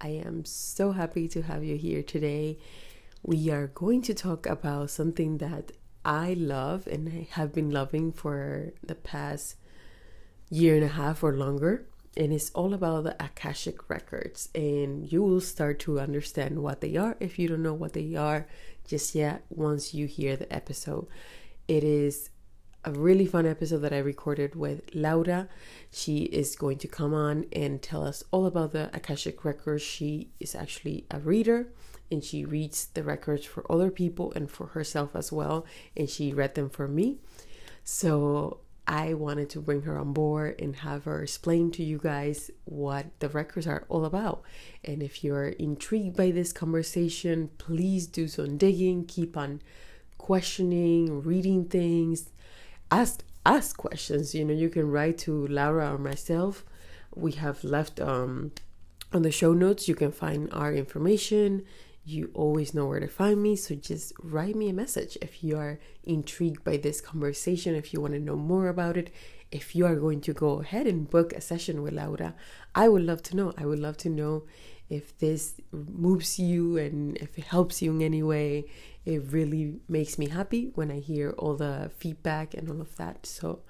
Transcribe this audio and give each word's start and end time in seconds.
I 0.00 0.08
am 0.08 0.44
so 0.44 0.92
happy 0.92 1.26
to 1.28 1.42
have 1.42 1.64
you 1.64 1.76
here 1.76 2.02
today. 2.02 2.58
We 3.22 3.50
are 3.50 3.68
going 3.68 4.02
to 4.02 4.14
talk 4.14 4.46
about 4.46 4.90
something 4.90 5.38
that 5.38 5.72
I 6.04 6.34
love 6.34 6.86
and 6.86 7.08
I 7.08 7.28
have 7.32 7.52
been 7.52 7.70
loving 7.70 8.12
for 8.12 8.72
the 8.82 8.94
past 8.94 9.56
year 10.50 10.74
and 10.76 10.84
a 10.84 10.88
half 10.88 11.22
or 11.22 11.32
longer. 11.32 11.86
And 12.16 12.32
it's 12.32 12.50
all 12.50 12.72
about 12.72 13.04
the 13.04 13.22
Akashic 13.22 13.88
records. 13.88 14.48
And 14.54 15.10
you 15.10 15.22
will 15.22 15.40
start 15.40 15.78
to 15.80 15.98
understand 15.98 16.62
what 16.62 16.80
they 16.80 16.96
are 16.96 17.16
if 17.18 17.38
you 17.38 17.48
don't 17.48 17.62
know 17.62 17.74
what 17.74 17.94
they 17.94 18.14
are 18.14 18.46
just 18.86 19.14
yet 19.14 19.44
once 19.48 19.94
you 19.94 20.06
hear 20.06 20.36
the 20.36 20.52
episode. 20.52 21.06
It 21.68 21.84
is 21.84 22.30
a 22.86 22.92
really 22.92 23.26
fun 23.26 23.46
episode 23.46 23.78
that 23.78 23.92
I 23.92 23.98
recorded 23.98 24.54
with 24.54 24.94
Laura. 24.94 25.48
She 25.90 26.18
is 26.18 26.54
going 26.54 26.78
to 26.78 26.88
come 26.88 27.12
on 27.12 27.46
and 27.52 27.82
tell 27.82 28.06
us 28.06 28.22
all 28.30 28.46
about 28.46 28.70
the 28.70 28.90
Akashic 28.94 29.44
records. 29.44 29.82
She 29.82 30.30
is 30.38 30.54
actually 30.54 31.04
a 31.10 31.18
reader 31.18 31.66
and 32.12 32.22
she 32.22 32.44
reads 32.44 32.86
the 32.94 33.02
records 33.02 33.44
for 33.44 33.70
other 33.70 33.90
people 33.90 34.32
and 34.36 34.48
for 34.48 34.68
herself 34.68 35.16
as 35.16 35.32
well. 35.32 35.66
And 35.96 36.08
she 36.08 36.32
read 36.32 36.54
them 36.54 36.70
for 36.70 36.86
me. 36.86 37.18
So 37.82 38.60
I 38.86 39.14
wanted 39.14 39.50
to 39.50 39.60
bring 39.60 39.82
her 39.82 39.98
on 39.98 40.12
board 40.12 40.60
and 40.60 40.76
have 40.76 41.06
her 41.06 41.24
explain 41.24 41.72
to 41.72 41.82
you 41.82 41.98
guys 41.98 42.52
what 42.66 43.06
the 43.18 43.28
records 43.28 43.66
are 43.66 43.84
all 43.88 44.04
about. 44.04 44.42
And 44.84 45.02
if 45.02 45.24
you're 45.24 45.48
intrigued 45.48 46.16
by 46.16 46.30
this 46.30 46.52
conversation, 46.52 47.50
please 47.58 48.06
do 48.06 48.28
some 48.28 48.56
digging, 48.56 49.06
keep 49.06 49.36
on 49.36 49.60
questioning, 50.18 51.22
reading 51.22 51.64
things, 51.64 52.30
ask 52.90 53.22
ask 53.44 53.76
questions. 53.76 54.34
You 54.34 54.44
know, 54.44 54.54
you 54.54 54.68
can 54.68 54.90
write 54.90 55.18
to 55.18 55.46
Laura 55.46 55.94
or 55.94 55.98
myself. 55.98 56.64
We 57.14 57.32
have 57.32 57.64
left 57.64 58.00
um, 58.00 58.52
on 59.12 59.22
the 59.22 59.30
show 59.30 59.52
notes. 59.52 59.88
You 59.88 59.94
can 59.94 60.12
find 60.12 60.48
our 60.52 60.72
information. 60.72 61.64
You 62.04 62.30
always 62.34 62.74
know 62.74 62.86
where 62.86 63.00
to 63.00 63.08
find 63.08 63.42
me. 63.42 63.56
So 63.56 63.74
just 63.74 64.12
write 64.22 64.54
me 64.54 64.68
a 64.68 64.72
message 64.72 65.16
if 65.22 65.42
you 65.42 65.56
are 65.56 65.78
intrigued 66.04 66.62
by 66.62 66.76
this 66.76 67.00
conversation. 67.00 67.74
If 67.74 67.92
you 67.92 68.00
want 68.00 68.14
to 68.14 68.20
know 68.20 68.36
more 68.36 68.68
about 68.68 68.96
it. 68.96 69.10
If 69.52 69.76
you 69.76 69.86
are 69.86 69.94
going 69.94 70.20
to 70.22 70.32
go 70.32 70.60
ahead 70.60 70.88
and 70.88 71.08
book 71.08 71.32
a 71.32 71.40
session 71.40 71.82
with 71.82 71.94
Laura, 71.94 72.34
I 72.74 72.88
would 72.88 73.02
love 73.02 73.22
to 73.24 73.36
know. 73.36 73.54
I 73.56 73.64
would 73.64 73.78
love 73.78 73.96
to 73.98 74.08
know 74.08 74.44
if 74.88 75.16
this 75.18 75.60
moves 75.72 76.38
you 76.38 76.76
and 76.76 77.16
if 77.18 77.38
it 77.38 77.44
helps 77.44 77.80
you 77.80 77.92
in 77.92 78.02
any 78.02 78.22
way 78.22 78.66
it 79.06 79.22
really 79.30 79.76
makes 79.88 80.18
me 80.18 80.28
happy 80.28 80.72
when 80.74 80.90
I 80.90 80.98
hear 80.98 81.30
all 81.38 81.54
the 81.54 81.90
feedback 81.96 82.52
and 82.54 82.68
all 82.68 82.80
of 82.80 82.96
that. 82.96 83.24
So, 83.24 83.60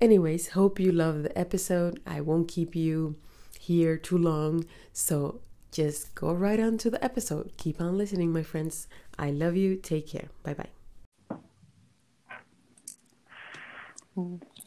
anyways, 0.00 0.50
hope 0.50 0.78
you 0.78 0.92
love 0.92 1.22
the 1.22 1.36
episode. 1.36 2.00
I 2.06 2.20
won't 2.20 2.48
keep 2.48 2.76
you 2.76 3.16
here 3.58 3.96
too 3.96 4.18
long. 4.18 4.66
So, 4.92 5.40
just 5.72 6.14
go 6.14 6.32
right 6.32 6.60
on 6.60 6.78
to 6.78 6.90
the 6.90 7.02
episode. 7.02 7.52
Keep 7.56 7.80
on 7.80 7.96
listening, 7.98 8.32
my 8.32 8.42
friends. 8.42 8.86
I 9.18 9.30
love 9.30 9.56
you. 9.56 9.76
Take 9.76 10.08
care. 10.08 10.28
Bye 10.42 10.54
bye. 10.54 10.70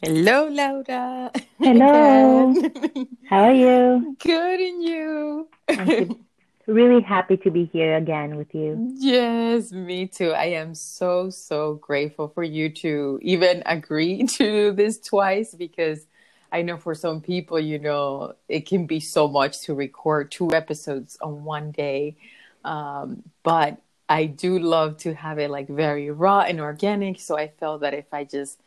Hello, 0.02 0.48
Laura. 0.48 1.30
Hello. 1.58 2.54
How 3.28 3.44
are 3.44 3.54
you? 3.54 4.16
Good, 4.18 4.60
and 4.60 4.82
you? 4.82 6.20
Really 6.70 7.02
happy 7.02 7.36
to 7.38 7.50
be 7.50 7.64
here 7.66 7.96
again 7.96 8.36
with 8.36 8.54
you. 8.54 8.94
Yes, 8.98 9.72
me 9.72 10.06
too. 10.06 10.32
I 10.32 10.46
am 10.46 10.74
so, 10.74 11.30
so 11.30 11.74
grateful 11.74 12.28
for 12.28 12.42
you 12.42 12.70
to 12.70 13.18
even 13.22 13.62
agree 13.66 14.24
to 14.38 14.72
this 14.72 14.98
twice 14.98 15.54
because 15.54 16.06
I 16.52 16.62
know 16.62 16.76
for 16.76 16.94
some 16.94 17.20
people, 17.20 17.60
you 17.60 17.78
know, 17.78 18.34
it 18.48 18.66
can 18.66 18.86
be 18.86 19.00
so 19.00 19.28
much 19.28 19.60
to 19.62 19.74
record 19.74 20.30
two 20.30 20.52
episodes 20.52 21.16
on 21.20 21.44
one 21.44 21.70
day. 21.70 22.16
Um, 22.64 23.22
but 23.42 23.80
I 24.08 24.26
do 24.26 24.58
love 24.58 24.96
to 24.98 25.14
have 25.14 25.38
it 25.38 25.50
like 25.50 25.68
very 25.68 26.10
raw 26.10 26.40
and 26.40 26.60
organic. 26.60 27.20
So 27.20 27.38
I 27.38 27.48
felt 27.48 27.82
that 27.82 27.94
if 27.94 28.12
I 28.12 28.24
just 28.24 28.60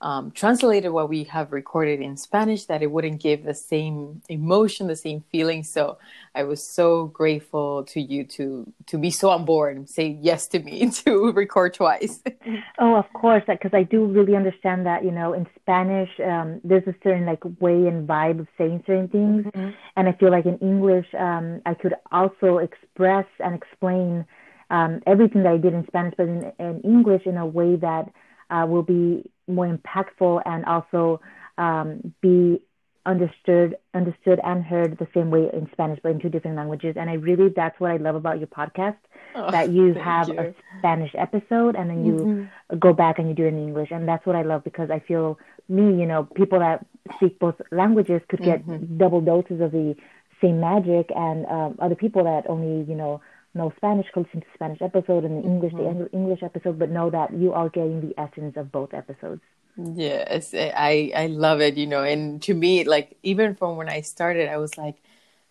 um, 0.00 0.30
translated 0.30 0.92
what 0.92 1.08
we 1.08 1.24
have 1.24 1.52
recorded 1.52 2.00
in 2.00 2.16
Spanish, 2.16 2.66
that 2.66 2.82
it 2.82 2.90
wouldn't 2.90 3.20
give 3.20 3.42
the 3.42 3.54
same 3.54 4.22
emotion, 4.28 4.86
the 4.86 4.94
same 4.94 5.24
feeling. 5.32 5.64
So 5.64 5.98
I 6.34 6.44
was 6.44 6.64
so 6.64 7.06
grateful 7.06 7.84
to 7.84 8.00
you 8.00 8.24
to 8.24 8.72
to 8.86 8.98
be 8.98 9.10
so 9.10 9.30
on 9.30 9.44
board 9.44 9.76
and 9.76 9.88
say 9.88 10.16
yes 10.20 10.46
to 10.48 10.60
me 10.60 10.90
to 11.04 11.32
record 11.32 11.74
twice. 11.74 12.22
oh, 12.78 12.94
of 12.94 13.12
course, 13.12 13.42
because 13.46 13.74
I 13.74 13.82
do 13.82 14.04
really 14.06 14.36
understand 14.36 14.86
that 14.86 15.04
you 15.04 15.10
know 15.10 15.32
in 15.32 15.46
Spanish 15.60 16.10
um, 16.24 16.60
there's 16.62 16.86
a 16.86 16.94
certain 17.02 17.26
like 17.26 17.44
way 17.60 17.88
and 17.88 18.08
vibe 18.08 18.38
of 18.38 18.46
saying 18.56 18.84
certain 18.86 19.08
things, 19.08 19.46
mm-hmm. 19.46 19.70
and 19.96 20.08
I 20.08 20.12
feel 20.12 20.30
like 20.30 20.46
in 20.46 20.58
English 20.58 21.06
um, 21.18 21.60
I 21.66 21.74
could 21.74 21.94
also 22.12 22.58
express 22.58 23.26
and 23.40 23.54
explain 23.54 24.24
um, 24.70 25.00
everything 25.06 25.42
that 25.42 25.52
I 25.52 25.56
did 25.56 25.74
in 25.74 25.84
Spanish, 25.88 26.14
but 26.16 26.28
in, 26.28 26.52
in 26.60 26.80
English 26.82 27.22
in 27.26 27.36
a 27.36 27.46
way 27.46 27.74
that 27.76 28.12
uh, 28.50 28.66
will 28.68 28.82
be 28.82 29.28
more 29.48 29.66
impactful 29.66 30.42
and 30.44 30.64
also 30.64 31.20
um, 31.56 32.14
be 32.20 32.60
understood 33.06 33.74
understood 33.94 34.38
and 34.44 34.62
heard 34.62 34.98
the 34.98 35.08
same 35.14 35.30
way 35.30 35.48
in 35.52 35.66
Spanish 35.72 35.98
but 36.02 36.12
in 36.12 36.20
two 36.20 36.28
different 36.28 36.56
languages 36.56 36.94
and 36.98 37.08
I 37.08 37.14
really 37.14 37.48
that's 37.48 37.80
what 37.80 37.90
I 37.90 37.96
love 37.96 38.14
about 38.14 38.38
your 38.38 38.48
podcast 38.48 38.98
oh, 39.34 39.50
that 39.50 39.70
you 39.70 39.94
have 39.94 40.28
you. 40.28 40.38
a 40.38 40.54
Spanish 40.78 41.12
episode 41.16 41.74
and 41.74 41.88
then 41.88 42.04
you 42.04 42.12
mm-hmm. 42.12 42.78
go 42.78 42.92
back 42.92 43.18
and 43.18 43.26
you 43.26 43.34
do 43.34 43.44
it 43.44 43.48
in 43.48 43.58
English 43.58 43.90
and 43.92 44.06
that's 44.06 44.26
what 44.26 44.36
I 44.36 44.42
love 44.42 44.62
because 44.62 44.90
I 44.90 44.98
feel 44.98 45.38
me 45.70 45.84
you 45.98 46.06
know 46.06 46.24
people 46.34 46.58
that 46.58 46.84
speak 47.16 47.38
both 47.38 47.54
languages 47.72 48.20
could 48.28 48.42
get 48.42 48.66
mm-hmm. 48.66 48.98
double 48.98 49.22
doses 49.22 49.62
of 49.62 49.72
the 49.72 49.96
same 50.42 50.60
magic 50.60 51.10
and 51.16 51.46
um, 51.46 51.78
other 51.78 51.94
people 51.94 52.24
that 52.24 52.44
only 52.48 52.84
you 52.84 52.94
know 52.94 53.22
know 53.54 53.72
Spanish 53.76 54.06
listen 54.14 54.40
to 54.40 54.46
Spanish 54.54 54.80
episode 54.82 55.24
and 55.24 55.42
the 55.42 55.46
English 55.46 55.72
mm-hmm. 55.72 56.04
the 56.04 56.10
English 56.12 56.42
episode, 56.42 56.78
but 56.78 56.90
know 56.90 57.10
that 57.10 57.32
you 57.32 57.52
are 57.52 57.68
getting 57.68 58.00
the 58.00 58.14
essence 58.20 58.56
of 58.56 58.70
both 58.72 58.94
episodes. 58.94 59.42
Yes, 59.76 60.54
I 60.54 61.12
I 61.14 61.26
love 61.26 61.60
it. 61.60 61.76
You 61.76 61.86
know, 61.86 62.02
and 62.02 62.42
to 62.42 62.54
me, 62.54 62.84
like 62.84 63.16
even 63.22 63.54
from 63.54 63.76
when 63.76 63.88
I 63.88 64.00
started, 64.00 64.48
I 64.48 64.56
was 64.56 64.76
like, 64.76 64.96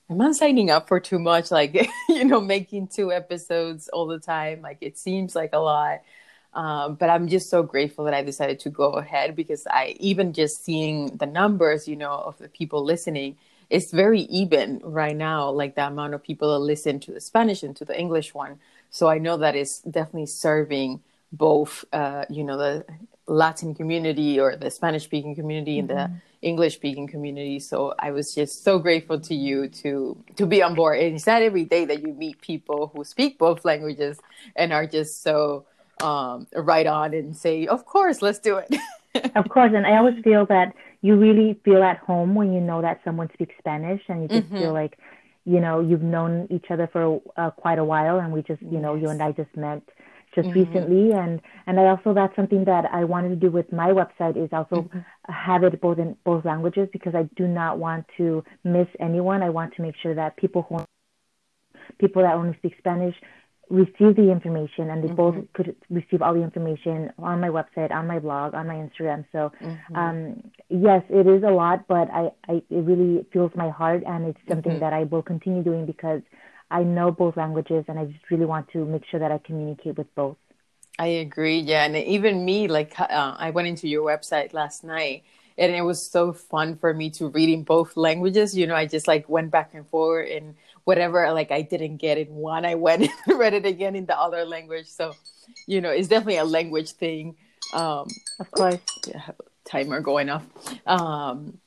am 0.10 0.22
I 0.22 0.32
signing 0.32 0.70
up 0.70 0.88
for 0.88 1.00
too 1.00 1.20
much? 1.20 1.52
Like 1.52 1.90
you 2.10 2.26
know, 2.26 2.42
making 2.42 2.88
two 2.88 3.12
episodes 3.12 3.90
all 3.90 4.08
the 4.08 4.20
time. 4.20 4.62
Like 4.62 4.80
it 4.82 4.98
seems 4.98 5.36
like 5.36 5.52
a 5.54 5.60
lot. 5.60 6.02
Um, 6.54 6.96
but 6.96 7.10
I'm 7.10 7.28
just 7.28 7.50
so 7.50 7.62
grateful 7.62 8.06
that 8.06 8.16
I 8.16 8.24
decided 8.24 8.60
to 8.62 8.70
go 8.70 8.94
ahead 8.94 9.36
because 9.36 9.68
I 9.70 9.96
even 10.00 10.34
just 10.34 10.64
seeing 10.64 11.18
the 11.18 11.28
numbers, 11.28 11.88
you 11.88 11.96
know, 11.96 12.14
of 12.14 12.38
the 12.40 12.50
people 12.50 12.84
listening, 12.84 13.38
it's 13.70 13.92
very 13.92 14.22
even 14.22 14.80
right 14.84 15.16
now, 15.16 15.50
like 15.50 15.76
the 15.76 15.86
amount 15.88 16.14
of 16.14 16.24
people 16.24 16.54
that 16.54 16.60
listen 16.60 17.00
to 17.02 17.12
the 17.12 17.22
Spanish 17.22 17.64
and 17.64 17.76
to 17.76 17.86
the 17.86 17.98
English 18.00 18.34
one. 18.34 18.60
So 18.90 19.08
I 19.10 19.18
know 19.18 19.38
that 19.38 19.56
it's 19.56 19.80
definitely 19.80 20.28
serving 20.28 21.02
both, 21.32 21.84
uh, 21.92 22.26
you 22.30 22.44
know, 22.44 22.58
the 22.58 22.86
Latin 23.28 23.76
community 23.76 24.40
or 24.40 24.56
the 24.56 24.72
Spanish 24.72 25.04
speaking 25.04 25.36
community 25.36 25.82
mm-hmm. 25.82 25.90
and 25.92 26.00
the 26.00 26.04
mm-hmm. 26.04 26.18
English 26.42 26.76
speaking 26.76 27.08
community. 27.08 27.60
So 27.60 27.94
I 28.00 28.12
was 28.12 28.34
just 28.34 28.64
so 28.64 28.80
grateful 28.80 29.20
to 29.20 29.36
you 29.36 29.68
to 29.68 30.18
to 30.38 30.46
be 30.46 30.62
on 30.64 30.76
board. 30.76 31.00
And 31.00 31.16
it's 31.16 31.28
not 31.28 31.42
every 31.42 31.66
day 31.66 31.84
that 31.86 32.02
you 32.02 32.14
meet 32.14 32.40
people 32.42 32.92
who 32.96 33.04
speak 33.04 33.38
both 33.38 33.66
languages 33.66 34.20
and 34.56 34.72
are 34.72 34.88
just 34.88 35.22
so 35.24 35.66
um, 36.02 36.48
right 36.56 36.88
on 36.88 37.14
and 37.14 37.36
say, 37.36 37.68
"Of 37.68 37.86
course, 37.86 38.22
let's 38.22 38.40
do 38.40 38.58
it." 38.58 38.74
of 39.36 39.50
course, 39.50 39.74
and 39.76 39.86
I 39.86 39.98
always 39.98 40.24
feel 40.24 40.46
that 40.46 40.74
you 41.02 41.16
really 41.16 41.60
feel 41.64 41.84
at 41.84 41.98
home 41.98 42.36
when 42.36 42.54
you 42.54 42.60
know 42.60 42.82
that 42.82 43.02
someone 43.04 43.30
speaks 43.34 43.54
Spanish 43.60 44.02
and 44.08 44.24
you 44.24 44.28
just 44.28 44.48
mm-hmm. 44.48 44.58
feel 44.58 44.74
like, 44.74 44.98
you 45.46 45.60
know, 45.60 45.80
you've 45.80 46.02
known 46.02 46.48
each 46.50 46.66
other 46.70 46.90
for 46.92 47.22
uh, 47.38 47.52
quite 47.52 47.80
a 47.80 47.84
while 47.84 48.20
and 48.20 48.34
we 48.34 48.42
just, 48.42 48.62
you 48.62 48.80
know, 48.80 48.96
you 48.96 49.10
and 49.10 49.22
I 49.22 49.32
just 49.32 49.56
met 49.56 49.82
just 50.36 50.50
mm-hmm. 50.50 50.60
recently 50.60 51.14
and 51.14 51.42
and 51.66 51.80
I 51.80 51.86
also 51.86 52.14
that's 52.14 52.36
something 52.36 52.66
that 52.66 52.86
I 52.92 53.06
wanted 53.06 53.30
to 53.30 53.36
do 53.36 53.50
with 53.50 53.72
my 53.72 53.88
website 53.88 54.38
is 54.38 54.50
also 54.52 54.84
mm-hmm. 54.84 55.00
have 55.32 55.64
it 55.64 55.80
both 55.82 56.00
in 56.00 56.16
both 56.26 56.46
languages 56.46 56.90
because 56.92 57.16
I 57.16 57.24
do 57.36 57.48
not 57.48 57.80
want 57.80 58.06
to 58.18 58.44
miss 58.64 58.88
anyone. 59.00 59.42
I 59.42 59.50
want 59.50 59.74
to 59.76 59.82
make 59.82 59.96
sure 60.02 60.14
that 60.16 60.38
people 60.38 60.66
who 60.68 60.86
people 62.00 62.22
that 62.22 62.36
only 62.36 62.56
speak 62.58 62.76
Spanish 62.78 63.16
receive 63.70 64.16
the 64.16 64.32
information 64.32 64.90
and 64.90 65.04
they 65.04 65.08
mm-hmm. 65.08 65.16
both 65.16 65.36
could 65.54 65.76
receive 65.90 66.22
all 66.22 66.34
the 66.34 66.42
information 66.42 67.12
on 67.20 67.42
my 67.42 67.50
website 67.50 67.92
on 67.92 68.08
my 68.08 68.18
blog 68.18 68.54
on 68.54 68.66
my 68.66 68.76
instagram 68.76 69.26
so 69.34 69.52
mm-hmm. 69.62 69.96
um, 69.96 70.42
yes 70.70 71.04
it 71.10 71.28
is 71.28 71.44
a 71.44 71.52
lot 71.52 71.86
but 71.88 72.10
I, 72.10 72.32
I 72.48 72.62
it 72.70 72.86
really 72.86 73.26
fills 73.34 73.52
my 73.56 73.70
heart 73.70 74.04
and 74.06 74.28
it's 74.28 74.40
something 74.48 74.72
mm-hmm. 74.72 74.80
that 74.80 74.94
i 74.94 75.04
will 75.04 75.22
continue 75.22 75.64
doing 75.64 75.86
because 75.86 76.22
I 76.70 76.84
know 76.84 77.12
both 77.12 77.38
languages 77.38 77.86
and 77.88 77.98
I 77.98 78.06
just 78.06 78.30
really 78.30 78.46
want 78.46 78.70
to 78.72 78.86
make 78.86 79.04
sure 79.10 79.20
that 79.20 79.32
I 79.32 79.38
communicate 79.38 79.98
with 79.98 80.14
both. 80.16 80.38
I 81.00 81.08
agree. 81.08 81.60
Yeah. 81.60 81.86
And 81.86 81.96
even 81.96 82.44
me, 82.44 82.68
like, 82.68 83.00
uh, 83.00 83.36
I 83.38 83.52
went 83.52 83.68
into 83.68 83.88
your 83.88 84.06
website 84.06 84.54
last 84.54 84.84
night 84.84 85.24
and 85.58 85.74
it 85.74 85.84
was 85.84 86.06
so 86.06 86.34
fun 86.34 86.76
for 86.76 86.94
me 86.94 87.10
to 87.12 87.28
read 87.28 87.50
in 87.50 87.64
both 87.64 87.96
languages. 87.96 88.58
You 88.58 88.68
know, 88.68 88.76
I 88.76 88.86
just 88.86 89.08
like 89.08 89.30
went 89.30 89.52
back 89.52 89.74
and 89.74 89.88
forth 89.88 90.30
and 90.32 90.56
whatever, 90.88 91.30
like, 91.34 91.52
I 91.52 91.64
didn't 91.64 91.98
get 91.98 92.18
in 92.18 92.34
one, 92.34 92.66
I 92.66 92.76
went 92.76 93.12
and 93.28 93.38
read 93.38 93.54
it 93.54 93.66
again 93.66 93.94
in 93.94 94.06
the 94.06 94.18
other 94.18 94.46
language. 94.46 94.88
So, 94.88 95.16
you 95.66 95.82
know, 95.82 95.90
it's 95.90 96.08
definitely 96.08 96.38
a 96.38 96.46
language 96.46 96.92
thing. 96.92 97.36
Um, 97.74 98.08
of 98.40 98.50
course. 98.52 98.80
Yeah, 99.06 99.32
timer 99.66 100.00
going 100.00 100.30
off. 100.30 100.46
Um, 100.88 101.60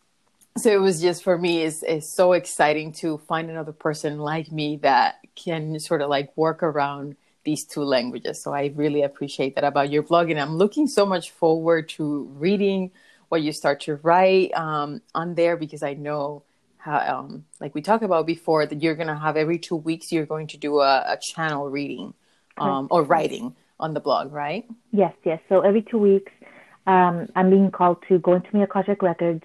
so 0.56 0.70
it 0.70 0.81
was 0.81 1.02
just 1.02 1.22
for 1.22 1.37
me 1.37 1.62
is 1.62 1.82
is 1.82 2.08
so 2.08 2.32
exciting 2.32 2.93
to 2.93 3.19
find 3.19 3.50
another 3.50 3.72
person 3.72 4.19
like 4.19 4.50
me 4.50 4.76
that 4.78 5.19
can 5.37 5.78
sort 5.78 6.00
of 6.00 6.08
like 6.08 6.34
work 6.34 6.62
around 6.62 7.14
these 7.44 7.64
two 7.64 7.84
languages. 7.84 8.43
So 8.43 8.55
I 8.55 8.72
really 8.75 9.02
appreciate 9.02 9.55
that 9.56 9.64
about 9.64 9.90
your 9.90 10.02
blog, 10.02 10.31
and 10.31 10.40
I'm 10.40 10.56
looking 10.56 10.87
so 10.87 11.05
much 11.05 11.31
forward 11.31 11.90
to 11.90 12.25
reading 12.38 12.90
what 13.28 13.43
you 13.43 13.52
start 13.52 13.81
to 13.81 13.96
write 13.96 14.52
um, 14.55 15.02
on 15.14 15.34
there 15.34 15.58
because 15.58 15.82
I 15.82 15.93
know 15.93 16.43
how, 16.81 16.99
um, 16.99 17.44
like 17.61 17.75
we 17.75 17.82
talked 17.82 18.05
about 18.05 18.27
before, 18.27 18.67
that 18.67 18.82
you're 18.82 18.94
gonna 18.94 19.19
have 19.19 19.37
every 19.37 19.59
two 19.59 19.77
weeks 19.77 20.11
you're 20.12 20.27
going 20.27 20.47
to 20.49 20.56
do 20.56 20.81
a, 20.81 21.05
a 21.06 21.17
channel 21.17 21.69
reading 21.69 22.15
um, 22.59 22.88
or 22.91 23.03
writing 23.03 23.55
on 23.79 23.94
the 23.94 24.00
blog, 24.00 24.32
right? 24.32 24.67
Yes, 24.93 25.15
yes. 25.25 25.41
So 25.49 25.61
every 25.61 25.82
two 25.82 25.99
weeks, 25.99 26.32
um, 26.87 27.29
I'm 27.37 27.50
being 27.50 27.71
called 27.71 28.03
to 28.09 28.19
go 28.19 28.35
into 28.35 28.49
my 28.53 28.65
Akashic 28.65 29.03
records 29.03 29.44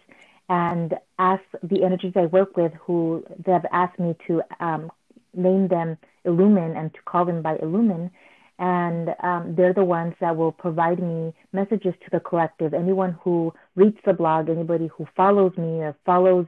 and 0.49 0.93
ask 1.17 1.43
the 1.63 1.83
energies 1.83 2.13
I 2.15 2.27
work 2.27 2.55
with 2.55 2.73
who 2.73 3.23
they 3.43 3.51
have 3.51 3.65
asked 3.71 3.99
me 3.99 4.15
to 4.27 4.41
um, 4.59 4.91
name 5.33 5.67
them 5.67 5.97
Illumine 6.23 6.75
and 6.75 6.93
to 6.93 6.99
call 7.05 7.25
them 7.25 7.41
by 7.41 7.57
Illumine. 7.57 8.11
And 8.57 9.13
um, 9.21 9.55
they're 9.55 9.73
the 9.73 9.83
ones 9.83 10.15
that 10.21 10.37
will 10.37 10.51
provide 10.51 10.99
me 10.99 11.33
messages 11.51 11.93
to 12.03 12.09
the 12.11 12.19
collective. 12.19 12.73
Anyone 12.73 13.17
who 13.21 13.53
reads 13.75 13.97
the 14.05 14.13
blog, 14.13 14.49
anybody 14.49 14.87
who 14.87 15.05
follows 15.15 15.51
me 15.57 15.81
or 15.81 15.95
follows, 16.05 16.45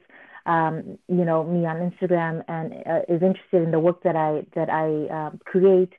um, 0.47 0.97
you 1.07 1.25
know, 1.25 1.43
me 1.43 1.65
on 1.65 1.77
Instagram 1.91 2.43
and 2.47 2.73
uh, 2.85 3.01
is 3.13 3.21
interested 3.21 3.61
in 3.61 3.71
the 3.71 3.79
work 3.79 4.01
that 4.03 4.15
I 4.15 4.45
that 4.55 4.69
I 4.69 4.87
uh, 5.13 5.31
create, 5.45 5.93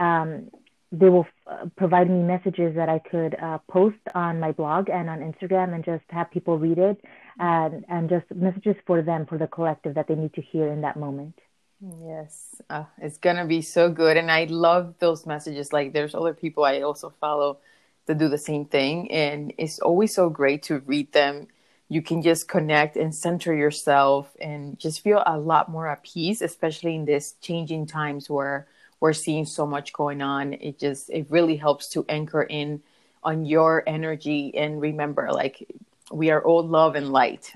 um, 0.00 0.50
they 0.90 1.10
will 1.10 1.26
uh, 1.46 1.66
provide 1.76 2.08
me 2.08 2.22
messages 2.22 2.74
that 2.76 2.88
I 2.88 3.00
could 3.00 3.34
uh, 3.42 3.58
post 3.70 3.98
on 4.14 4.40
my 4.40 4.52
blog 4.52 4.88
and 4.88 5.10
on 5.10 5.18
Instagram 5.18 5.74
and 5.74 5.84
just 5.84 6.04
have 6.08 6.30
people 6.30 6.58
read 6.58 6.78
it 6.78 7.04
and, 7.38 7.84
and 7.88 8.08
just 8.08 8.24
messages 8.34 8.76
for 8.86 9.02
them, 9.02 9.26
for 9.26 9.36
the 9.36 9.46
collective 9.46 9.94
that 9.96 10.08
they 10.08 10.14
need 10.14 10.32
to 10.34 10.40
hear 10.40 10.68
in 10.68 10.80
that 10.82 10.96
moment. 10.96 11.38
Yes, 11.80 12.60
uh, 12.70 12.84
it's 13.00 13.18
gonna 13.18 13.44
be 13.44 13.62
so 13.62 13.90
good, 13.90 14.16
and 14.16 14.32
I 14.32 14.44
love 14.44 14.94
those 14.98 15.26
messages. 15.26 15.72
Like, 15.72 15.92
there's 15.92 16.14
other 16.14 16.34
people 16.34 16.64
I 16.64 16.80
also 16.80 17.12
follow 17.20 17.58
that 18.06 18.18
do 18.18 18.28
the 18.28 18.38
same 18.38 18.64
thing, 18.64 19.10
and 19.12 19.52
it's 19.58 19.78
always 19.78 20.14
so 20.14 20.30
great 20.30 20.62
to 20.64 20.80
read 20.80 21.12
them. 21.12 21.46
You 21.88 22.02
can 22.02 22.20
just 22.22 22.48
connect 22.48 22.96
and 22.96 23.14
center 23.14 23.54
yourself, 23.54 24.36
and 24.40 24.78
just 24.78 25.00
feel 25.00 25.22
a 25.24 25.38
lot 25.38 25.70
more 25.70 25.88
at 25.88 26.02
peace, 26.02 26.42
especially 26.42 26.94
in 26.94 27.04
this 27.04 27.34
changing 27.40 27.86
times 27.86 28.28
where 28.28 28.66
we're 29.00 29.12
seeing 29.12 29.44
so 29.44 29.66
much 29.66 29.92
going 29.92 30.22
on 30.22 30.52
it 30.54 30.78
just 30.78 31.10
it 31.10 31.26
really 31.30 31.56
helps 31.56 31.88
to 31.88 32.04
anchor 32.08 32.42
in 32.42 32.80
on 33.22 33.44
your 33.44 33.82
energy 33.86 34.52
and 34.56 34.80
remember 34.80 35.30
like 35.32 35.66
we 36.10 36.30
are 36.30 36.42
all 36.44 36.66
love 36.66 36.94
and 36.94 37.10
light 37.10 37.52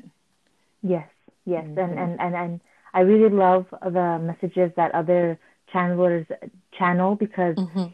yes 0.82 1.08
yes 1.44 1.64
mm-hmm. 1.64 1.78
and, 1.78 1.98
and 1.98 2.20
and 2.20 2.34
and 2.34 2.60
i 2.94 3.00
really 3.00 3.34
love 3.34 3.66
the 3.82 4.18
messages 4.22 4.70
that 4.76 4.94
other 4.94 5.38
channelers 5.72 6.26
channel 6.76 7.14
because 7.14 7.56
mm-hmm. 7.56 7.86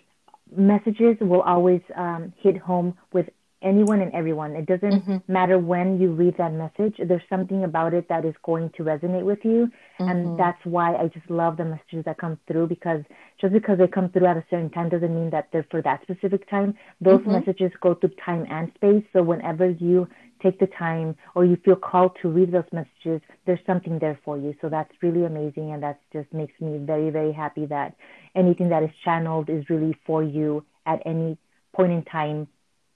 messages 0.57 1.17
will 1.21 1.43
always 1.43 1.81
um, 1.95 2.33
hit 2.39 2.57
home 2.57 2.97
with 3.13 3.29
anyone 3.63 4.01
and 4.01 4.13
everyone. 4.15 4.55
It 4.55 4.67
doesn't 4.67 5.05
mm-hmm. 5.05 5.33
matter 5.33 5.59
when 5.59 6.01
you 6.01 6.13
read 6.13 6.37
that 6.39 6.53
message. 6.53 6.97
There's 6.99 7.23
something 7.29 7.65
about 7.65 7.95
it 7.95 8.09
that 8.09 8.25
is 8.25 8.35
going 8.45 8.71
to 8.77 8.85
resonate 8.85 9.25
with 9.25 9.41
you. 9.45 9.71
Mm-hmm. 10.01 10.09
And 10.09 10.39
that's 10.39 10.65
why 10.65 10.95
I 10.95 11.09
just 11.09 11.29
love 11.31 11.57
the 11.57 11.65
messages 11.65 12.05
that 12.05 12.19
come 12.19 12.39
through 12.47 12.69
because 12.69 13.03
just 13.41 13.53
because 13.53 13.79
they 13.79 13.89
come 13.89 14.11
through 14.11 14.27
at 14.27 14.37
a 14.37 14.45
certain 14.51 14.71
time 14.71 14.89
doesn't 14.89 15.15
mean 15.15 15.31
that 15.31 15.49
they're 15.53 15.67
for 15.71 15.83
that 15.83 16.03
specific 16.03 16.49
time. 16.49 16.75
Those 17.01 17.21
mm-hmm. 17.21 17.33
messages 17.33 17.73
go 17.81 17.95
through 17.95 18.13
time 18.25 18.47
and 18.51 18.71
space. 18.77 19.05
So 19.13 19.23
whenever 19.23 19.71
you 19.71 20.09
take 20.43 20.61
the 20.61 20.69
time 20.69 21.17
or 21.35 21.45
you 21.45 21.57
feel 21.65 21.77
called 21.77 22.17
to 22.23 22.29
read 22.29 22.53
those 22.53 22.71
messages, 22.73 23.21
there's 23.45 23.59
something 23.67 23.99
there 23.99 24.19
for 24.25 24.39
you. 24.39 24.55
So 24.61 24.69
that's 24.69 24.93
really 25.03 25.25
amazing. 25.25 25.73
And 25.73 25.83
that 25.83 26.01
just 26.13 26.33
makes 26.33 26.55
me 26.61 26.79
very, 26.79 27.11
very 27.11 27.33
happy 27.33 27.67
that 27.67 27.97
anything 28.37 28.69
that 28.69 28.85
is 28.85 28.91
channeled 29.05 29.51
is 29.51 29.69
really 29.69 29.97
for 30.07 30.23
you 30.23 30.65
at 30.87 31.03
any 31.05 31.37
point 31.75 31.93
in 31.93 32.03
time 32.05 32.47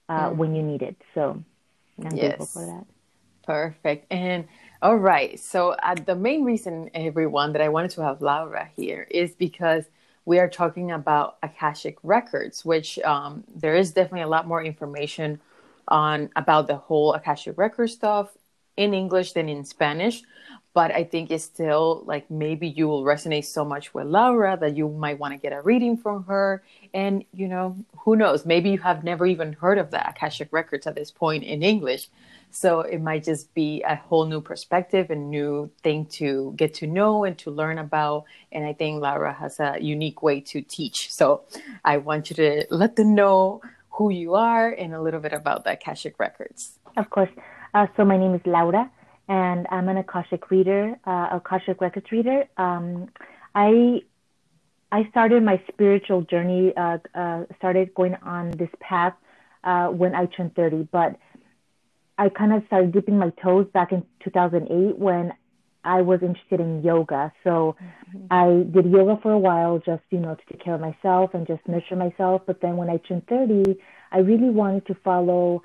uh, 0.09 0.29
mm. 0.29 0.35
when 0.35 0.55
you 0.55 0.63
need 0.63 0.81
it. 0.81 0.95
So 1.13 1.43
I'm 1.99 2.15
yes. 2.15 2.37
grateful 2.37 2.45
for 2.45 2.65
that. 2.65 2.85
Perfect. 3.45 4.07
And 4.11 4.47
all 4.81 4.95
right. 4.97 5.39
So 5.39 5.71
uh, 5.71 5.95
the 5.95 6.15
main 6.15 6.43
reason, 6.43 6.89
everyone, 6.93 7.53
that 7.53 7.61
I 7.61 7.69
wanted 7.69 7.91
to 7.91 8.03
have 8.03 8.21
Laura 8.21 8.69
here 8.75 9.07
is 9.09 9.33
because 9.35 9.85
we 10.25 10.39
are 10.39 10.49
talking 10.49 10.91
about 10.91 11.37
Akashic 11.43 11.97
records, 12.03 12.63
which 12.63 12.97
um, 12.99 13.43
there 13.53 13.75
is 13.75 13.91
definitely 13.91 14.21
a 14.21 14.27
lot 14.27 14.47
more 14.47 14.63
information 14.63 15.41
on 15.89 16.29
about 16.35 16.67
the 16.67 16.77
whole 16.77 17.13
Akashic 17.13 17.57
record 17.57 17.89
stuff 17.89 18.29
in 18.77 18.93
English 18.93 19.33
than 19.33 19.49
in 19.49 19.65
Spanish 19.65 20.23
but 20.73 20.91
I 20.91 21.03
think 21.03 21.29
it's 21.29 21.43
still 21.43 22.03
like 22.05 22.29
maybe 22.31 22.67
you 22.67 22.87
will 22.87 23.03
resonate 23.03 23.45
so 23.45 23.63
much 23.63 23.93
with 23.93 24.07
Laura 24.07 24.57
that 24.59 24.75
you 24.75 24.89
might 24.89 25.19
want 25.19 25.33
to 25.33 25.37
get 25.37 25.53
a 25.53 25.61
reading 25.61 25.97
from 25.97 26.25
her. 26.25 26.63
And, 26.93 27.23
you 27.31 27.47
know, 27.47 27.77
who 27.99 28.15
knows? 28.15 28.45
Maybe 28.45 28.71
you 28.71 28.79
have 28.79 29.03
never 29.03 29.25
even 29.27 29.53
heard 29.53 29.77
of 29.77 29.91
the 29.91 30.07
Akashic 30.07 30.49
Records 30.51 30.87
at 30.87 30.95
this 30.95 31.11
point 31.11 31.43
in 31.43 31.61
English. 31.61 32.09
So 32.49 32.81
it 32.81 33.01
might 33.01 33.23
just 33.23 33.53
be 33.53 33.83
a 33.83 33.95
whole 33.95 34.25
new 34.25 34.41
perspective 34.41 35.11
and 35.11 35.29
new 35.29 35.69
thing 35.83 36.05
to 36.17 36.53
get 36.55 36.73
to 36.75 36.87
know 36.87 37.23
and 37.23 37.37
to 37.39 37.51
learn 37.51 37.77
about. 37.77 38.25
And 38.51 38.65
I 38.65 38.73
think 38.73 39.01
Laura 39.01 39.33
has 39.33 39.59
a 39.59 39.77
unique 39.79 40.23
way 40.23 40.39
to 40.41 40.61
teach. 40.61 41.11
So 41.11 41.43
I 41.85 41.97
want 41.97 42.31
you 42.31 42.35
to 42.37 42.65
let 42.71 42.95
them 42.95 43.13
know 43.13 43.61
who 43.91 44.09
you 44.09 44.33
are 44.33 44.69
and 44.71 44.95
a 44.95 45.01
little 45.01 45.19
bit 45.19 45.33
about 45.33 45.65
the 45.65 45.73
Akashic 45.73 46.19
Records. 46.19 46.79
Of 46.97 47.11
course. 47.11 47.29
Uh, 47.75 47.87
so 47.95 48.05
my 48.05 48.17
name 48.17 48.33
is 48.33 48.41
Laura 48.45 48.89
and 49.27 49.67
I'm 49.71 49.89
an 49.89 49.97
Akashic 49.97 50.51
reader, 50.51 50.95
uh, 51.05 51.29
Akashic 51.33 51.81
Records 51.81 52.11
reader. 52.11 52.45
Um, 52.57 53.09
I 53.55 54.01
I 54.91 55.07
started 55.09 55.41
my 55.43 55.61
spiritual 55.71 56.21
journey, 56.21 56.71
uh, 56.77 56.99
uh, 57.15 57.45
started 57.57 57.93
going 57.95 58.15
on 58.21 58.51
this 58.51 58.69
path 58.79 59.15
uh, 59.63 59.87
when 59.87 60.13
I 60.13 60.27
turned 60.27 60.55
30, 60.55 60.87
but 60.91 61.15
I 62.17 62.29
kind 62.29 62.53
of 62.53 62.63
started 62.67 62.91
dipping 62.91 63.17
my 63.17 63.31
toes 63.41 63.65
back 63.73 63.91
in 63.91 64.05
2008 64.23 64.99
when 64.99 65.33
I 65.83 66.01
was 66.01 66.21
interested 66.21 66.59
in 66.59 66.83
yoga. 66.83 67.33
So 67.43 67.75
mm-hmm. 68.15 68.25
I 68.29 68.71
did 68.71 68.91
yoga 68.91 69.19
for 69.21 69.31
a 69.31 69.39
while, 69.39 69.79
just 69.79 70.03
you 70.11 70.19
know, 70.19 70.35
to 70.35 70.41
take 70.51 70.63
care 70.63 70.75
of 70.75 70.81
myself 70.81 71.33
and 71.33 71.47
just 71.47 71.67
nurture 71.67 71.95
myself. 71.95 72.43
But 72.45 72.61
then 72.61 72.77
when 72.77 72.89
I 72.89 72.97
turned 72.97 73.25
30, 73.27 73.75
I 74.11 74.19
really 74.19 74.49
wanted 74.49 74.85
to 74.87 74.95
follow 75.03 75.63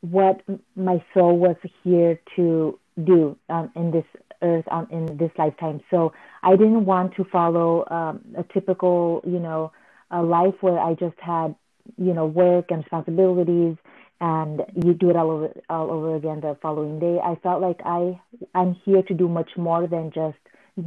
what 0.00 0.42
my 0.76 1.02
soul 1.12 1.38
was 1.38 1.56
here 1.82 2.20
to 2.36 2.78
do 3.04 3.36
um, 3.48 3.70
in 3.74 3.90
this 3.90 4.04
earth 4.42 4.64
um, 4.70 4.86
in 4.90 5.16
this 5.16 5.30
lifetime. 5.36 5.80
So 5.90 6.12
I 6.42 6.52
didn't 6.52 6.84
want 6.84 7.14
to 7.16 7.24
follow 7.24 7.84
um, 7.90 8.20
a 8.36 8.44
typical, 8.52 9.20
you 9.26 9.38
know, 9.38 9.72
a 10.10 10.22
life 10.22 10.54
where 10.60 10.78
I 10.78 10.94
just 10.94 11.18
had, 11.18 11.54
you 11.96 12.14
know, 12.14 12.26
work 12.26 12.66
and 12.70 12.78
responsibilities, 12.78 13.76
and 14.20 14.62
you 14.74 14.94
do 14.94 15.10
it 15.10 15.16
all 15.16 15.30
over 15.30 15.52
all 15.68 15.90
over 15.90 16.16
again 16.16 16.40
the 16.40 16.56
following 16.62 16.98
day. 16.98 17.18
I 17.22 17.36
felt 17.42 17.60
like 17.60 17.80
I 17.84 18.20
I'm 18.54 18.74
here 18.84 19.02
to 19.02 19.14
do 19.14 19.28
much 19.28 19.50
more 19.56 19.86
than 19.86 20.10
just 20.14 20.38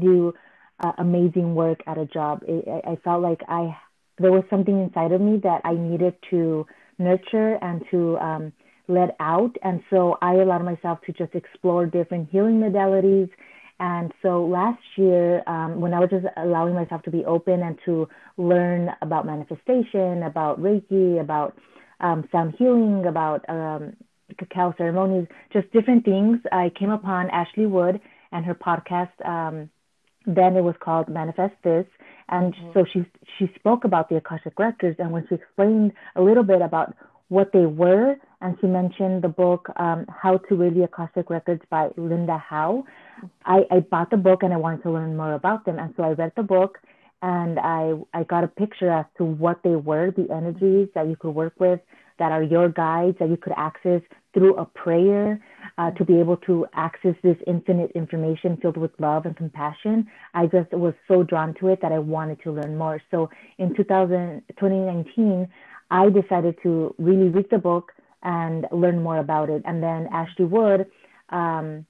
do 0.02 0.34
uh, 0.84 0.92
amazing 0.98 1.56
work 1.56 1.80
at 1.88 1.98
a 1.98 2.06
job. 2.06 2.44
I, 2.48 2.92
I 2.92 2.96
felt 3.04 3.22
like 3.22 3.42
I 3.48 3.76
there 4.18 4.32
was 4.32 4.44
something 4.50 4.82
inside 4.82 5.12
of 5.12 5.22
me 5.22 5.40
that 5.44 5.62
I 5.64 5.74
needed 5.74 6.16
to 6.30 6.66
nurture 6.98 7.58
and 7.62 7.84
to 7.92 8.18
um, 8.20 8.54
let 8.88 9.16
out. 9.20 9.56
And 9.64 9.82
so 9.90 10.18
I 10.22 10.34
allowed 10.36 10.64
myself 10.64 11.00
to 11.06 11.14
just 11.14 11.34
explore 11.36 11.86
different 11.86 12.30
healing 12.30 12.60
modalities. 12.60 13.30
And 13.80 14.14
so 14.22 14.46
last 14.46 14.82
year, 14.96 15.42
um, 15.48 15.82
when 15.82 15.94
I 15.94 16.00
was 16.00 16.10
just 16.12 16.26
allowing 16.38 16.76
myself 16.76 17.02
to 17.04 17.12
be 17.12 17.26
open 17.26 17.64
and 17.64 17.78
to 17.86 18.08
learn 18.38 18.90
about 19.02 19.26
manifestation, 19.26 20.24
about 20.24 20.62
Reiki, 20.62 21.20
about 21.20 21.58
um, 22.00 22.28
sound 22.32 22.56
healing, 22.58 23.06
about 23.08 23.44
um, 23.50 23.96
cacao 24.38 24.74
ceremonies, 24.78 25.28
just 25.52 25.72
different 25.72 26.06
things, 26.06 26.40
I 26.52 26.72
came 26.78 26.92
upon 26.92 27.30
Ashley 27.32 27.66
Wood 27.66 28.00
and 28.32 28.46
her 28.46 28.56
podcast. 28.56 29.10
Um, 29.26 29.70
then 30.26 30.56
it 30.56 30.62
was 30.62 30.76
called 30.80 31.10
Manifest 31.10 31.56
This. 31.64 31.86
And 32.30 32.54
mm-hmm. 32.54 32.72
so 32.74 32.86
she 32.92 33.06
she 33.38 33.52
spoke 33.56 33.84
about 33.84 34.10
the 34.10 34.18
Akashic 34.18 34.58
Records, 34.58 34.98
and 35.00 35.12
when 35.12 35.26
she 35.28 35.36
explained 35.36 35.92
a 36.16 36.22
little 36.22 36.44
bit 36.44 36.62
about 36.62 36.96
what 37.32 37.52
they 37.54 37.68
were, 37.68 38.18
and 38.42 38.58
she 38.62 38.68
mentioned 38.68 39.24
the 39.24 39.30
book 39.30 39.70
um, 39.78 40.06
How 40.10 40.38
to 40.50 40.56
Read 40.56 40.76
the 40.76 40.86
Akashic 40.86 41.32
Records 41.32 41.64
by 41.72 41.90
Linda 41.98 42.38
Howe. 42.40 42.86
I, 43.46 43.62
I 43.72 43.82
bought 43.82 44.12
the 44.12 44.18
book 44.18 44.44
and 44.44 44.54
I 44.54 44.58
wanted 44.58 44.84
to 44.84 44.92
learn 44.92 45.18
more 45.18 45.34
about 45.36 45.66
them, 45.66 45.80
and 45.80 45.94
so 45.98 46.04
I 46.04 46.12
read 46.12 46.34
the 46.38 46.44
book. 46.44 46.80
and 47.24 47.60
I 47.60 47.94
I 48.14 48.24
got 48.26 48.44
a 48.46 48.50
picture 48.64 48.92
as 48.92 49.08
to 49.20 49.26
what 49.26 49.60
they 49.64 49.78
were, 49.92 50.12
the 50.12 50.28
energies 50.40 50.90
that 50.96 51.08
you 51.10 51.18
could 51.22 51.36
work 51.44 51.56
with, 51.60 51.82
that 52.20 52.32
are 52.34 52.44
your 52.44 52.70
guides 52.70 53.18
that 53.20 53.30
you 53.30 53.38
could 53.38 53.54
access 53.58 54.02
through 54.36 54.56
a 54.58 54.66
prayer 54.66 55.42
uh, 55.80 55.92
to 55.94 56.06
be 56.06 56.20
able 56.20 56.38
to 56.50 56.68
access 56.76 57.16
this 57.24 57.38
infinite 57.48 57.92
information 58.04 58.58
filled 58.62 58.78
with 58.78 58.92
love 59.00 59.26
and 59.28 59.38
compassion. 59.38 60.08
I 60.36 60.48
just 60.48 60.72
was 60.74 60.96
so 61.10 61.24
drawn 61.24 61.56
to 61.62 61.70
it 61.70 61.80
that 61.84 61.94
I 61.94 62.00
wanted 62.00 62.42
to 62.44 62.52
learn 62.52 62.78
more. 62.78 63.02
So 63.12 63.30
in 63.60 63.76
2000, 63.76 64.44
2019, 64.60 65.50
I 65.92 66.10
decided 66.10 66.56
to 66.64 66.96
really 66.98 67.30
read 67.30 67.50
the 67.52 67.58
book 67.58 67.92
and 68.24 68.66
learn 68.72 69.04
more 69.04 69.18
about 69.18 69.50
it. 69.50 69.62
And 69.66 69.84
then 69.84 70.08
Ashley 70.12 70.46
Wood 70.46 70.88
um, 71.30 71.86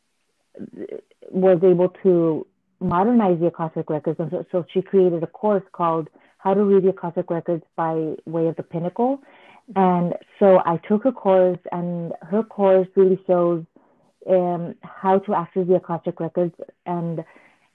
was 1.30 1.60
able 1.64 1.90
to 2.04 2.48
modernize 2.80 3.40
the 3.40 3.48
Akashic 3.48 3.90
Records. 3.90 4.20
And 4.20 4.32
so, 4.32 4.46
so 4.52 4.66
she 4.74 4.82
created 4.82 5.22
a 5.24 5.28
course 5.28 5.64
called 5.72 6.10
How 6.40 6.54
to 6.54 6.64
Read 6.64 6.84
the 6.84 6.90
Akashic 6.90 7.30
Records 7.30 7.64
by 7.76 8.16
Way 8.26 8.48
of 8.48 8.56
the 8.56 8.64
Pinnacle. 8.64 9.22
And 9.76 10.16
so 10.40 10.62
I 10.66 10.78
took 10.88 11.04
her 11.04 11.12
course, 11.12 11.60
and 11.72 12.12
her 12.24 12.44
course 12.44 12.88
really 12.96 13.20
shows 13.28 13.64
um, 14.30 14.76
how 14.82 15.20
to 15.20 15.34
access 15.36 15.68
the 15.68 15.76
Akashic 15.76 16.20
Records 16.20 16.56
and 16.86 17.24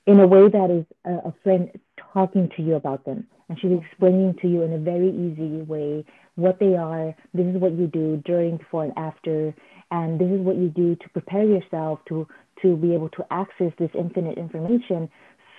in 0.06 0.20
a 0.20 0.26
way 0.26 0.48
that 0.48 0.70
is 0.70 0.84
a, 1.04 1.28
a 1.28 1.34
friend 1.42 1.70
talking 2.12 2.50
to 2.56 2.62
you 2.62 2.74
about 2.74 3.04
them. 3.04 3.26
And 3.48 3.58
she's 3.60 3.72
explaining 3.72 4.34
to 4.42 4.48
you 4.48 4.62
in 4.62 4.72
a 4.72 4.78
very 4.78 5.10
easy 5.10 5.62
way 5.62 6.04
what 6.34 6.58
they 6.58 6.74
are. 6.74 7.14
This 7.32 7.46
is 7.46 7.56
what 7.60 7.72
you 7.72 7.86
do 7.86 8.22
during, 8.24 8.56
before, 8.56 8.84
and 8.84 8.92
after. 8.96 9.54
And 9.90 10.20
this 10.20 10.28
is 10.28 10.40
what 10.40 10.56
you 10.56 10.68
do 10.68 10.96
to 10.96 11.08
prepare 11.10 11.44
yourself 11.44 12.00
to 12.08 12.26
to 12.62 12.74
be 12.76 12.94
able 12.94 13.10
to 13.10 13.24
access 13.30 13.70
this 13.78 13.90
infinite 13.94 14.38
information. 14.38 15.10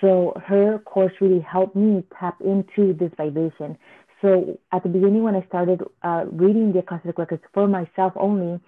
So 0.01 0.33
her 0.45 0.79
course 0.79 1.13
really 1.21 1.39
helped 1.41 1.75
me 1.75 2.03
tap 2.19 2.41
into 2.41 2.93
this 2.93 3.11
vibration. 3.17 3.77
So 4.21 4.59
at 4.71 4.83
the 4.83 4.89
beginning, 4.89 5.23
when 5.23 5.35
I 5.35 5.45
started 5.47 5.81
uh, 6.03 6.25
reading 6.31 6.73
the 6.73 6.79
Akashic 6.79 7.17
records 7.17 7.43
for 7.53 7.67
myself 7.67 8.13
only, 8.15 8.59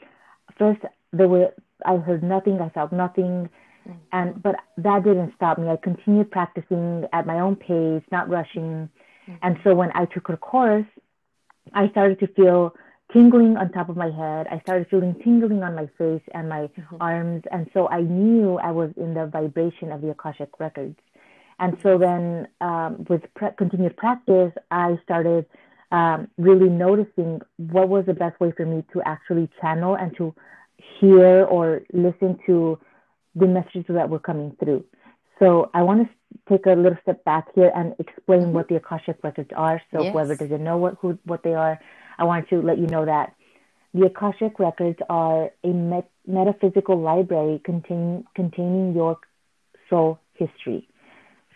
first 0.58 0.82
there 1.12 1.28
were 1.28 1.52
I 1.86 1.98
heard 1.98 2.24
nothing, 2.24 2.60
I 2.62 2.70
felt 2.70 2.92
nothing, 2.92 3.50
mm-hmm. 3.88 3.92
and 4.12 4.42
but 4.42 4.56
that 4.78 5.04
didn't 5.04 5.34
stop 5.36 5.58
me. 5.58 5.68
I 5.70 5.78
continued 5.78 6.30
practicing 6.30 7.06
at 7.14 7.26
my 7.26 7.40
own 7.40 7.56
pace, 7.56 8.04
not 8.12 8.30
rushing. 8.30 8.90
Mm-hmm. 9.30 9.46
And 9.46 9.58
so 9.64 9.76
when 9.76 9.92
I 9.96 10.06
took 10.06 10.28
her 10.28 10.38
course, 10.38 10.86
I 11.74 11.90
started 11.90 12.20
to 12.20 12.28
feel 12.28 12.74
tingling 13.14 13.58
on 13.58 13.72
top 13.72 13.90
of 13.90 13.98
my 13.98 14.12
head. 14.12 14.48
I 14.52 14.60
started 14.62 14.88
feeling 14.90 15.16
tingling 15.24 15.64
on 15.64 15.76
my 15.76 15.88
face 15.98 16.22
and 16.34 16.50
my 16.50 16.68
mm-hmm. 16.68 16.98
arms. 17.00 17.44
And 17.52 17.70
so 17.74 17.88
I 17.90 18.02
knew 18.02 18.58
I 18.58 18.72
was 18.72 18.92
in 18.98 19.14
the 19.14 19.26
vibration 19.28 19.92
of 19.92 20.02
the 20.02 20.10
Akashic 20.12 20.60
records. 20.60 20.98
And 21.60 21.78
so 21.84 21.98
then 21.98 22.48
um, 22.62 23.06
with 23.10 23.22
pre- 23.36 23.50
continued 23.58 23.98
practice, 23.98 24.54
I 24.72 24.98
started 25.04 25.46
um, 25.92 26.30
really 26.38 26.70
noticing 26.70 27.42
what 27.58 27.90
was 27.90 28.06
the 28.06 28.14
best 28.14 28.40
way 28.40 28.54
for 28.56 28.66
me 28.66 28.84
to 28.94 29.02
actually 29.06 29.50
channel 29.60 29.96
and 29.96 30.16
to 30.18 30.34
hear 31.00 31.46
or 31.46 31.82
listen 31.92 32.40
to 32.46 32.80
the 33.36 33.48
messages 33.48 33.86
that 33.90 34.10
were 34.10 34.20
coming 34.20 34.56
through. 34.60 34.86
So 35.40 35.70
I 35.74 35.84
want 35.84 36.08
to 36.08 36.14
take 36.48 36.66
a 36.66 36.72
little 36.72 36.98
step 37.02 37.24
back 37.24 37.48
here 37.56 37.72
and 37.76 37.94
explain 38.00 38.42
mm-hmm. 38.42 38.54
what 38.54 38.68
the 38.68 38.76
Akashic 38.76 39.18
records 39.24 39.50
are. 39.56 39.82
So 39.92 40.04
yes. 40.04 40.14
whoever 40.14 40.36
doesn't 40.36 40.64
know 40.64 40.78
what 40.78 40.96
who, 41.02 41.18
what 41.26 41.44
they 41.44 41.54
are, 41.54 41.80
I 42.18 42.24
want 42.24 42.50
to 42.50 42.62
let 42.62 42.78
you 42.78 42.88
know 42.88 43.06
that 43.06 43.34
the 43.94 44.06
Akashic 44.06 44.60
records 44.60 45.00
are 45.10 45.50
a 45.64 45.68
met- 45.68 46.12
metaphysical 46.28 47.00
library 47.00 47.62
contain, 47.64 48.24
containing 48.36 48.94
your 48.94 49.18
soul 49.90 50.20
history. 50.34 50.88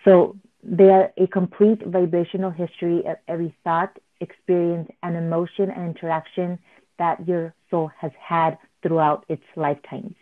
So 0.04 0.36
they 0.64 0.90
are 0.90 1.12
a 1.18 1.28
complete 1.28 1.86
vibrational 1.86 2.50
history 2.50 3.06
of 3.06 3.18
every 3.28 3.56
thought, 3.64 3.98
experience, 4.20 4.90
and 5.04 5.16
emotion 5.16 5.70
and 5.70 5.96
interaction 5.96 6.58
that 6.98 7.28
your 7.28 7.54
soul 7.70 7.92
has 8.00 8.12
had 8.20 8.58
throughout 8.82 9.26
its 9.30 9.44
lifetimes. 9.56 10.16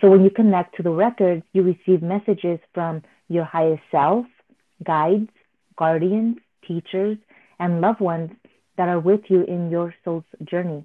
So 0.00 0.10
when 0.10 0.24
you 0.24 0.30
connect 0.30 0.76
to 0.76 0.82
the 0.82 0.90
records, 0.90 1.42
you 1.52 1.62
receive 1.62 2.02
messages 2.02 2.58
from 2.72 3.02
your 3.28 3.44
higher 3.44 3.80
self, 3.90 4.26
guides, 4.84 5.30
guardians, 5.76 6.38
teachers, 6.66 7.16
and 7.58 7.80
loved 7.80 8.00
ones 8.00 8.30
that 8.76 8.88
are 8.88 9.00
with 9.00 9.20
you 9.28 9.42
in 9.44 9.70
your 9.70 9.94
soul's 10.04 10.24
journey. 10.44 10.84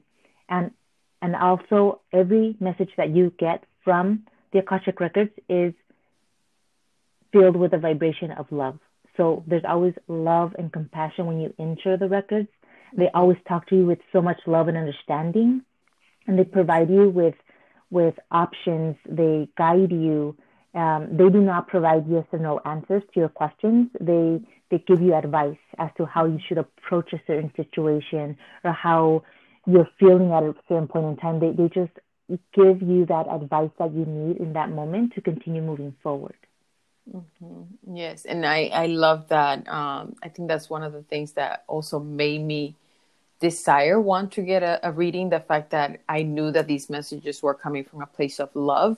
And 0.50 0.72
and 1.22 1.36
also 1.36 2.02
every 2.14 2.56
message 2.60 2.92
that 2.98 3.10
you 3.10 3.34
get 3.38 3.66
from 3.84 4.24
the 4.54 4.60
Akashic 4.60 5.00
records 5.00 5.32
is 5.50 5.74
filled 7.34 7.58
with 7.58 7.74
a 7.74 7.78
vibration 7.78 8.32
of 8.32 8.46
love. 8.52 8.80
So 9.18 9.44
there's 9.48 9.66
always 9.68 9.94
love 10.08 10.56
and 10.58 10.72
compassion 10.72 11.26
when 11.26 11.40
you 11.42 11.54
enter 11.60 11.98
the 11.98 12.08
records. 12.08 12.48
They 12.98 13.10
always 13.14 13.38
talk 13.48 13.68
to 13.68 13.76
you 13.76 13.86
with 13.86 14.00
so 14.14 14.22
much 14.22 14.40
love 14.48 14.68
and 14.70 14.78
understanding 14.78 15.64
and 16.30 16.38
they 16.38 16.44
provide 16.44 16.90
you 16.90 17.10
with 17.10 17.36
with 17.90 18.14
options. 18.32 18.96
They 19.10 19.50
guide 19.58 19.92
you. 19.92 20.38
Um, 20.80 21.10
they 21.12 21.30
do 21.30 21.42
not 21.42 21.68
provide 21.68 22.06
yes 22.08 22.26
or 22.32 22.40
no 22.40 22.62
answers 22.64 23.04
to 23.14 23.20
your 23.20 23.30
questions. 23.30 23.90
They 24.00 24.40
they 24.72 24.78
give 24.88 25.02
you 25.02 25.14
advice 25.14 25.64
as 25.78 25.90
to 25.98 26.06
how 26.06 26.26
you 26.26 26.40
should 26.48 26.60
approach 26.60 27.12
a 27.12 27.22
certain 27.28 27.52
situation 27.58 28.38
or 28.64 28.72
how 28.72 29.24
you're 29.66 29.90
feeling 30.00 30.32
at 30.32 30.44
a 30.44 30.54
certain 30.70 30.88
point 30.88 31.08
in 31.08 31.18
time. 31.18 31.40
They 31.42 31.52
they 31.52 31.68
just 31.68 31.92
give 32.54 32.82
you 32.82 33.06
that 33.08 33.26
advice 33.30 33.72
that 33.78 33.94
you 33.94 34.06
need 34.06 34.38
in 34.38 34.54
that 34.54 34.70
moment 34.70 35.16
to 35.16 35.22
continue 35.22 35.62
moving 35.62 35.96
forward. 36.02 36.38
Mm-hmm. 37.14 37.96
Yes, 37.96 38.24
and 38.24 38.46
I 38.46 38.70
I 38.72 38.86
love 38.86 39.28
that. 39.30 39.68
Um, 39.68 40.16
I 40.24 40.30
think 40.30 40.48
that's 40.48 40.70
one 40.70 40.84
of 40.84 40.94
the 40.94 41.04
things 41.04 41.34
that 41.34 41.66
also 41.68 42.00
made 42.00 42.42
me 42.42 42.76
desire 43.42 44.00
want 44.00 44.34
to 44.34 44.42
get 44.42 44.64
a, 44.64 44.80
a, 44.88 44.92
reading 44.92 45.30
the 45.30 45.40
fact 45.40 45.70
that 45.72 46.02
i 46.10 46.22
knew 46.22 46.52
that 46.52 46.68
these 46.68 46.90
messages 46.90 47.42
were 47.42 47.54
coming 47.54 47.86
from 47.86 48.02
a 48.02 48.06
place 48.06 48.38
of 48.38 48.54
love 48.54 48.98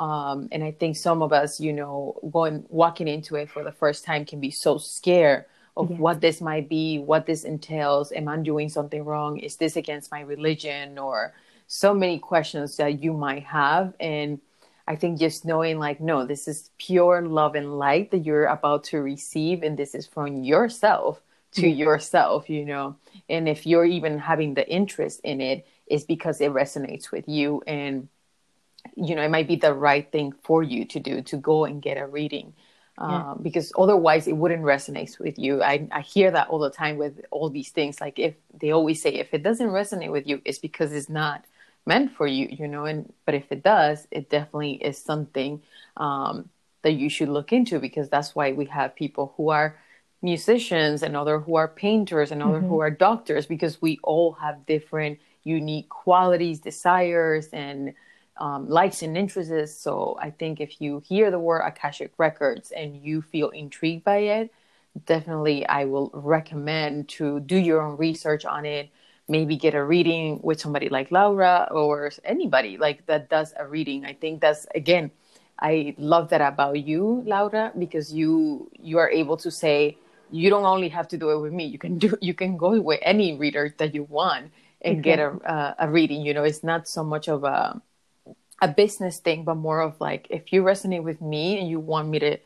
um, 0.00 0.48
and 0.50 0.64
i 0.64 0.72
think 0.72 0.96
some 0.96 1.22
of 1.22 1.32
us 1.32 1.60
you 1.60 1.72
know 1.72 2.18
going 2.32 2.64
walking 2.68 3.06
into 3.06 3.36
it 3.36 3.48
for 3.48 3.62
the 3.62 3.72
first 3.72 4.04
time 4.04 4.24
can 4.24 4.40
be 4.40 4.50
so 4.50 4.78
scared 4.78 5.44
of 5.76 5.90
yeah. 5.90 5.96
what 5.96 6.20
this 6.20 6.40
might 6.40 6.68
be 6.68 6.98
what 6.98 7.26
this 7.26 7.44
entails. 7.44 8.12
Am 8.12 8.28
i 8.28 8.36
doing 8.36 8.68
something 8.68 9.04
wrong? 9.04 9.38
Is 9.38 9.56
this 9.56 9.76
against 9.76 10.10
my 10.10 10.20
religion? 10.20 10.98
Or 10.98 11.34
so 11.66 11.94
many 11.94 12.18
questions 12.18 12.76
that 12.76 13.02
you 13.02 13.12
might 13.12 13.44
have. 13.44 13.94
And 14.00 14.40
i 14.86 14.96
think 14.96 15.20
just 15.20 15.44
knowing 15.44 15.78
like 15.78 16.00
no 16.00 16.26
this 16.26 16.48
is 16.48 16.70
pure 16.78 17.22
love 17.22 17.54
and 17.54 17.78
light 17.78 18.10
that 18.10 18.24
you're 18.24 18.46
about 18.46 18.84
to 18.84 18.98
receive. 18.98 19.62
And 19.62 19.76
this 19.76 19.94
is 19.94 20.06
from 20.06 20.42
yourself 20.42 21.22
to 21.52 21.68
yeah. 21.68 21.84
yourself 21.84 22.50
you 22.50 22.64
know. 22.64 22.96
And 23.28 23.48
if 23.48 23.66
you're 23.66 23.84
even 23.84 24.18
having 24.18 24.54
the 24.54 24.68
interest 24.68 25.20
in 25.24 25.40
it 25.40 25.66
is 25.86 26.04
because 26.04 26.40
it 26.40 26.52
resonates 26.52 27.10
with 27.10 27.28
you. 27.28 27.62
And 27.66 28.08
you 28.96 29.14
know 29.14 29.22
it 29.22 29.30
might 29.30 29.48
be 29.48 29.56
the 29.56 29.74
right 29.74 30.10
thing 30.12 30.32
for 30.42 30.62
you 30.62 30.84
to 30.84 31.00
do 31.00 31.22
to 31.22 31.36
go 31.36 31.64
and 31.64 31.82
get 31.82 31.96
a 31.96 32.06
reading 32.06 32.52
yeah. 32.98 33.30
um, 33.30 33.40
because 33.42 33.72
otherwise 33.78 34.26
it 34.26 34.36
wouldn't 34.36 34.62
resonate 34.62 35.18
with 35.18 35.38
you 35.38 35.62
I, 35.62 35.88
I 35.92 36.00
hear 36.00 36.30
that 36.30 36.48
all 36.48 36.58
the 36.58 36.70
time 36.70 36.96
with 36.96 37.20
all 37.30 37.50
these 37.50 37.70
things 37.70 38.00
like 38.00 38.18
if 38.18 38.34
they 38.60 38.70
always 38.70 39.00
say 39.00 39.14
if 39.14 39.32
it 39.32 39.42
doesn't 39.42 39.68
resonate 39.68 40.10
with 40.10 40.26
you 40.26 40.40
it's 40.44 40.58
because 40.58 40.92
it's 40.92 41.08
not 41.08 41.44
meant 41.86 42.12
for 42.12 42.26
you 42.26 42.48
you 42.50 42.68
know 42.68 42.84
and 42.84 43.12
but 43.24 43.34
if 43.34 43.50
it 43.50 43.62
does 43.62 44.06
it 44.10 44.30
definitely 44.30 44.72
is 44.72 44.98
something 44.98 45.62
um, 45.96 46.48
that 46.82 46.92
you 46.92 47.08
should 47.08 47.28
look 47.28 47.52
into 47.52 47.78
because 47.78 48.08
that's 48.08 48.34
why 48.34 48.52
we 48.52 48.66
have 48.66 48.94
people 48.94 49.34
who 49.36 49.50
are 49.50 49.78
musicians 50.22 51.02
and 51.02 51.16
other 51.16 51.38
who 51.38 51.54
are 51.56 51.68
painters 51.68 52.30
and 52.30 52.42
other 52.42 52.58
mm-hmm. 52.58 52.68
who 52.68 52.80
are 52.80 52.90
doctors 52.90 53.46
because 53.46 53.80
we 53.80 53.98
all 54.02 54.32
have 54.32 54.66
different 54.66 55.18
unique 55.44 55.88
qualities 55.88 56.60
desires 56.60 57.48
and 57.52 57.94
um, 58.40 58.68
likes 58.68 59.02
and 59.02 59.16
interests. 59.16 59.80
So 59.80 60.18
i 60.20 60.30
think 60.30 60.60
if 60.60 60.80
you 60.80 61.02
hear 61.06 61.30
the 61.30 61.38
word 61.38 61.60
akashic 61.60 62.12
records 62.18 62.72
and 62.72 62.96
you 62.96 63.22
feel 63.22 63.50
intrigued 63.50 64.04
by 64.04 64.18
it 64.18 64.50
definitely 65.06 65.64
i 65.66 65.84
will 65.84 66.10
recommend 66.12 67.08
to 67.08 67.40
do 67.40 67.56
your 67.56 67.80
own 67.80 67.96
research 67.96 68.44
on 68.44 68.66
it. 68.66 68.90
Maybe 69.28 69.56
get 69.56 69.74
a 69.74 69.84
reading 69.84 70.40
with 70.42 70.60
somebody 70.60 70.88
like 70.88 71.12
laura 71.12 71.68
or 71.70 72.10
anybody 72.24 72.76
like 72.76 73.06
that 73.06 73.30
does 73.30 73.54
a 73.56 73.64
reading. 73.64 74.04
I 74.04 74.14
think 74.14 74.40
that's 74.40 74.66
again 74.74 75.12
i 75.60 75.94
love 75.98 76.30
that 76.30 76.40
about 76.40 76.80
you 76.80 77.22
laura 77.26 77.70
because 77.78 78.12
you 78.12 78.70
you 78.80 78.98
are 78.98 79.10
able 79.10 79.36
to 79.36 79.50
say 79.50 79.96
you 80.32 80.48
don't 80.50 80.64
only 80.64 80.88
have 80.88 81.08
to 81.08 81.18
do 81.18 81.30
it 81.30 81.38
with 81.40 81.52
me. 81.52 81.66
You 81.66 81.78
can 81.78 81.98
do 81.98 82.16
you 82.20 82.34
can 82.34 82.56
go 82.56 82.80
with 82.80 83.00
any 83.02 83.36
reader 83.36 83.74
that 83.78 83.94
you 83.94 84.04
want 84.04 84.50
and 84.82 84.94
okay. 84.98 85.02
get 85.02 85.18
a, 85.18 85.30
uh, 85.44 85.74
a 85.78 85.88
reading. 85.88 86.22
You 86.22 86.34
know 86.34 86.44
it's 86.44 86.64
not 86.64 86.88
so 86.88 87.04
much 87.04 87.28
of 87.28 87.44
a 87.44 87.80
a 88.60 88.68
business 88.68 89.18
thing 89.18 89.44
but 89.44 89.54
more 89.54 89.80
of 89.80 90.00
like 90.00 90.26
if 90.30 90.52
you 90.52 90.62
resonate 90.62 91.02
with 91.02 91.20
me 91.20 91.58
and 91.58 91.68
you 91.68 91.80
want 91.80 92.08
me 92.08 92.18
to 92.18 92.36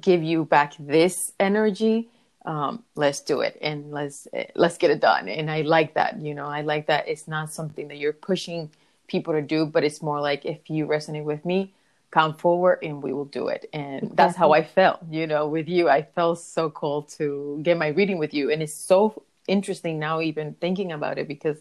give 0.00 0.22
you 0.22 0.44
back 0.44 0.74
this 0.78 1.32
energy 1.40 2.08
um, 2.44 2.82
let's 2.94 3.20
do 3.20 3.40
it 3.40 3.58
and 3.60 3.90
let's 3.90 4.28
let's 4.54 4.78
get 4.78 4.90
it 4.90 5.00
done 5.00 5.28
and 5.28 5.50
i 5.50 5.62
like 5.62 5.94
that 5.94 6.20
you 6.20 6.34
know 6.34 6.46
i 6.46 6.60
like 6.62 6.86
that 6.86 7.08
it's 7.08 7.28
not 7.28 7.52
something 7.52 7.88
that 7.88 7.98
you're 7.98 8.12
pushing 8.12 8.70
people 9.06 9.32
to 9.32 9.42
do 9.42 9.66
but 9.66 9.84
it's 9.84 10.02
more 10.02 10.20
like 10.20 10.44
if 10.44 10.70
you 10.70 10.86
resonate 10.86 11.24
with 11.24 11.44
me 11.44 11.72
come 12.10 12.34
forward 12.34 12.78
and 12.82 13.02
we 13.02 13.12
will 13.12 13.26
do 13.26 13.48
it. 13.48 13.68
And 13.72 14.10
that's 14.14 14.36
how 14.36 14.52
I 14.52 14.62
felt, 14.62 15.00
you 15.10 15.26
know, 15.26 15.46
with 15.48 15.68
you. 15.68 15.88
I 15.88 16.02
felt 16.02 16.38
so 16.40 16.70
cool 16.70 17.02
to 17.18 17.60
get 17.62 17.76
my 17.76 17.88
reading 17.88 18.18
with 18.18 18.32
you. 18.32 18.50
And 18.50 18.62
it's 18.62 18.74
so 18.74 19.22
interesting 19.46 19.98
now, 19.98 20.20
even 20.20 20.54
thinking 20.54 20.92
about 20.92 21.18
it, 21.18 21.28
because 21.28 21.58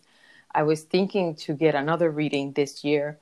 I 0.53 0.63
was 0.63 0.83
thinking 0.83 1.35
to 1.35 1.53
get 1.53 1.75
another 1.75 2.09
reading 2.09 2.53
this 2.53 2.83
year. 2.83 3.17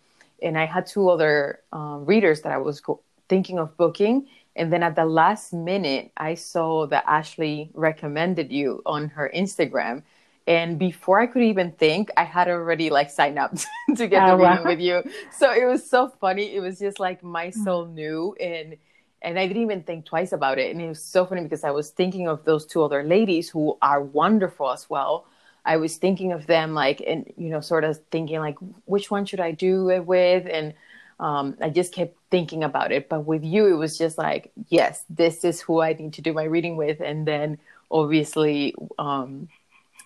And 0.45 0.57
I 0.57 0.65
had 0.65 0.85
two 0.85 1.09
other 1.09 1.59
um, 1.73 2.05
readers 2.05 2.41
that 2.41 2.53
I 2.53 2.57
was 2.57 2.79
go- 2.79 3.01
thinking 3.27 3.59
of 3.59 3.75
booking. 3.75 4.27
And 4.55 4.71
then 4.71 4.83
at 4.83 4.95
the 4.95 5.05
last 5.05 5.51
minute, 5.51 6.11
I 6.15 6.35
saw 6.35 6.87
that 6.87 7.03
Ashley 7.05 7.69
recommended 7.73 8.51
you 8.51 8.81
on 8.85 9.09
her 9.09 9.29
Instagram 9.35 10.03
and 10.47 10.77
before 10.77 11.19
I 11.19 11.25
could 11.25 11.41
even 11.41 11.71
think, 11.71 12.11
I 12.17 12.23
had 12.23 12.47
already 12.47 12.89
like 12.89 13.09
signed 13.09 13.39
up 13.39 13.55
to 13.95 14.07
get 14.07 14.23
oh, 14.23 14.31
the 14.31 14.43
reading 14.43 14.63
wow. 14.63 14.69
with 14.69 14.79
you. 14.79 15.03
So 15.31 15.51
it 15.51 15.65
was 15.65 15.87
so 15.89 16.09
funny. 16.21 16.55
It 16.55 16.59
was 16.59 16.77
just 16.79 16.99
like 16.99 17.23
my 17.23 17.47
mm. 17.47 17.53
soul 17.53 17.87
knew, 17.87 18.35
and 18.39 18.77
and 19.21 19.39
I 19.39 19.47
didn't 19.47 19.63
even 19.63 19.81
think 19.81 20.05
twice 20.05 20.33
about 20.33 20.59
it. 20.59 20.71
And 20.71 20.79
it 20.79 20.87
was 20.87 21.01
so 21.01 21.25
funny 21.25 21.41
because 21.41 21.63
I 21.63 21.71
was 21.71 21.89
thinking 21.89 22.27
of 22.27 22.45
those 22.45 22.65
two 22.65 22.83
other 22.83 23.03
ladies 23.03 23.49
who 23.49 23.77
are 23.81 24.01
wonderful 24.01 24.69
as 24.71 24.87
well. 24.87 25.25
I 25.65 25.77
was 25.77 25.97
thinking 25.97 26.31
of 26.31 26.45
them 26.45 26.73
like, 26.73 27.01
and 27.05 27.31
you 27.37 27.49
know, 27.49 27.59
sort 27.59 27.83
of 27.83 27.99
thinking 28.11 28.39
like, 28.39 28.57
which 28.85 29.09
one 29.09 29.25
should 29.25 29.39
I 29.39 29.51
do 29.51 29.89
it 29.89 30.05
with? 30.05 30.47
And 30.47 30.73
um, 31.19 31.57
I 31.61 31.69
just 31.69 31.93
kept 31.93 32.15
thinking 32.29 32.63
about 32.63 32.91
it. 32.91 33.09
But 33.09 33.25
with 33.25 33.43
you, 33.43 33.67
it 33.67 33.77
was 33.77 33.97
just 33.97 34.17
like, 34.17 34.51
yes, 34.69 35.03
this 35.09 35.43
is 35.43 35.61
who 35.61 35.81
I 35.81 35.93
need 35.93 36.13
to 36.13 36.21
do 36.21 36.33
my 36.33 36.43
reading 36.43 36.77
with. 36.77 37.01
And 37.01 37.27
then 37.27 37.57
obviously, 37.89 38.75
um, 38.99 39.49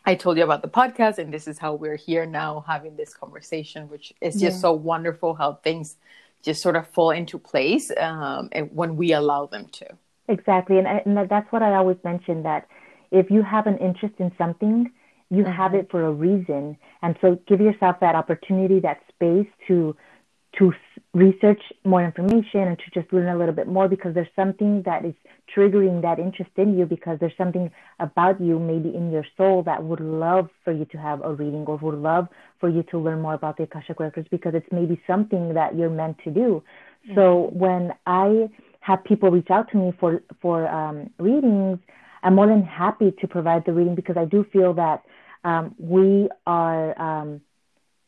I 0.05 0.15
told 0.15 0.37
you 0.37 0.43
about 0.43 0.61
the 0.61 0.69
podcast, 0.69 1.17
and 1.17 1.33
this 1.33 1.47
is 1.47 1.57
how 1.59 1.73
we're 1.73 1.97
here 1.97 2.25
now 2.25 2.63
having 2.65 2.95
this 2.95 3.13
conversation, 3.13 3.89
which 3.89 4.13
is 4.21 4.35
just 4.35 4.55
yeah. 4.55 4.61
so 4.61 4.73
wonderful 4.73 5.33
how 5.33 5.53
things 5.55 5.97
just 6.41 6.61
sort 6.61 6.77
of 6.77 6.87
fall 6.87 7.11
into 7.11 7.37
place 7.37 7.91
um, 7.97 8.47
and 8.53 8.73
when 8.73 8.95
we 8.95 9.11
allow 9.11 9.45
them 9.45 9.67
to. 9.73 9.85
Exactly, 10.29 10.77
and, 10.77 10.87
and 10.87 11.29
that's 11.29 11.51
what 11.51 11.61
I 11.61 11.75
always 11.75 11.97
mention 12.03 12.43
that 12.43 12.67
if 13.11 13.29
you 13.29 13.41
have 13.41 13.67
an 13.67 13.77
interest 13.79 14.15
in 14.19 14.31
something, 14.37 14.91
you 15.29 15.43
mm-hmm. 15.43 15.51
have 15.51 15.73
it 15.73 15.89
for 15.91 16.05
a 16.05 16.11
reason, 16.11 16.77
and 17.01 17.15
so 17.21 17.39
give 17.47 17.61
yourself 17.61 17.97
that 18.01 18.15
opportunity, 18.15 18.79
that 18.79 19.01
space 19.09 19.47
to 19.67 19.95
to 20.57 20.73
research 21.13 21.61
more 21.83 22.03
information 22.03 22.61
and 22.61 22.77
to 22.79 22.99
just 22.99 23.11
learn 23.13 23.27
a 23.27 23.37
little 23.37 23.53
bit 23.53 23.67
more 23.67 23.87
because 23.87 24.13
there's 24.15 24.27
something 24.35 24.81
that 24.83 25.05
is 25.05 25.13
triggering 25.55 26.01
that 26.01 26.19
interest 26.19 26.49
in 26.57 26.77
you 26.77 26.85
because 26.85 27.17
there's 27.19 27.37
something 27.37 27.71
about 27.99 28.39
you 28.41 28.59
maybe 28.59 28.93
in 28.95 29.11
your 29.11 29.25
soul 29.37 29.63
that 29.63 29.83
would 29.83 29.99
love 29.99 30.49
for 30.63 30.71
you 30.71 30.85
to 30.85 30.97
have 30.97 31.23
a 31.23 31.33
reading 31.33 31.65
or 31.67 31.77
would 31.77 31.95
love 31.95 32.27
for 32.59 32.69
you 32.69 32.83
to 32.83 32.97
learn 32.97 33.21
more 33.21 33.33
about 33.33 33.57
the 33.57 33.63
Akashic 33.63 33.99
records 33.99 34.27
because 34.29 34.53
it's 34.55 34.67
maybe 34.71 34.99
something 35.05 35.53
that 35.53 35.75
you're 35.75 35.89
meant 35.89 36.17
to 36.23 36.31
do. 36.31 36.63
Mm-hmm. 37.05 37.15
So 37.15 37.49
when 37.53 37.93
I 38.05 38.49
have 38.81 39.03
people 39.03 39.29
reach 39.29 39.49
out 39.51 39.69
to 39.71 39.77
me 39.77 39.93
for 39.99 40.21
for 40.41 40.67
um, 40.67 41.09
readings, 41.19 41.79
I'm 42.23 42.35
more 42.35 42.47
than 42.47 42.63
happy 42.63 43.13
to 43.19 43.27
provide 43.27 43.65
the 43.65 43.73
reading 43.73 43.95
because 43.95 44.17
I 44.17 44.25
do 44.25 44.45
feel 44.51 44.73
that 44.75 45.03
um, 45.43 45.75
we 45.77 46.29
are 46.45 46.99
um, 47.01 47.41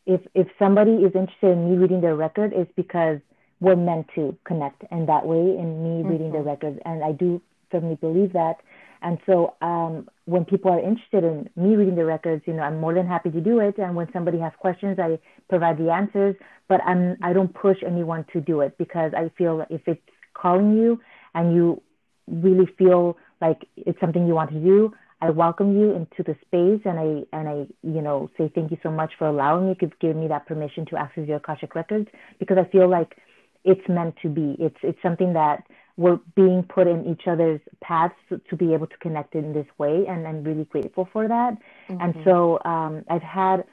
if 0.06 0.22
if 0.34 0.48
somebody 0.60 0.92
is 0.92 1.14
interested 1.16 1.52
in 1.52 1.70
me 1.70 1.78
reading 1.78 2.02
their 2.02 2.16
record, 2.16 2.54
it's 2.54 2.72
because 2.76 3.20
we're 3.60 3.76
meant 3.76 4.08
to 4.16 4.36
connect 4.44 4.84
in 4.92 5.06
that 5.06 5.26
way 5.26 5.38
in 5.38 5.84
me 5.84 6.02
mm-hmm. 6.02 6.10
reading 6.10 6.32
their 6.32 6.44
records, 6.44 6.80
and 6.86 7.04
I 7.04 7.12
do 7.12 7.42
firmly 7.70 7.96
believe 7.96 8.34
that. 8.34 8.58
And 9.04 9.18
so 9.26 9.56
um, 9.62 10.08
when 10.26 10.46
people 10.46 10.72
are 10.72 10.80
interested 10.80 11.24
in 11.24 11.50
me 11.56 11.76
reading 11.76 11.96
the 11.96 12.06
records, 12.06 12.44
you 12.46 12.54
know, 12.54 12.62
I'm 12.62 12.80
more 12.80 12.94
than 12.94 13.08
happy 13.08 13.32
to 13.32 13.42
do 13.42 13.60
it. 13.60 13.80
And 13.80 13.96
when 13.96 14.08
somebody 14.14 14.38
has 14.40 14.52
questions, 14.60 15.00
I 15.00 15.18
provide 15.50 15.80
the 15.80 15.92
answers. 15.92 16.36
But 16.68 16.82
I'm 16.86 17.18
I 17.24 17.34
don't 17.34 17.54
push 17.54 17.78
anyone 17.86 18.26
to 18.34 18.42
do 18.42 18.62
it 18.62 18.78
because 18.78 19.12
I 19.16 19.32
feel 19.38 19.66
if 19.70 19.82
it's 19.88 20.02
calling 20.34 20.78
you 20.78 21.02
and 21.34 21.54
you 21.54 21.82
really 22.28 22.68
feel 22.78 23.18
like 23.42 23.68
it's 23.76 24.00
something 24.00 24.28
you 24.28 24.36
want 24.36 24.52
to 24.52 24.60
do, 24.60 24.94
I 25.22 25.30
welcome 25.30 25.80
you 25.80 25.92
into 25.94 26.24
the 26.24 26.36
space 26.42 26.82
and 26.86 27.00
I 27.00 27.38
and 27.38 27.48
I 27.48 27.68
you 27.84 28.02
know 28.02 28.30
say 28.38 28.52
thank 28.54 28.72
you 28.72 28.78
so 28.82 28.90
much 28.90 29.14
for 29.18 29.28
allowing 29.28 29.68
me 29.70 29.76
to 29.76 29.92
give 30.00 30.16
me 30.16 30.28
that 30.28 30.48
permission 30.48 30.86
to 30.88 30.98
access 30.98 31.28
your 31.28 31.38
Akashic 31.38 31.76
records 31.76 32.08
because 32.40 32.58
I 32.58 32.70
feel 32.72 32.90
like 32.90 33.18
it's 33.64 33.88
meant 33.88 34.16
to 34.24 34.30
be. 34.30 34.56
It's 34.60 34.78
it's 34.82 35.02
something 35.02 35.34
that 35.34 35.64
we're 35.98 36.20
being 36.36 36.64
put 36.64 36.88
in 36.88 37.06
each 37.06 37.28
other's 37.28 37.62
paths 37.82 38.16
to 38.30 38.56
be 38.56 38.74
able 38.74 38.88
to 38.88 38.98
connect 38.98 39.36
in 39.36 39.54
this 39.54 39.68
way 39.78 40.06
and 40.08 40.28
I'm 40.28 40.44
really 40.44 40.66
grateful 40.66 41.08
for 41.14 41.28
that. 41.28 41.58
Mm-hmm. 41.90 42.02
And 42.02 42.16
so 42.24 42.60
um, 42.66 43.04
I've 43.10 43.22
had 43.22 43.66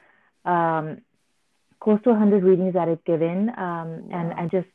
um, 0.45 1.01
close 1.79 2.01
to 2.03 2.09
100 2.09 2.43
readings 2.43 2.73
that 2.73 2.87
I've 2.87 3.03
given 3.05 3.49
um, 3.57 4.09
and 4.11 4.33
I'm 4.33 4.49
just 4.49 4.67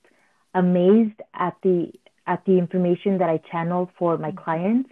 amazed 0.55 1.21
at 1.35 1.55
the 1.63 1.93
at 2.27 2.45
the 2.47 2.59
information 2.59 3.19
that 3.19 3.29
I 3.29 3.39
channeled 3.51 3.91
for 3.99 4.17
my 4.17 4.31
mm-hmm. 4.31 4.39
clients. 4.39 4.91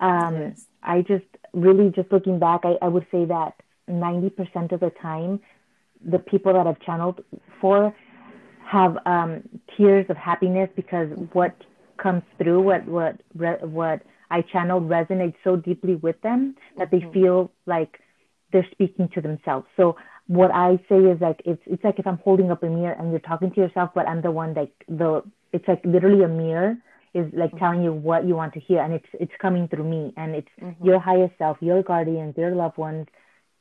Um, 0.00 0.34
yes. 0.40 0.66
I 0.82 1.02
just 1.02 1.24
really 1.52 1.90
just 1.90 2.10
looking 2.10 2.38
back, 2.38 2.60
I, 2.64 2.76
I 2.82 2.88
would 2.88 3.06
say 3.10 3.24
that 3.26 3.54
90% 3.88 4.72
of 4.72 4.80
the 4.80 4.90
time, 5.02 5.40
the 6.04 6.18
people 6.18 6.52
that 6.54 6.66
I've 6.66 6.80
channeled 6.80 7.22
for 7.60 7.94
have 8.66 8.96
um, 9.04 9.42
tears 9.76 10.06
of 10.08 10.16
happiness 10.16 10.70
because 10.76 11.08
what 11.32 11.54
comes 11.98 12.22
through, 12.38 12.62
what 12.62 12.86
what 12.86 13.20
what 13.68 14.02
I 14.30 14.42
channeled 14.42 14.88
resonates 14.88 15.34
so 15.42 15.56
deeply 15.56 15.96
with 15.96 16.20
them 16.22 16.56
that 16.78 16.90
they 16.90 17.00
mm-hmm. 17.00 17.12
feel 17.12 17.52
like 17.66 17.98
they're 18.52 18.66
speaking 18.70 19.08
to 19.14 19.20
themselves. 19.20 19.66
So 19.76 19.96
what 20.28 20.50
I 20.54 20.78
say 20.88 20.96
is 20.96 21.20
like 21.20 21.42
it's 21.44 21.62
it's 21.66 21.82
like 21.82 21.98
if 21.98 22.06
I'm 22.06 22.18
holding 22.18 22.50
up 22.50 22.62
a 22.62 22.66
mirror 22.66 22.96
and 22.98 23.10
you're 23.10 23.20
talking 23.20 23.50
to 23.52 23.60
yourself, 23.60 23.90
but 23.94 24.08
I'm 24.08 24.22
the 24.22 24.30
one 24.30 24.54
like 24.54 24.72
the 24.88 25.22
it's 25.52 25.66
like 25.66 25.84
literally 25.84 26.22
a 26.22 26.28
mirror 26.28 26.76
is 27.14 27.26
like 27.34 27.50
mm-hmm. 27.50 27.58
telling 27.58 27.82
you 27.82 27.92
what 27.92 28.26
you 28.26 28.34
want 28.34 28.52
to 28.54 28.60
hear 28.60 28.80
and 28.80 28.92
it's 28.92 29.06
it's 29.14 29.32
coming 29.40 29.66
through 29.68 29.88
me 29.88 30.12
and 30.16 30.34
it's 30.34 30.48
mm-hmm. 30.60 30.84
your 30.84 31.00
highest 31.00 31.36
self 31.38 31.56
your 31.60 31.82
guardians 31.82 32.34
your 32.36 32.54
loved 32.54 32.78
ones 32.78 33.06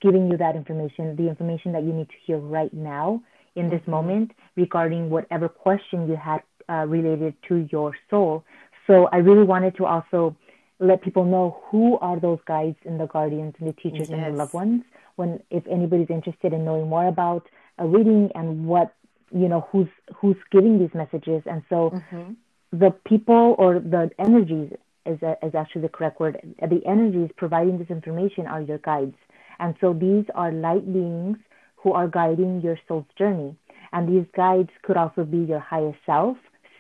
giving 0.01 0.29
you 0.29 0.38
that 0.38 0.55
information 0.55 1.15
the 1.15 1.27
information 1.27 1.71
that 1.71 1.83
you 1.83 1.91
need 1.91 2.07
to 2.09 2.15
hear 2.25 2.38
right 2.38 2.73
now 2.73 3.21
in 3.55 3.69
this 3.69 3.81
mm-hmm. 3.81 3.91
moment 3.91 4.31
regarding 4.55 5.09
whatever 5.09 5.49
question 5.49 6.07
you 6.07 6.15
had 6.15 6.41
uh, 6.69 6.85
related 6.85 7.33
to 7.47 7.67
your 7.71 7.93
soul 8.09 8.43
so 8.85 9.07
i 9.12 9.17
really 9.17 9.43
wanted 9.43 9.75
to 9.75 9.85
also 9.85 10.35
let 10.79 11.01
people 11.01 11.25
know 11.25 11.59
who 11.65 11.97
are 11.99 12.19
those 12.19 12.39
guides 12.47 12.77
and 12.85 12.99
the 12.99 13.07
guardians 13.07 13.53
and 13.59 13.67
the 13.67 13.73
teachers 13.73 14.09
yes. 14.09 14.12
and 14.12 14.23
the 14.23 14.38
loved 14.38 14.53
ones 14.53 14.83
when 15.15 15.41
if 15.49 15.65
anybody's 15.67 16.09
interested 16.09 16.53
in 16.53 16.63
knowing 16.63 16.88
more 16.88 17.07
about 17.07 17.47
a 17.79 17.88
reading 17.88 18.29
and 18.35 18.65
what 18.67 18.93
you 19.31 19.49
know 19.49 19.67
who's 19.71 19.89
who's 20.15 20.38
giving 20.51 20.77
these 20.77 20.93
messages 20.93 21.41
and 21.47 21.63
so 21.67 21.89
mm-hmm 21.89 22.33
the 22.71 22.91
people 23.05 23.55
or 23.58 23.79
the 23.79 24.12
energies 24.19 24.71
is, 25.05 25.19
is 25.43 25.55
actually 25.55 25.82
the 25.82 25.89
correct 25.89 26.19
word. 26.19 26.39
The 26.62 26.82
energies 26.86 27.32
providing 27.36 27.77
this 27.77 27.89
information 27.89 28.45
are 28.47 28.62
your 28.62 28.77
guides. 28.79 29.15
And 29.60 29.75
so 29.82 29.93
these 29.93 30.25
are 30.36 30.51
light 30.51 30.91
beings 30.91 31.38
who 31.77 31.93
are 31.93 32.08
guiding 32.08 32.62
your 32.62 32.77
soul's 32.88 33.05
journey. 33.17 33.55
And 33.91 34.08
these 34.08 34.25
guides 34.36 34.69
could 34.84 34.97
also 34.97 35.23
be 35.23 35.39
your 35.39 35.60
highest 35.60 35.97
self, 36.05 36.38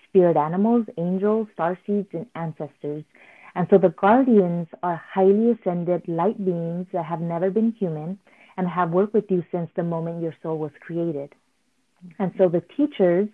spirit 0.07 0.37
animals, 0.37 0.85
angels, 0.97 1.47
star 1.53 1.77
seeds, 1.85 2.09
and 2.13 2.27
ancestors. 2.35 3.03
And 3.55 3.67
so 3.69 3.77
the 3.77 3.89
guardians 3.89 4.67
are 4.83 5.01
highly 5.11 5.51
ascended 5.51 6.07
light 6.07 6.43
beings 6.43 6.87
that 6.93 7.05
have 7.05 7.21
never 7.21 7.49
been 7.49 7.71
human 7.71 8.19
and 8.57 8.67
have 8.67 8.91
worked 8.91 9.13
with 9.13 9.25
you 9.29 9.43
since 9.51 9.69
the 9.75 9.83
moment 9.83 10.21
your 10.21 10.35
soul 10.43 10.57
was 10.57 10.71
created. 10.81 11.33
And 12.19 12.31
so 12.37 12.47
the 12.47 12.63
teachers 12.77 13.27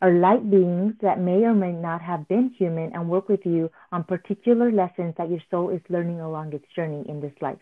are 0.00 0.12
light 0.12 0.48
beings 0.48 0.94
that 1.02 1.20
may 1.20 1.42
or 1.44 1.54
may 1.54 1.72
not 1.72 2.00
have 2.00 2.28
been 2.28 2.50
human 2.56 2.92
and 2.94 3.08
work 3.08 3.28
with 3.28 3.44
you 3.44 3.70
on 3.90 4.04
particular 4.04 4.70
lessons 4.70 5.14
that 5.18 5.30
your 5.30 5.40
soul 5.50 5.70
is 5.70 5.80
learning 5.88 6.20
along 6.20 6.52
its 6.52 6.64
journey 6.74 7.04
in 7.08 7.20
this 7.20 7.32
life. 7.40 7.58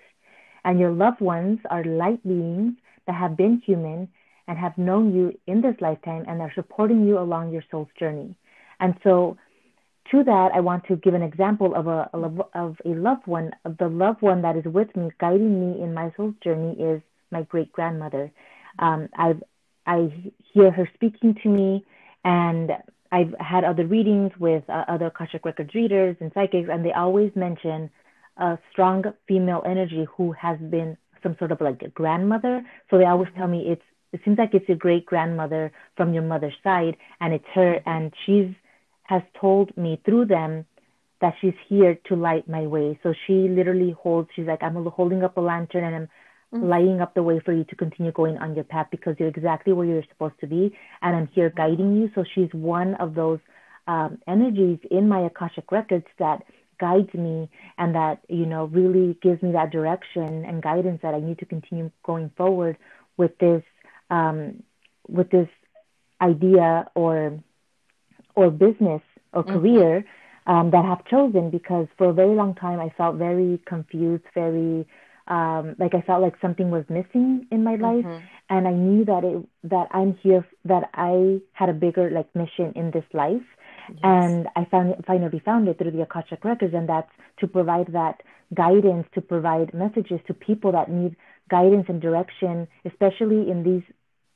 And 0.64 0.78
your 0.78 0.90
loved 0.90 1.20
ones 1.20 1.60
are 1.70 1.84
light 1.84 2.22
beings 2.24 2.74
that 3.06 3.14
have 3.14 3.36
been 3.36 3.62
human 3.64 4.08
and 4.48 4.58
have 4.58 4.76
known 4.76 5.14
you 5.14 5.32
in 5.46 5.62
this 5.62 5.76
lifetime 5.80 6.24
and 6.28 6.40
are 6.40 6.52
supporting 6.54 7.06
you 7.06 7.18
along 7.18 7.52
your 7.52 7.64
soul's 7.70 7.88
journey. 7.98 8.36
And 8.80 8.94
so, 9.02 9.36
to 10.10 10.22
that, 10.22 10.50
I 10.54 10.60
want 10.60 10.84
to 10.86 10.96
give 10.96 11.14
an 11.14 11.22
example 11.22 11.74
of 11.74 11.88
a, 11.88 12.08
of 12.54 12.76
a 12.84 12.88
loved 12.90 13.26
one. 13.26 13.50
Of 13.64 13.76
The 13.78 13.88
loved 13.88 14.22
one 14.22 14.42
that 14.42 14.56
is 14.56 14.64
with 14.64 14.94
me, 14.94 15.10
guiding 15.18 15.60
me 15.60 15.82
in 15.82 15.94
my 15.94 16.12
soul's 16.16 16.34
journey, 16.44 16.80
is 16.80 17.02
my 17.32 17.42
great 17.42 17.72
grandmother. 17.72 18.30
Um, 18.78 19.08
I 19.16 19.34
I 19.86 20.32
hear 20.52 20.70
her 20.70 20.88
speaking 20.94 21.34
to 21.42 21.48
me 21.48 21.84
and 22.26 22.72
I've 23.12 23.34
had 23.38 23.62
other 23.62 23.86
readings 23.86 24.32
with 24.38 24.64
uh, 24.68 24.84
other 24.88 25.06
Akashic 25.06 25.44
Records 25.44 25.72
readers 25.74 26.16
and 26.20 26.32
psychics, 26.34 26.68
and 26.70 26.84
they 26.84 26.92
always 26.92 27.30
mention 27.36 27.88
a 28.36 28.58
strong 28.72 29.04
female 29.28 29.62
energy 29.64 30.06
who 30.16 30.32
has 30.32 30.58
been 30.58 30.98
some 31.22 31.36
sort 31.38 31.52
of 31.52 31.60
like 31.60 31.80
a 31.82 31.88
grandmother. 31.88 32.62
So 32.90 32.98
they 32.98 33.04
always 33.04 33.28
tell 33.36 33.46
me 33.46 33.68
it's 33.68 33.82
it 34.12 34.20
seems 34.24 34.38
like 34.38 34.54
it's 34.54 34.68
your 34.68 34.76
great 34.76 35.06
grandmother 35.06 35.72
from 35.96 36.12
your 36.14 36.24
mother's 36.24 36.56
side, 36.64 36.96
and 37.20 37.32
it's 37.32 37.50
her, 37.54 37.80
and 37.86 38.12
she's 38.24 38.52
has 39.04 39.22
told 39.40 39.74
me 39.76 40.00
through 40.04 40.24
them 40.26 40.66
that 41.20 41.34
she's 41.40 41.54
here 41.68 41.96
to 42.08 42.16
light 42.16 42.48
my 42.48 42.66
way. 42.66 42.98
So 43.04 43.14
she 43.26 43.48
literally 43.48 43.92
holds. 43.92 44.28
She's 44.34 44.46
like 44.46 44.64
I'm 44.64 44.74
holding 44.86 45.22
up 45.22 45.36
a 45.36 45.40
lantern, 45.40 45.84
and 45.84 45.94
I'm 45.94 46.08
mm-hmm. 46.58 46.68
lighting 46.68 47.00
up 47.00 47.14
the 47.14 47.22
way 47.22 47.40
for 47.44 47.52
you 47.52 47.64
to 47.64 47.76
continue 47.76 48.12
going 48.12 48.38
on 48.38 48.54
your 48.54 48.64
path 48.64 48.88
because 48.90 49.16
you're 49.18 49.28
exactly 49.28 49.72
where 49.72 49.86
you're 49.86 50.02
supposed 50.08 50.38
to 50.40 50.46
be. 50.46 50.76
And 51.02 51.16
I'm 51.16 51.28
here 51.28 51.50
guiding 51.50 51.96
you. 51.96 52.10
So 52.14 52.24
she's 52.34 52.52
one 52.52 52.94
of 52.94 53.14
those 53.14 53.38
um, 53.86 54.18
energies 54.26 54.78
in 54.90 55.08
my 55.08 55.20
Akashic 55.20 55.70
records 55.70 56.06
that 56.18 56.42
guides 56.78 57.12
me 57.14 57.48
and 57.78 57.94
that, 57.94 58.20
you 58.28 58.46
know, 58.46 58.66
really 58.66 59.16
gives 59.22 59.42
me 59.42 59.52
that 59.52 59.70
direction 59.70 60.44
and 60.44 60.62
guidance 60.62 61.00
that 61.02 61.14
I 61.14 61.20
need 61.20 61.38
to 61.38 61.46
continue 61.46 61.90
going 62.02 62.30
forward 62.36 62.76
with 63.16 63.36
this, 63.38 63.62
um, 64.10 64.62
with 65.08 65.30
this 65.30 65.48
idea 66.20 66.90
or, 66.94 67.38
or 68.34 68.50
business 68.50 69.02
or 69.32 69.44
mm-hmm. 69.44 69.52
career 69.52 70.04
um, 70.46 70.70
that 70.70 70.84
I 70.84 70.88
have 70.88 71.04
chosen 71.06 71.50
because 71.50 71.88
for 71.98 72.10
a 72.10 72.12
very 72.12 72.34
long 72.34 72.54
time 72.54 72.80
I 72.80 72.90
felt 72.96 73.16
very 73.16 73.60
confused, 73.66 74.24
very 74.34 74.86
um, 75.28 75.74
like 75.78 75.94
I 75.94 76.02
felt 76.02 76.22
like 76.22 76.34
something 76.40 76.70
was 76.70 76.84
missing 76.88 77.46
in 77.50 77.64
my 77.64 77.72
life, 77.72 78.04
mm-hmm. 78.04 78.24
and 78.48 78.68
I 78.68 78.72
knew 78.72 79.04
that 79.04 79.24
it 79.24 79.46
that 79.64 79.88
I'm 79.90 80.16
here 80.22 80.46
that 80.64 80.90
I 80.94 81.40
had 81.52 81.68
a 81.68 81.72
bigger 81.72 82.10
like 82.10 82.34
mission 82.34 82.72
in 82.76 82.90
this 82.92 83.04
life, 83.12 83.42
yes. 83.88 83.98
and 84.02 84.46
I 84.54 84.64
found 84.66 84.94
finally 85.06 85.40
found 85.44 85.68
it 85.68 85.78
through 85.78 85.90
the 85.90 86.02
Akashic 86.02 86.44
records, 86.44 86.74
and 86.74 86.88
that's 86.88 87.10
to 87.40 87.46
provide 87.46 87.92
that 87.92 88.22
guidance, 88.54 89.06
to 89.14 89.20
provide 89.20 89.74
messages 89.74 90.20
to 90.28 90.34
people 90.34 90.72
that 90.72 90.90
need 90.90 91.16
guidance 91.50 91.86
and 91.88 92.00
direction, 92.00 92.68
especially 92.84 93.50
in 93.50 93.62
these 93.64 93.82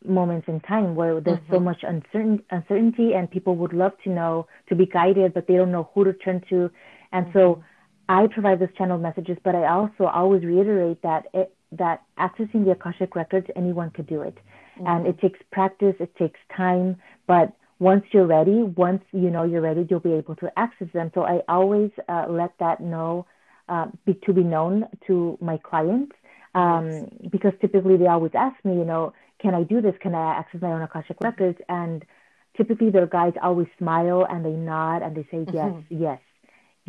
moments 0.04 0.48
in 0.48 0.60
time 0.60 0.94
where 0.94 1.20
there's 1.20 1.38
mm-hmm. 1.40 1.54
so 1.54 1.60
much 1.60 1.82
uncertain, 1.82 2.42
uncertainty 2.50 3.12
and 3.14 3.30
people 3.30 3.56
would 3.56 3.72
love 3.72 3.92
to 4.02 4.10
know 4.10 4.46
to 4.68 4.74
be 4.74 4.86
guided 4.86 5.34
but 5.34 5.46
they 5.46 5.56
don't 5.56 5.70
know 5.70 5.90
who 5.94 6.04
to 6.04 6.12
turn 6.14 6.42
to 6.48 6.70
and 7.12 7.26
mm-hmm. 7.26 7.38
so 7.38 7.64
i 8.10 8.26
provide 8.26 8.58
those 8.60 8.74
channeled 8.76 9.02
messages 9.02 9.36
but 9.44 9.54
i 9.54 9.64
also 9.66 10.04
always 10.04 10.42
reiterate 10.44 11.00
that 11.02 11.26
it, 11.32 11.54
that 11.72 12.02
accessing 12.18 12.64
the 12.64 12.72
akashic 12.72 13.14
records 13.16 13.46
anyone 13.56 13.90
could 13.90 14.06
do 14.06 14.20
it 14.22 14.36
mm-hmm. 14.36 14.86
and 14.86 15.06
it 15.06 15.18
takes 15.20 15.38
practice 15.50 15.94
it 16.00 16.14
takes 16.16 16.40
time 16.56 16.96
but 17.26 17.52
once 17.78 18.04
you're 18.12 18.26
ready 18.26 18.62
once 18.62 19.02
you 19.12 19.30
know 19.30 19.44
you're 19.44 19.62
ready 19.62 19.86
you'll 19.88 20.00
be 20.00 20.12
able 20.12 20.36
to 20.36 20.48
access 20.58 20.88
them 20.92 21.10
so 21.14 21.22
i 21.22 21.40
always 21.48 21.90
uh, 22.08 22.26
let 22.28 22.52
that 22.58 22.80
know 22.80 23.26
uh, 23.68 23.86
be, 24.04 24.14
to 24.26 24.32
be 24.32 24.42
known 24.42 24.84
to 25.06 25.38
my 25.40 25.56
clients 25.58 26.14
um, 26.56 27.08
because 27.30 27.52
typically 27.60 27.96
they 27.96 28.08
always 28.08 28.32
ask 28.34 28.56
me 28.64 28.74
you 28.74 28.84
know 28.84 29.12
can 29.40 29.54
I 29.54 29.62
do 29.62 29.80
this? 29.80 29.94
Can 30.00 30.14
I 30.14 30.38
access 30.38 30.60
my 30.60 30.72
own 30.72 30.82
Akashic 30.82 31.16
records? 31.22 31.58
And 31.68 32.04
typically 32.56 32.90
their 32.90 33.06
guides 33.06 33.36
always 33.42 33.68
smile 33.78 34.26
and 34.28 34.44
they 34.44 34.50
nod 34.50 35.02
and 35.02 35.16
they 35.16 35.22
say, 35.30 35.46
yes, 35.52 35.66
mm-hmm. 35.66 36.02
yes. 36.02 36.20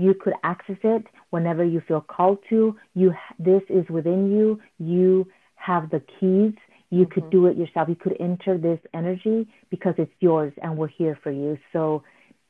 You 0.01 0.13
could 0.13 0.33
access 0.43 0.77
it 0.83 1.05
whenever 1.29 1.63
you 1.63 1.81
feel 1.87 2.01
called 2.01 2.39
to. 2.49 2.75
You, 2.93 3.13
this 3.39 3.61
is 3.69 3.87
within 3.89 4.31
you. 4.31 4.59
You 4.79 5.27
have 5.55 5.89
the 5.89 5.99
keys. 5.99 6.53
You 6.89 7.05
mm-hmm. 7.05 7.11
could 7.13 7.29
do 7.29 7.45
it 7.47 7.57
yourself. 7.57 7.89
You 7.89 7.95
could 7.95 8.17
enter 8.19 8.57
this 8.57 8.79
energy 8.93 9.47
because 9.69 9.95
it's 9.97 10.13
yours 10.19 10.53
and 10.61 10.77
we're 10.77 10.87
here 10.87 11.17
for 11.23 11.31
you. 11.31 11.57
So 11.73 12.03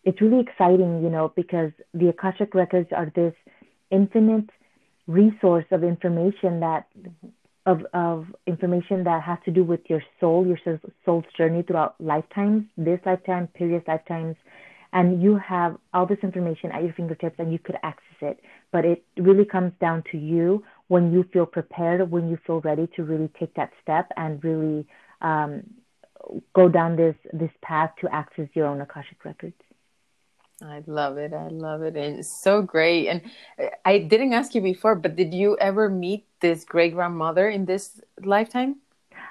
it's 0.03 0.21
really 0.21 0.39
exciting, 0.39 1.03
you 1.03 1.09
know, 1.09 1.33
because 1.35 1.71
the 1.93 2.09
Akashic 2.09 2.55
records 2.55 2.89
are 2.95 3.11
this 3.15 3.33
infinite 3.91 4.49
resource 5.07 5.65
of 5.71 5.83
information 5.83 6.59
that 6.61 6.85
mm-hmm 6.97 7.27
of, 7.65 7.85
of 7.93 8.25
information 8.47 9.03
that 9.03 9.21
has 9.23 9.37
to 9.45 9.51
do 9.51 9.63
with 9.63 9.81
your 9.87 10.01
soul, 10.19 10.45
your 10.45 10.57
soul's 11.05 11.25
journey 11.37 11.61
throughout 11.61 11.95
lifetimes, 11.99 12.65
this 12.77 12.99
lifetime, 13.05 13.47
previous 13.55 13.83
lifetimes, 13.87 14.35
and 14.93 15.21
you 15.21 15.37
have 15.37 15.77
all 15.93 16.05
this 16.05 16.19
information 16.21 16.71
at 16.71 16.83
your 16.83 16.93
fingertips 16.93 17.35
and 17.39 17.51
you 17.51 17.59
could 17.59 17.77
access 17.83 18.17
it. 18.21 18.39
But 18.71 18.85
it 18.85 19.03
really 19.17 19.45
comes 19.45 19.73
down 19.79 20.03
to 20.11 20.17
you 20.17 20.63
when 20.87 21.13
you 21.13 21.23
feel 21.31 21.45
prepared, 21.45 22.09
when 22.11 22.29
you 22.29 22.37
feel 22.45 22.61
ready 22.61 22.87
to 22.95 23.03
really 23.03 23.29
take 23.39 23.53
that 23.55 23.71
step 23.81 24.11
and 24.17 24.43
really 24.43 24.87
um, 25.21 25.63
go 26.53 26.69
down 26.69 26.95
this 26.95 27.15
this 27.33 27.51
path 27.61 27.91
to 28.01 28.13
access 28.13 28.47
your 28.53 28.67
own 28.67 28.81
akashic 28.81 29.23
records. 29.23 29.55
I 30.63 30.83
love 30.85 31.17
it. 31.17 31.33
I 31.33 31.47
love 31.47 31.81
it. 31.81 31.95
And 31.97 32.19
it's 32.19 32.43
so 32.43 32.61
great. 32.61 33.07
And 33.07 33.21
I 33.83 33.97
didn't 33.97 34.33
ask 34.33 34.53
you 34.53 34.61
before, 34.61 34.95
but 34.95 35.15
did 35.15 35.33
you 35.33 35.57
ever 35.59 35.89
meet 35.89 36.25
this 36.39 36.63
great 36.65 36.93
grandmother 36.93 37.49
in 37.49 37.65
this 37.65 37.99
lifetime? 38.23 38.77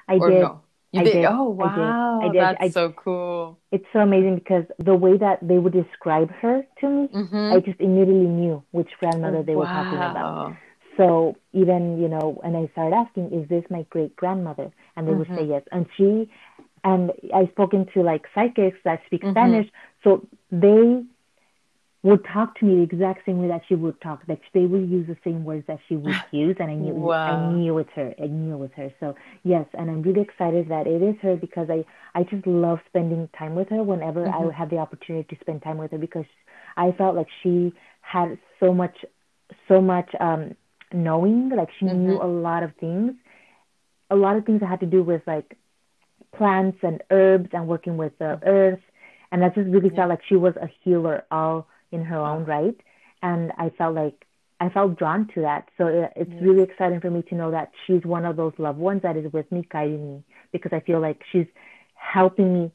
I 0.09 0.15
or 0.15 0.29
did. 0.29 0.41
No? 0.41 0.61
You 0.91 1.01
I 1.01 1.03
did? 1.05 1.13
did. 1.13 1.25
Oh 1.25 1.49
wow! 1.49 2.19
I 2.21 2.27
did. 2.27 2.29
I 2.29 2.33
did. 2.33 2.41
That's 2.41 2.63
I, 2.63 2.69
so 2.69 2.91
cool. 2.91 3.57
It's 3.71 3.85
so 3.93 3.99
amazing 3.99 4.35
because 4.35 4.65
the 4.77 4.95
way 4.95 5.17
that 5.17 5.39
they 5.41 5.57
would 5.57 5.71
describe 5.71 6.29
her 6.41 6.63
to 6.81 6.89
me, 6.89 7.07
mm-hmm. 7.07 7.53
I 7.53 7.59
just 7.61 7.79
immediately 7.79 8.27
knew 8.27 8.61
which 8.71 8.89
grandmother 8.99 9.41
they 9.41 9.55
wow. 9.55 9.61
were 9.61 9.67
talking 9.67 9.97
about. 9.97 10.57
So 10.97 11.37
even 11.53 12.01
you 12.01 12.09
know, 12.09 12.41
and 12.43 12.57
I 12.57 12.69
started 12.73 12.93
asking, 12.93 13.31
"Is 13.31 13.47
this 13.47 13.63
my 13.69 13.85
great 13.89 14.15
grandmother?" 14.17 14.71
And 14.97 15.07
they 15.07 15.11
mm-hmm. 15.11 15.19
would 15.19 15.27
say 15.29 15.43
mm-hmm. 15.43 15.51
yes. 15.51 15.63
And 15.71 15.85
she, 15.95 16.29
and 16.83 17.11
I 17.33 17.47
spoken 17.51 17.87
to 17.93 18.01
like 18.01 18.25
psychics 18.35 18.77
that 18.83 19.01
speak 19.05 19.21
mm-hmm. 19.21 19.31
Spanish, 19.31 19.69
so 20.03 20.27
they 20.51 21.03
would 22.03 22.25
talk 22.33 22.57
to 22.59 22.65
me 22.65 22.77
the 22.77 22.81
exact 22.81 23.25
same 23.25 23.39
way 23.39 23.47
that 23.47 23.61
she 23.67 23.75
would 23.75 23.99
talk. 24.01 24.25
That 24.25 24.39
they 24.53 24.65
would 24.65 24.89
use 24.89 25.07
the 25.07 25.17
same 25.23 25.43
words 25.43 25.65
that 25.67 25.79
she 25.87 25.95
would 25.95 26.15
use, 26.31 26.55
and 26.59 26.71
I 26.71 26.73
knew 26.73 26.93
wow. 26.93 27.49
I 27.49 27.53
knew 27.53 27.77
it's 27.77 27.91
her. 27.95 28.13
I 28.21 28.25
knew 28.25 28.55
it 28.55 28.57
was 28.57 28.71
her. 28.75 28.91
So 28.99 29.15
yes, 29.43 29.65
and 29.73 29.89
I'm 29.89 30.01
really 30.01 30.21
excited 30.21 30.69
that 30.69 30.87
it 30.87 31.01
is 31.03 31.15
her 31.21 31.35
because 31.35 31.69
I 31.69 31.85
I 32.17 32.23
just 32.23 32.45
love 32.47 32.79
spending 32.87 33.29
time 33.37 33.55
with 33.55 33.69
her 33.69 33.83
whenever 33.83 34.25
mm-hmm. 34.25 34.49
I 34.49 34.53
have 34.53 34.69
the 34.69 34.77
opportunity 34.77 35.35
to 35.35 35.41
spend 35.41 35.61
time 35.61 35.77
with 35.77 35.91
her 35.91 35.99
because 35.99 36.25
I 36.75 36.91
felt 36.97 37.15
like 37.15 37.27
she 37.43 37.73
had 38.01 38.39
so 38.59 38.73
much 38.73 38.97
so 39.67 39.79
much 39.79 40.09
um 40.19 40.55
knowing. 40.91 41.49
Like 41.49 41.69
she 41.79 41.85
mm-hmm. 41.85 42.07
knew 42.07 42.21
a 42.21 42.25
lot 42.25 42.63
of 42.63 42.71
things, 42.79 43.13
a 44.09 44.15
lot 44.15 44.37
of 44.37 44.45
things 44.45 44.61
that 44.61 44.69
had 44.69 44.79
to 44.79 44.87
do 44.87 45.03
with 45.03 45.21
like 45.27 45.55
plants 46.35 46.79
and 46.81 47.03
herbs 47.11 47.49
and 47.53 47.67
working 47.67 47.97
with 47.97 48.17
the 48.17 48.39
earth. 48.43 48.79
And 49.31 49.45
I 49.45 49.49
just 49.49 49.69
really 49.69 49.89
yeah. 49.89 49.97
felt 49.97 50.09
like 50.09 50.21
she 50.27 50.35
was 50.35 50.55
a 50.55 50.69
healer 50.83 51.25
all 51.29 51.67
in 51.91 52.03
her 52.05 52.19
own 52.19 52.45
right. 52.45 52.79
And 53.21 53.51
I 53.57 53.69
felt 53.69 53.95
like 53.95 54.25
I 54.59 54.69
felt 54.69 54.97
drawn 54.97 55.27
to 55.33 55.41
that. 55.41 55.69
So 55.77 55.87
it, 55.87 56.13
it's 56.15 56.31
yes. 56.31 56.41
really 56.41 56.63
exciting 56.63 56.99
for 57.01 57.09
me 57.09 57.23
to 57.23 57.35
know 57.35 57.51
that 57.51 57.71
she's 57.85 58.03
one 58.03 58.25
of 58.25 58.35
those 58.35 58.53
loved 58.57 58.79
ones 58.79 59.01
that 59.01 59.17
is 59.17 59.31
with 59.33 59.51
me, 59.51 59.67
guiding 59.71 60.07
me, 60.07 60.23
because 60.51 60.71
I 60.73 60.79
feel 60.81 60.99
like 60.99 61.23
she's 61.31 61.47
helping 61.95 62.53
me 62.53 62.71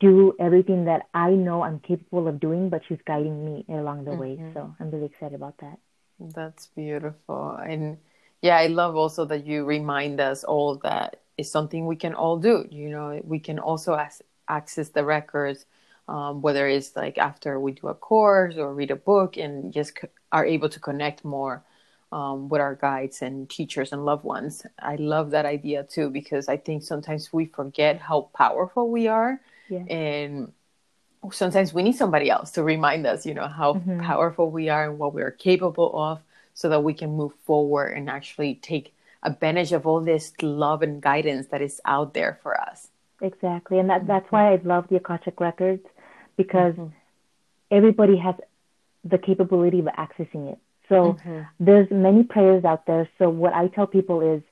do 0.00 0.34
everything 0.40 0.86
that 0.86 1.02
I 1.12 1.30
know 1.30 1.62
I'm 1.62 1.78
capable 1.80 2.26
of 2.26 2.40
doing, 2.40 2.68
but 2.68 2.82
she's 2.88 2.98
guiding 3.06 3.44
me 3.44 3.64
along 3.68 4.04
the 4.04 4.12
mm-hmm. 4.12 4.20
way. 4.20 4.52
So 4.54 4.74
I'm 4.80 4.90
really 4.90 5.06
excited 5.06 5.34
about 5.34 5.58
that. 5.58 5.78
That's 6.18 6.66
beautiful. 6.68 7.52
And 7.52 7.98
yeah, 8.42 8.56
I 8.56 8.66
love 8.66 8.96
also 8.96 9.24
that 9.26 9.46
you 9.46 9.64
remind 9.64 10.20
us 10.20 10.42
all 10.42 10.76
that 10.76 11.20
it's 11.36 11.50
something 11.50 11.86
we 11.86 11.96
can 11.96 12.14
all 12.14 12.38
do. 12.38 12.66
You 12.70 12.88
know, 12.88 13.20
we 13.24 13.38
can 13.38 13.58
also 13.58 13.98
access 14.48 14.88
the 14.88 15.04
records 15.04 15.66
um, 16.10 16.42
whether 16.42 16.66
it's 16.66 16.96
like 16.96 17.18
after 17.18 17.60
we 17.60 17.70
do 17.70 17.86
a 17.86 17.94
course 17.94 18.56
or 18.56 18.74
read 18.74 18.90
a 18.90 18.96
book 18.96 19.36
and 19.36 19.72
just 19.72 19.94
co- 19.94 20.08
are 20.32 20.44
able 20.44 20.68
to 20.68 20.80
connect 20.80 21.24
more 21.24 21.62
um, 22.10 22.48
with 22.48 22.60
our 22.60 22.74
guides 22.74 23.22
and 23.22 23.48
teachers 23.48 23.92
and 23.92 24.04
loved 24.04 24.24
ones. 24.24 24.66
I 24.80 24.96
love 24.96 25.30
that 25.30 25.46
idea 25.46 25.84
too 25.84 26.10
because 26.10 26.48
I 26.48 26.56
think 26.56 26.82
sometimes 26.82 27.32
we 27.32 27.44
forget 27.46 28.00
how 28.00 28.28
powerful 28.34 28.90
we 28.90 29.06
are, 29.06 29.40
yeah. 29.68 29.84
and 29.88 30.52
sometimes 31.30 31.72
we 31.72 31.84
need 31.84 31.94
somebody 31.94 32.28
else 32.28 32.50
to 32.52 32.64
remind 32.64 33.06
us, 33.06 33.24
you 33.24 33.34
know, 33.34 33.46
how 33.46 33.74
mm-hmm. 33.74 34.00
powerful 34.00 34.50
we 34.50 34.68
are 34.68 34.90
and 34.90 34.98
what 34.98 35.14
we 35.14 35.22
are 35.22 35.30
capable 35.30 35.92
of, 35.94 36.18
so 36.54 36.68
that 36.70 36.82
we 36.82 36.92
can 36.92 37.10
move 37.10 37.32
forward 37.44 37.92
and 37.96 38.10
actually 38.10 38.56
take 38.56 38.92
advantage 39.22 39.70
of 39.70 39.86
all 39.86 40.00
this 40.00 40.32
love 40.42 40.82
and 40.82 41.00
guidance 41.00 41.46
that 41.48 41.62
is 41.62 41.80
out 41.84 42.14
there 42.14 42.40
for 42.42 42.60
us. 42.60 42.88
Exactly, 43.20 43.78
and 43.78 43.88
that 43.88 44.08
that's 44.08 44.32
why 44.32 44.52
I 44.52 44.60
love 44.64 44.88
the 44.88 44.96
Akashic 44.96 45.38
records 45.38 45.86
because 46.42 46.74
mm-hmm. 46.74 46.94
everybody 47.70 48.16
has 48.16 48.34
the 49.04 49.18
capability 49.18 49.80
of 49.80 49.86
accessing 49.86 50.52
it. 50.52 50.58
So 50.88 50.96
mm-hmm. 51.12 51.40
there's 51.60 51.88
many 51.90 52.22
prayers 52.24 52.64
out 52.64 52.86
there. 52.86 53.08
So 53.18 53.28
what 53.28 53.52
I 53.52 53.68
tell 53.68 53.86
people 53.86 54.20
is 54.34 54.42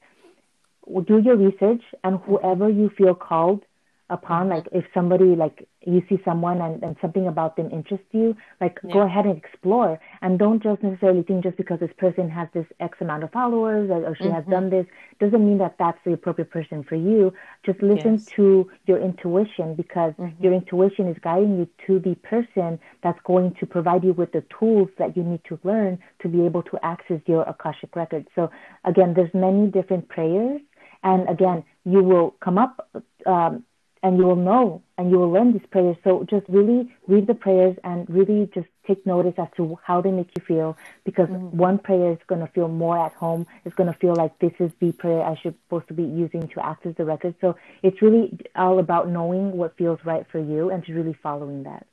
do 1.06 1.18
your 1.18 1.36
research 1.36 1.82
and 2.04 2.18
whoever 2.20 2.68
you 2.68 2.90
feel 2.96 3.14
called 3.14 3.62
upon, 4.10 4.48
mm-hmm. 4.48 4.56
like 4.56 4.68
if 4.72 4.84
somebody 4.94 5.36
like 5.36 5.68
you 5.86 6.02
see 6.08 6.18
someone 6.24 6.60
and, 6.60 6.82
and 6.82 6.96
something 7.00 7.26
about 7.26 7.56
them 7.56 7.70
interests 7.70 8.06
you, 8.12 8.36
like 8.60 8.78
yeah. 8.84 8.92
go 8.92 9.00
ahead 9.00 9.26
and 9.26 9.36
explore 9.36 9.98
and 10.22 10.38
don't 10.38 10.62
just 10.62 10.82
necessarily 10.82 11.22
think 11.22 11.42
just 11.44 11.56
because 11.56 11.80
this 11.80 11.90
person 11.98 12.28
has 12.28 12.48
this 12.52 12.66
X 12.80 12.98
amount 13.00 13.24
of 13.24 13.32
followers 13.32 13.90
or, 13.90 14.04
or 14.06 14.16
she 14.16 14.24
mm-hmm. 14.24 14.34
has 14.34 14.44
done 14.46 14.70
this 14.70 14.86
doesn't 15.20 15.44
mean 15.46 15.58
that 15.58 15.76
that's 15.78 15.98
the 16.04 16.12
appropriate 16.12 16.50
person 16.50 16.82
for 16.82 16.96
you. 16.96 17.32
Just 17.64 17.82
listen 17.82 18.14
yes. 18.14 18.26
to 18.36 18.70
your 18.86 18.98
intuition 18.98 19.74
because 19.74 20.12
mm-hmm. 20.14 20.42
your 20.42 20.52
intuition 20.52 21.08
is 21.08 21.16
guiding 21.22 21.58
you 21.58 21.68
to 21.86 21.98
the 22.00 22.14
person 22.16 22.78
that's 23.02 23.20
going 23.24 23.54
to 23.60 23.66
provide 23.66 24.04
you 24.04 24.12
with 24.12 24.32
the 24.32 24.44
tools 24.58 24.88
that 24.98 25.16
you 25.16 25.22
need 25.22 25.40
to 25.48 25.58
learn 25.64 25.98
to 26.20 26.28
be 26.28 26.44
able 26.44 26.62
to 26.62 26.78
access 26.82 27.20
your 27.26 27.42
Akashic 27.42 27.94
records. 27.94 28.28
So 28.34 28.50
again, 28.84 29.14
there's 29.14 29.32
many 29.34 29.68
different 29.68 30.08
prayers 30.08 30.60
and 31.02 31.28
again, 31.28 31.64
you 31.84 32.02
will 32.02 32.34
come 32.42 32.58
up 32.58 32.88
um, 33.26 33.64
and 34.02 34.18
you 34.18 34.24
will 34.24 34.36
know 34.36 34.82
and 34.96 35.10
you 35.10 35.18
will 35.18 35.30
learn 35.30 35.52
these 35.52 35.66
prayers. 35.70 35.96
So 36.04 36.24
just 36.28 36.46
really 36.48 36.92
read 37.06 37.26
the 37.26 37.34
prayers 37.34 37.76
and 37.84 38.08
really 38.08 38.50
just 38.54 38.68
take 38.86 39.04
notice 39.06 39.34
as 39.38 39.48
to 39.56 39.78
how 39.84 40.00
they 40.00 40.10
make 40.10 40.30
you 40.36 40.42
feel 40.44 40.76
because 41.04 41.28
mm-hmm. 41.28 41.56
one 41.56 41.78
prayer 41.78 42.12
is 42.12 42.18
going 42.26 42.40
to 42.40 42.46
feel 42.48 42.68
more 42.68 42.98
at 42.98 43.12
home. 43.12 43.46
It's 43.64 43.74
going 43.74 43.92
to 43.92 43.98
feel 43.98 44.14
like 44.14 44.38
this 44.38 44.52
is 44.58 44.72
the 44.80 44.92
prayer 44.92 45.22
I 45.22 45.36
should 45.36 45.54
supposed 45.66 45.88
to 45.88 45.94
be 45.94 46.04
using 46.04 46.48
to 46.48 46.64
access 46.64 46.94
the 46.96 47.04
record. 47.04 47.34
So 47.40 47.56
it's 47.82 48.00
really 48.00 48.38
all 48.56 48.78
about 48.78 49.08
knowing 49.08 49.52
what 49.52 49.76
feels 49.76 50.00
right 50.04 50.26
for 50.30 50.38
you 50.38 50.70
and 50.70 50.84
to 50.86 50.94
really 50.94 51.16
following 51.22 51.64
that. 51.64 51.86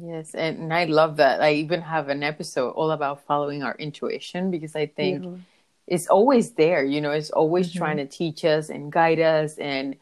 Yes, 0.00 0.34
and 0.34 0.72
I 0.74 0.84
love 0.84 1.18
that. 1.18 1.40
I 1.40 1.52
even 1.54 1.80
have 1.82 2.08
an 2.08 2.22
episode 2.22 2.70
all 2.70 2.90
about 2.90 3.24
following 3.24 3.62
our 3.62 3.76
intuition 3.78 4.50
because 4.50 4.74
I 4.74 4.86
think 4.86 5.22
mm-hmm. 5.22 5.40
it's 5.86 6.08
always 6.08 6.52
there. 6.52 6.84
You 6.84 7.00
know, 7.00 7.12
it's 7.12 7.30
always 7.30 7.68
mm-hmm. 7.68 7.78
trying 7.78 7.96
to 7.98 8.06
teach 8.06 8.44
us 8.44 8.68
and 8.68 8.90
guide 8.90 9.20
us 9.20 9.58
and 9.58 9.96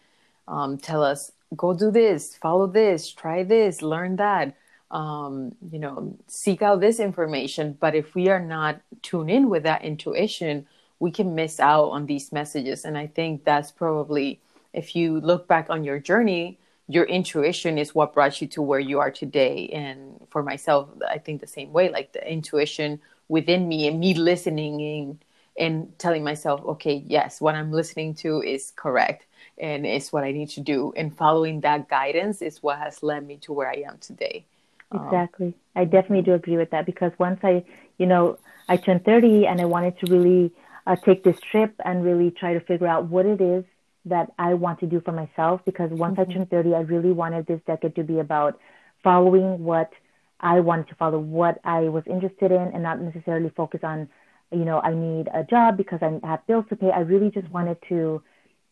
um, 0.47 0.79
tell 0.79 1.03
us 1.03 1.33
go 1.57 1.75
do 1.75 1.91
this, 1.91 2.37
follow 2.37 2.67
this, 2.67 3.11
try 3.11 3.43
this, 3.43 3.83
learn 3.83 4.17
that. 4.17 4.57
Um, 4.91 5.57
you 5.73 5.79
know, 5.79 6.17
seek 6.29 6.63
out 6.63 6.81
this 6.81 7.01
information. 7.01 7.77
But 7.81 7.95
if 7.95 8.15
we 8.15 8.29
are 8.29 8.41
not 8.41 8.81
tuned 9.03 9.31
in 9.31 9.49
with 9.49 9.65
that 9.65 9.85
intuition, 9.85 10.67
we 11.01 11.11
can 11.11 11.35
miss 11.35 11.59
out 11.59 11.91
on 11.91 12.07
these 12.07 12.31
messages. 12.33 12.85
And 12.85 12.97
I 12.97 13.09
think 13.09 13.45
that's 13.45 13.73
probably, 13.73 14.41
if 14.73 14.95
you 14.95 15.21
look 15.21 15.49
back 15.49 15.69
on 15.69 15.85
your 15.85 15.99
journey, 15.99 16.59
your 16.87 17.05
intuition 17.05 17.79
is 17.79 17.95
what 17.95 18.15
brought 18.15 18.41
you 18.41 18.47
to 18.49 18.63
where 18.63 18.79
you 18.79 19.01
are 19.01 19.11
today. 19.11 19.69
And 19.69 20.21
for 20.31 20.43
myself, 20.43 20.89
I 21.09 21.19
think 21.19 21.41
the 21.41 21.47
same 21.47 21.73
way, 21.73 21.89
like 21.89 22.13
the 22.13 22.31
intuition 22.31 23.01
within 23.29 23.67
me 23.67 23.89
and 23.89 23.99
me 23.99 24.15
listening 24.15 24.81
and, 24.83 25.25
and 25.59 25.99
telling 25.99 26.23
myself, 26.23 26.63
okay, 26.65 27.03
yes, 27.07 27.41
what 27.41 27.55
I'm 27.55 27.73
listening 27.73 28.15
to 28.17 28.43
is 28.43 28.73
correct 28.77 29.27
and 29.59 29.87
it's 29.87 30.13
what 30.13 30.25
I 30.25 30.33
need 30.33 30.51
to 30.51 30.61
do. 30.61 30.93
And 30.97 31.17
following 31.17 31.61
that 31.61 31.89
guidance 31.89 32.43
is 32.43 32.63
what 32.63 32.79
has 32.79 33.03
led 33.03 33.27
me 33.27 33.37
to 33.39 33.53
where 33.53 33.69
I 33.69 33.85
am 33.87 33.99
today. 33.99 34.45
Um, 34.91 35.05
exactly. 35.05 35.47
Um, 35.47 35.55
I 35.77 35.85
definitely 35.85 36.23
do 36.23 36.35
agree 36.35 36.57
with 36.57 36.71
that 36.71 36.87
because 36.87 37.13
once 37.19 37.41
I, 37.43 37.65
you 37.99 38.07
know, 38.07 38.39
I 38.69 38.77
turned 38.77 39.05
30 39.05 39.47
and 39.47 39.61
I 39.61 39.65
wanted 39.65 39.99
to 40.01 40.13
really 40.13 40.53
uh, 40.87 40.97
take 40.97 41.25
this 41.25 41.41
trip 41.41 41.75
and 41.85 42.05
really 42.05 42.31
try 42.31 42.55
to 42.55 42.61
figure 42.61 42.87
out 42.87 43.07
what 43.07 43.27
it 43.27 43.41
is 43.41 43.65
that 44.07 44.33
I 44.39 44.55
want 44.55 44.81
to 44.81 44.87
do 44.87 45.01
for 45.01 45.13
myself 45.13 45.63
because 45.65 45.91
once 45.91 46.19
mm-hmm. 46.19 46.31
I 46.31 46.35
turned 46.35 46.51
30, 46.51 46.75
I 46.75 46.81
really 46.81 47.13
wanted 47.13 47.47
this 47.47 47.61
decade 47.67 47.95
to 47.97 48.05
be 48.05 48.19
about 48.19 48.59
following 49.03 49.65
what 49.65 49.93
I 50.41 50.61
wanted 50.61 50.89
to 50.89 50.95
follow, 50.97 51.19
what 51.19 51.59
I 51.65 51.83
was 51.83 52.05
interested 52.07 52.53
in, 52.53 52.61
and 52.61 52.83
not 52.83 53.01
necessarily 53.01 53.51
focus 53.57 53.81
on, 53.83 54.09
you 54.51 54.65
know, 54.65 54.81
I 54.81 54.93
need 54.93 55.29
a 55.33 55.43
job 55.43 55.77
because 55.77 56.01
I 56.03 56.19
have 56.27 56.47
bills 56.47 56.67
to 56.69 56.77
pay. 56.77 56.91
I 56.91 57.01
really 57.01 57.31
just 57.31 57.51
wanted 57.51 57.79
to 57.89 58.23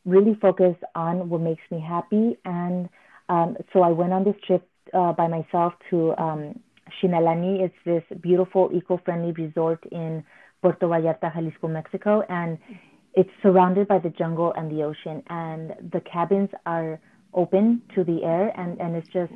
really 0.04 0.34
focus 0.40 0.76
on 0.94 1.28
what 1.28 1.40
makes 1.40 1.62
me 1.70 1.80
happy. 1.80 2.36
And 2.44 2.88
um, 3.28 3.56
so 3.72 3.82
I 3.82 3.90
went 3.90 4.12
on 4.12 4.24
this 4.24 4.34
trip 4.46 4.68
uh, 4.92 5.12
by 5.12 5.28
myself 5.28 5.72
to 5.90 6.14
um, 6.18 6.58
Xinalani. 7.00 7.60
It's 7.60 7.74
this 7.84 8.02
beautiful 8.20 8.70
eco-friendly 8.72 9.32
resort 9.32 9.84
in 9.90 10.24
Puerto 10.60 10.86
Vallarta, 10.86 11.32
Jalisco, 11.32 11.68
Mexico, 11.68 12.22
and 12.28 12.58
it's 13.14 13.30
surrounded 13.42 13.88
by 13.88 13.98
the 13.98 14.10
jungle 14.10 14.52
and 14.56 14.70
the 14.70 14.82
ocean. 14.82 15.22
And 15.28 15.74
the 15.92 16.00
cabins 16.00 16.50
are 16.66 17.00
open 17.34 17.82
to 17.94 18.04
the 18.04 18.22
air, 18.24 18.52
and 18.58 18.80
and 18.80 18.94
it's 18.96 19.08
just 19.08 19.32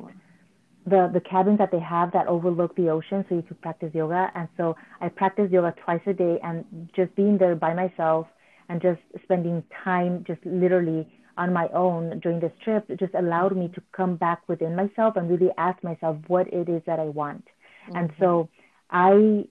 the 0.85 1.09
the 1.13 1.19
cabins 1.19 1.57
that 1.57 1.71
they 1.71 1.79
have 1.79 2.11
that 2.11 2.27
overlook 2.27 2.75
the 2.75 2.89
ocean, 2.89 3.25
so 3.27 3.35
you 3.35 3.41
can 3.41 3.57
practice 3.57 3.91
yoga. 3.93 4.31
And 4.35 4.47
so 4.57 4.75
I 5.01 5.09
practice 5.09 5.49
yoga 5.51 5.73
twice 5.83 6.01
a 6.05 6.13
day, 6.13 6.39
and 6.43 6.89
just 6.95 7.15
being 7.15 7.37
there 7.37 7.55
by 7.55 7.73
myself 7.73 8.27
and 8.69 8.81
just 8.81 8.99
spending 9.23 9.63
time 9.83 10.23
just 10.27 10.43
literally 10.45 11.07
on 11.37 11.53
my 11.53 11.67
own 11.73 12.19
during 12.19 12.39
this 12.39 12.51
trip 12.63 12.87
just 12.99 13.13
allowed 13.13 13.55
me 13.55 13.69
to 13.75 13.81
come 13.95 14.15
back 14.15 14.41
within 14.47 14.75
myself 14.75 15.15
and 15.15 15.29
really 15.29 15.51
ask 15.57 15.81
myself 15.83 16.17
what 16.27 16.51
it 16.51 16.67
is 16.67 16.81
that 16.85 16.99
I 16.99 17.03
want. 17.03 17.45
Mm-hmm. 17.45 17.97
And 17.97 18.11
so 18.19 18.49
I 18.89 19.45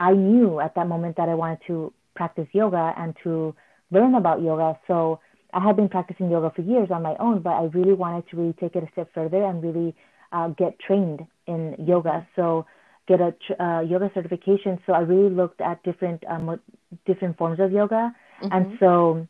I 0.00 0.12
knew 0.12 0.60
at 0.60 0.74
that 0.74 0.88
moment 0.88 1.16
that 1.16 1.28
I 1.28 1.34
wanted 1.34 1.58
to 1.66 1.92
practice 2.14 2.46
yoga 2.52 2.92
and 2.96 3.14
to 3.24 3.54
learn 3.90 4.14
about 4.14 4.42
yoga. 4.42 4.78
So 4.86 5.20
I 5.52 5.60
had 5.60 5.76
been 5.76 5.88
practicing 5.88 6.30
yoga 6.30 6.50
for 6.54 6.62
years 6.62 6.88
on 6.90 7.02
my 7.02 7.14
own, 7.18 7.40
but 7.40 7.50
I 7.50 7.64
really 7.64 7.92
wanted 7.92 8.28
to 8.30 8.36
really 8.36 8.54
take 8.54 8.74
it 8.74 8.84
a 8.84 8.90
step 8.92 9.10
further 9.14 9.44
and 9.44 9.62
really 9.62 9.94
uh, 10.32 10.48
get 10.48 10.78
trained 10.78 11.26
in 11.46 11.76
yoga. 11.78 12.26
So 12.36 12.66
get 13.06 13.20
a 13.20 13.34
uh, 13.62 13.80
yoga 13.80 14.10
certification. 14.14 14.78
So 14.86 14.92
I 14.92 15.00
really 15.00 15.34
looked 15.34 15.60
at 15.60 15.82
different 15.82 16.24
um, 16.28 16.60
different 17.06 17.36
forms 17.36 17.60
of 17.60 17.72
yoga 17.72 18.14
Mm-hmm. 18.42 18.52
And 18.52 18.78
so 18.78 19.26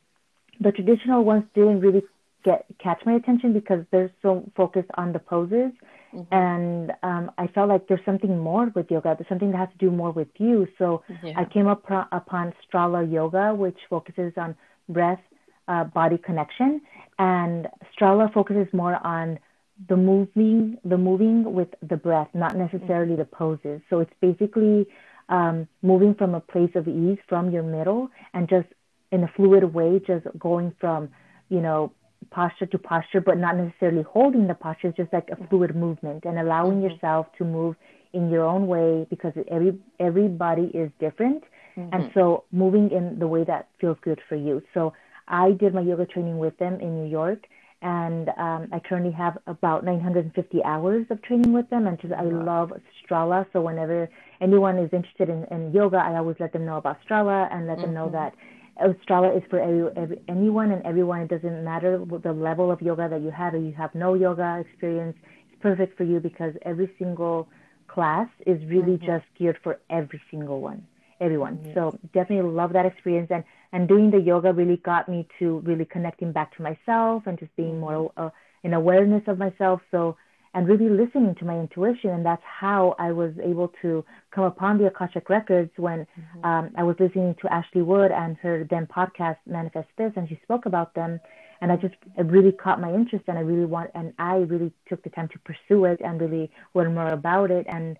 the 0.60 0.72
traditional 0.72 1.24
ones 1.24 1.44
didn't 1.54 1.80
really 1.80 2.02
get 2.44 2.66
catch 2.82 3.00
my 3.06 3.12
attention 3.12 3.52
because 3.52 3.84
they're 3.90 4.10
so 4.22 4.50
focused 4.56 4.90
on 4.94 5.12
the 5.12 5.18
poses. 5.18 5.72
Mm-hmm. 6.14 6.34
And 6.34 6.92
um, 7.02 7.30
I 7.38 7.46
felt 7.48 7.68
like 7.68 7.88
there's 7.88 8.04
something 8.04 8.38
more 8.38 8.70
with 8.74 8.90
yoga. 8.90 9.14
There's 9.18 9.28
something 9.28 9.52
that 9.52 9.58
has 9.58 9.68
to 9.70 9.78
do 9.78 9.90
more 9.90 10.10
with 10.10 10.28
you. 10.38 10.66
So 10.78 11.02
yeah. 11.22 11.40
I 11.40 11.44
came 11.44 11.66
up 11.66 11.84
upon 12.12 12.52
Strala 12.62 13.10
Yoga, 13.10 13.54
which 13.54 13.78
focuses 13.88 14.32
on 14.36 14.54
breath, 14.88 15.20
uh, 15.68 15.84
body 15.84 16.18
connection, 16.18 16.82
and 17.18 17.68
Strala 17.94 18.32
focuses 18.32 18.66
more 18.72 19.04
on 19.06 19.38
the 19.88 19.96
moving, 19.96 20.78
the 20.84 20.98
moving 20.98 21.54
with 21.54 21.68
the 21.88 21.96
breath, 21.96 22.28
not 22.34 22.56
necessarily 22.56 23.16
the 23.16 23.24
poses. 23.24 23.80
So 23.88 24.00
it's 24.00 24.12
basically 24.20 24.86
um, 25.28 25.66
moving 25.82 26.14
from 26.14 26.34
a 26.34 26.40
place 26.40 26.70
of 26.74 26.86
ease 26.86 27.18
from 27.28 27.50
your 27.50 27.62
middle 27.62 28.10
and 28.34 28.48
just 28.48 28.68
in 29.12 29.22
a 29.22 29.28
fluid 29.36 29.72
way, 29.72 30.00
just 30.04 30.26
going 30.38 30.74
from, 30.80 31.08
you 31.48 31.60
know, 31.60 31.92
posture 32.30 32.66
to 32.66 32.78
posture, 32.78 33.20
but 33.20 33.38
not 33.38 33.56
necessarily 33.56 34.02
holding 34.02 34.46
the 34.48 34.54
posture. 34.54 34.88
It's 34.88 34.96
just 34.96 35.12
like 35.12 35.28
a 35.30 35.46
fluid 35.48 35.76
movement 35.76 36.24
and 36.24 36.38
allowing 36.38 36.80
mm-hmm. 36.80 36.90
yourself 36.90 37.26
to 37.38 37.44
move 37.44 37.76
in 38.12 38.30
your 38.30 38.44
own 38.44 38.66
way 38.66 39.06
because 39.08 39.32
every 39.50 39.78
everybody 40.00 40.70
is 40.74 40.90
different, 40.98 41.44
mm-hmm. 41.76 41.94
and 41.94 42.10
so 42.14 42.44
moving 42.52 42.90
in 42.90 43.18
the 43.18 43.26
way 43.26 43.44
that 43.44 43.68
feels 43.80 43.96
good 44.02 44.20
for 44.28 44.36
you. 44.36 44.62
So 44.74 44.92
I 45.28 45.52
did 45.52 45.74
my 45.74 45.82
yoga 45.82 46.06
training 46.06 46.38
with 46.38 46.56
them 46.58 46.80
in 46.80 47.02
New 47.02 47.10
York, 47.10 47.46
and 47.82 48.28
um, 48.38 48.68
I 48.72 48.78
currently 48.78 49.12
have 49.12 49.38
about 49.46 49.84
950 49.84 50.62
hours 50.64 51.04
of 51.10 51.20
training 51.22 51.52
with 51.52 51.68
them. 51.70 51.86
And 51.86 52.00
just 52.00 52.14
I 52.14 52.22
love 52.22 52.72
Strala. 53.02 53.44
So 53.52 53.60
whenever 53.60 54.08
anyone 54.40 54.78
is 54.78 54.90
interested 54.92 55.28
in, 55.28 55.44
in 55.50 55.72
yoga, 55.72 55.96
I 55.96 56.16
always 56.16 56.36
let 56.38 56.52
them 56.52 56.64
know 56.64 56.76
about 56.76 56.98
Strala 57.04 57.52
and 57.52 57.66
let 57.66 57.78
mm-hmm. 57.78 57.86
them 57.86 57.94
know 57.94 58.06
mm-hmm. 58.06 58.14
that 58.14 58.34
Strala 58.80 59.36
is 59.36 59.42
for 59.50 59.60
every, 59.60 59.90
every, 59.96 60.22
anyone 60.28 60.70
and 60.72 60.84
everyone. 60.84 61.22
It 61.22 61.28
doesn't 61.28 61.64
matter 61.64 62.02
the 62.22 62.32
level 62.32 62.70
of 62.70 62.80
yoga 62.80 63.08
that 63.08 63.20
you 63.20 63.30
have 63.30 63.54
or 63.54 63.58
you 63.58 63.72
have 63.72 63.94
no 63.94 64.14
yoga 64.14 64.62
experience. 64.66 65.16
It's 65.50 65.60
perfect 65.60 65.96
for 65.96 66.04
you 66.04 66.20
because 66.20 66.54
every 66.62 66.90
single 66.98 67.48
class 67.86 68.28
is 68.46 68.64
really 68.66 68.96
mm-hmm. 68.96 69.06
just 69.06 69.24
geared 69.38 69.58
for 69.62 69.78
every 69.90 70.20
single 70.30 70.60
one, 70.60 70.86
everyone. 71.20 71.60
Yes. 71.64 71.74
So 71.74 71.98
definitely 72.14 72.50
love 72.50 72.72
that 72.72 72.86
experience. 72.86 73.30
And, 73.30 73.44
and 73.72 73.86
doing 73.86 74.10
the 74.10 74.20
yoga 74.20 74.52
really 74.52 74.78
got 74.78 75.08
me 75.08 75.26
to 75.38 75.60
really 75.60 75.84
connecting 75.84 76.32
back 76.32 76.56
to 76.56 76.62
myself 76.62 77.24
and 77.26 77.38
just 77.38 77.54
being 77.56 77.78
more 77.78 78.10
mm-hmm. 78.10 78.26
uh, 78.26 78.30
in 78.62 78.72
awareness 78.72 79.22
of 79.26 79.38
myself. 79.38 79.80
So 79.90 80.16
and 80.54 80.68
really 80.68 80.88
listening 80.88 81.34
to 81.36 81.44
my 81.44 81.58
intuition. 81.58 82.10
And 82.10 82.24
that's 82.24 82.42
how 82.44 82.94
I 82.98 83.12
was 83.12 83.32
able 83.42 83.72
to 83.82 84.04
come 84.30 84.44
upon 84.44 84.78
the 84.78 84.86
Akashic 84.86 85.30
Records 85.30 85.70
when 85.76 86.00
mm-hmm. 86.00 86.44
um, 86.44 86.70
I 86.76 86.82
was 86.82 86.96
listening 87.00 87.34
to 87.40 87.52
Ashley 87.52 87.82
Wood 87.82 88.10
and 88.10 88.36
her 88.38 88.66
then 88.68 88.86
podcast, 88.86 89.36
Manifest 89.46 89.88
This, 89.96 90.12
and 90.16 90.28
she 90.28 90.38
spoke 90.42 90.66
about 90.66 90.94
them. 90.94 91.20
And 91.60 91.70
I 91.70 91.76
just, 91.76 91.94
it 92.18 92.26
really 92.26 92.52
caught 92.52 92.80
my 92.80 92.92
interest 92.92 93.24
and 93.28 93.38
I 93.38 93.42
really 93.42 93.64
want, 93.64 93.90
and 93.94 94.12
I 94.18 94.38
really 94.38 94.72
took 94.88 95.02
the 95.04 95.10
time 95.10 95.28
to 95.28 95.38
pursue 95.38 95.84
it 95.84 96.00
and 96.04 96.20
really 96.20 96.50
learn 96.74 96.94
more 96.94 97.08
about 97.08 97.50
it 97.50 97.66
and, 97.68 97.96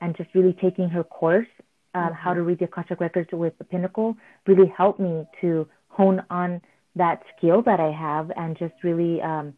and 0.00 0.16
just 0.16 0.30
really 0.34 0.56
taking 0.60 0.88
her 0.88 1.02
course, 1.04 1.48
uh, 1.94 1.98
mm-hmm. 1.98 2.14
how 2.14 2.32
to 2.32 2.42
read 2.42 2.60
the 2.60 2.66
Akashic 2.66 3.00
Records 3.00 3.28
with 3.32 3.58
the 3.58 3.64
Pinnacle 3.64 4.16
really 4.46 4.72
helped 4.74 5.00
me 5.00 5.26
to 5.40 5.68
hone 5.88 6.22
on 6.30 6.62
that 6.96 7.22
skill 7.36 7.62
that 7.62 7.80
I 7.80 7.90
have 7.90 8.30
and 8.36 8.56
just 8.56 8.74
really 8.82 9.20
um, 9.22 9.54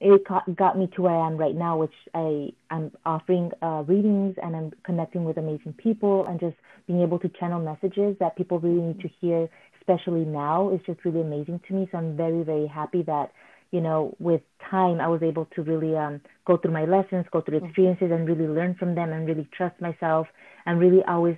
it 0.00 0.22
got 0.56 0.78
me 0.78 0.88
to 0.96 1.02
where 1.02 1.14
I 1.14 1.26
am 1.26 1.36
right 1.36 1.54
now, 1.54 1.76
which 1.76 1.94
I 2.14 2.52
I'm 2.70 2.90
offering 3.04 3.50
uh, 3.62 3.84
readings 3.86 4.36
and 4.42 4.56
I'm 4.56 4.72
connecting 4.82 5.24
with 5.24 5.36
amazing 5.36 5.74
people 5.74 6.24
and 6.26 6.40
just 6.40 6.56
being 6.86 7.02
able 7.02 7.18
to 7.18 7.28
channel 7.28 7.60
messages 7.60 8.16
that 8.18 8.36
people 8.36 8.58
really 8.58 8.80
need 8.80 9.00
to 9.00 9.10
hear, 9.20 9.48
especially 9.78 10.24
now, 10.24 10.70
is 10.70 10.80
just 10.86 11.04
really 11.04 11.20
amazing 11.20 11.60
to 11.68 11.74
me. 11.74 11.88
So 11.92 11.98
I'm 11.98 12.16
very 12.16 12.42
very 12.42 12.66
happy 12.66 13.02
that 13.02 13.32
you 13.72 13.82
know 13.82 14.16
with 14.18 14.40
time 14.70 15.00
I 15.00 15.08
was 15.08 15.22
able 15.22 15.44
to 15.54 15.62
really 15.62 15.94
um, 15.96 16.22
go 16.46 16.56
through 16.56 16.72
my 16.72 16.86
lessons, 16.86 17.26
go 17.30 17.42
through 17.42 17.58
mm-hmm. 17.58 17.66
experiences, 17.66 18.10
and 18.10 18.26
really 18.26 18.48
learn 18.48 18.76
from 18.76 18.94
them 18.94 19.12
and 19.12 19.26
really 19.26 19.48
trust 19.54 19.78
myself 19.82 20.26
and 20.64 20.80
really 20.80 21.02
always 21.06 21.36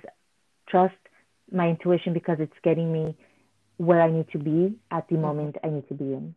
trust 0.69 0.95
my 1.51 1.67
intuition 1.67 2.13
because 2.13 2.37
it's 2.39 2.53
getting 2.63 2.93
me 2.93 3.17
where 3.75 4.01
I 4.01 4.09
need 4.09 4.29
to 4.31 4.39
be 4.39 4.79
at 4.89 5.09
the 5.09 5.15
mm-hmm. 5.15 5.21
moment 5.21 5.55
I 5.65 5.67
need 5.67 5.87
to 5.89 5.95
be 5.95 6.05
in. 6.05 6.33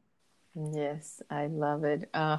Yes, 0.57 1.23
I 1.31 1.47
love 1.47 1.85
it. 1.85 2.09
Uh, 2.15 2.39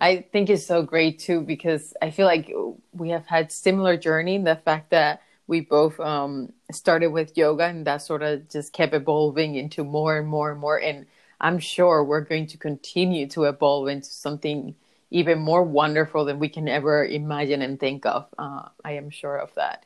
I 0.00 0.26
think 0.32 0.50
it's 0.50 0.66
so 0.66 0.82
great 0.82 1.18
too 1.18 1.42
because 1.42 1.94
I 2.00 2.10
feel 2.10 2.26
like 2.26 2.50
we 2.92 3.10
have 3.10 3.26
had 3.26 3.52
similar 3.52 3.96
journey. 3.96 4.38
The 4.38 4.56
fact 4.56 4.90
that 4.90 5.22
we 5.46 5.60
both 5.60 5.98
um, 6.00 6.52
started 6.72 7.08
with 7.08 7.36
yoga 7.36 7.64
and 7.64 7.86
that 7.86 8.02
sort 8.02 8.22
of 8.22 8.48
just 8.48 8.72
kept 8.72 8.94
evolving 8.94 9.56
into 9.56 9.84
more 9.84 10.18
and 10.18 10.28
more 10.28 10.50
and 10.50 10.60
more. 10.60 10.80
And 10.80 11.06
I'm 11.40 11.58
sure 11.58 12.04
we're 12.04 12.20
going 12.20 12.46
to 12.48 12.58
continue 12.58 13.26
to 13.28 13.44
evolve 13.44 13.88
into 13.88 14.08
something 14.08 14.74
even 15.10 15.40
more 15.40 15.62
wonderful 15.62 16.24
than 16.24 16.38
we 16.38 16.48
can 16.48 16.68
ever 16.68 17.04
imagine 17.04 17.62
and 17.62 17.78
think 17.80 18.06
of. 18.06 18.26
Uh, 18.38 18.68
I 18.84 18.92
am 18.92 19.10
sure 19.10 19.36
of 19.36 19.52
that. 19.54 19.84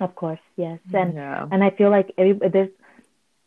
Of 0.00 0.16
course, 0.16 0.40
yes, 0.56 0.80
and 0.92 1.14
yeah. 1.14 1.46
and 1.52 1.62
I 1.62 1.70
feel 1.70 1.88
like 1.88 2.12
every, 2.18 2.32
there's 2.32 2.70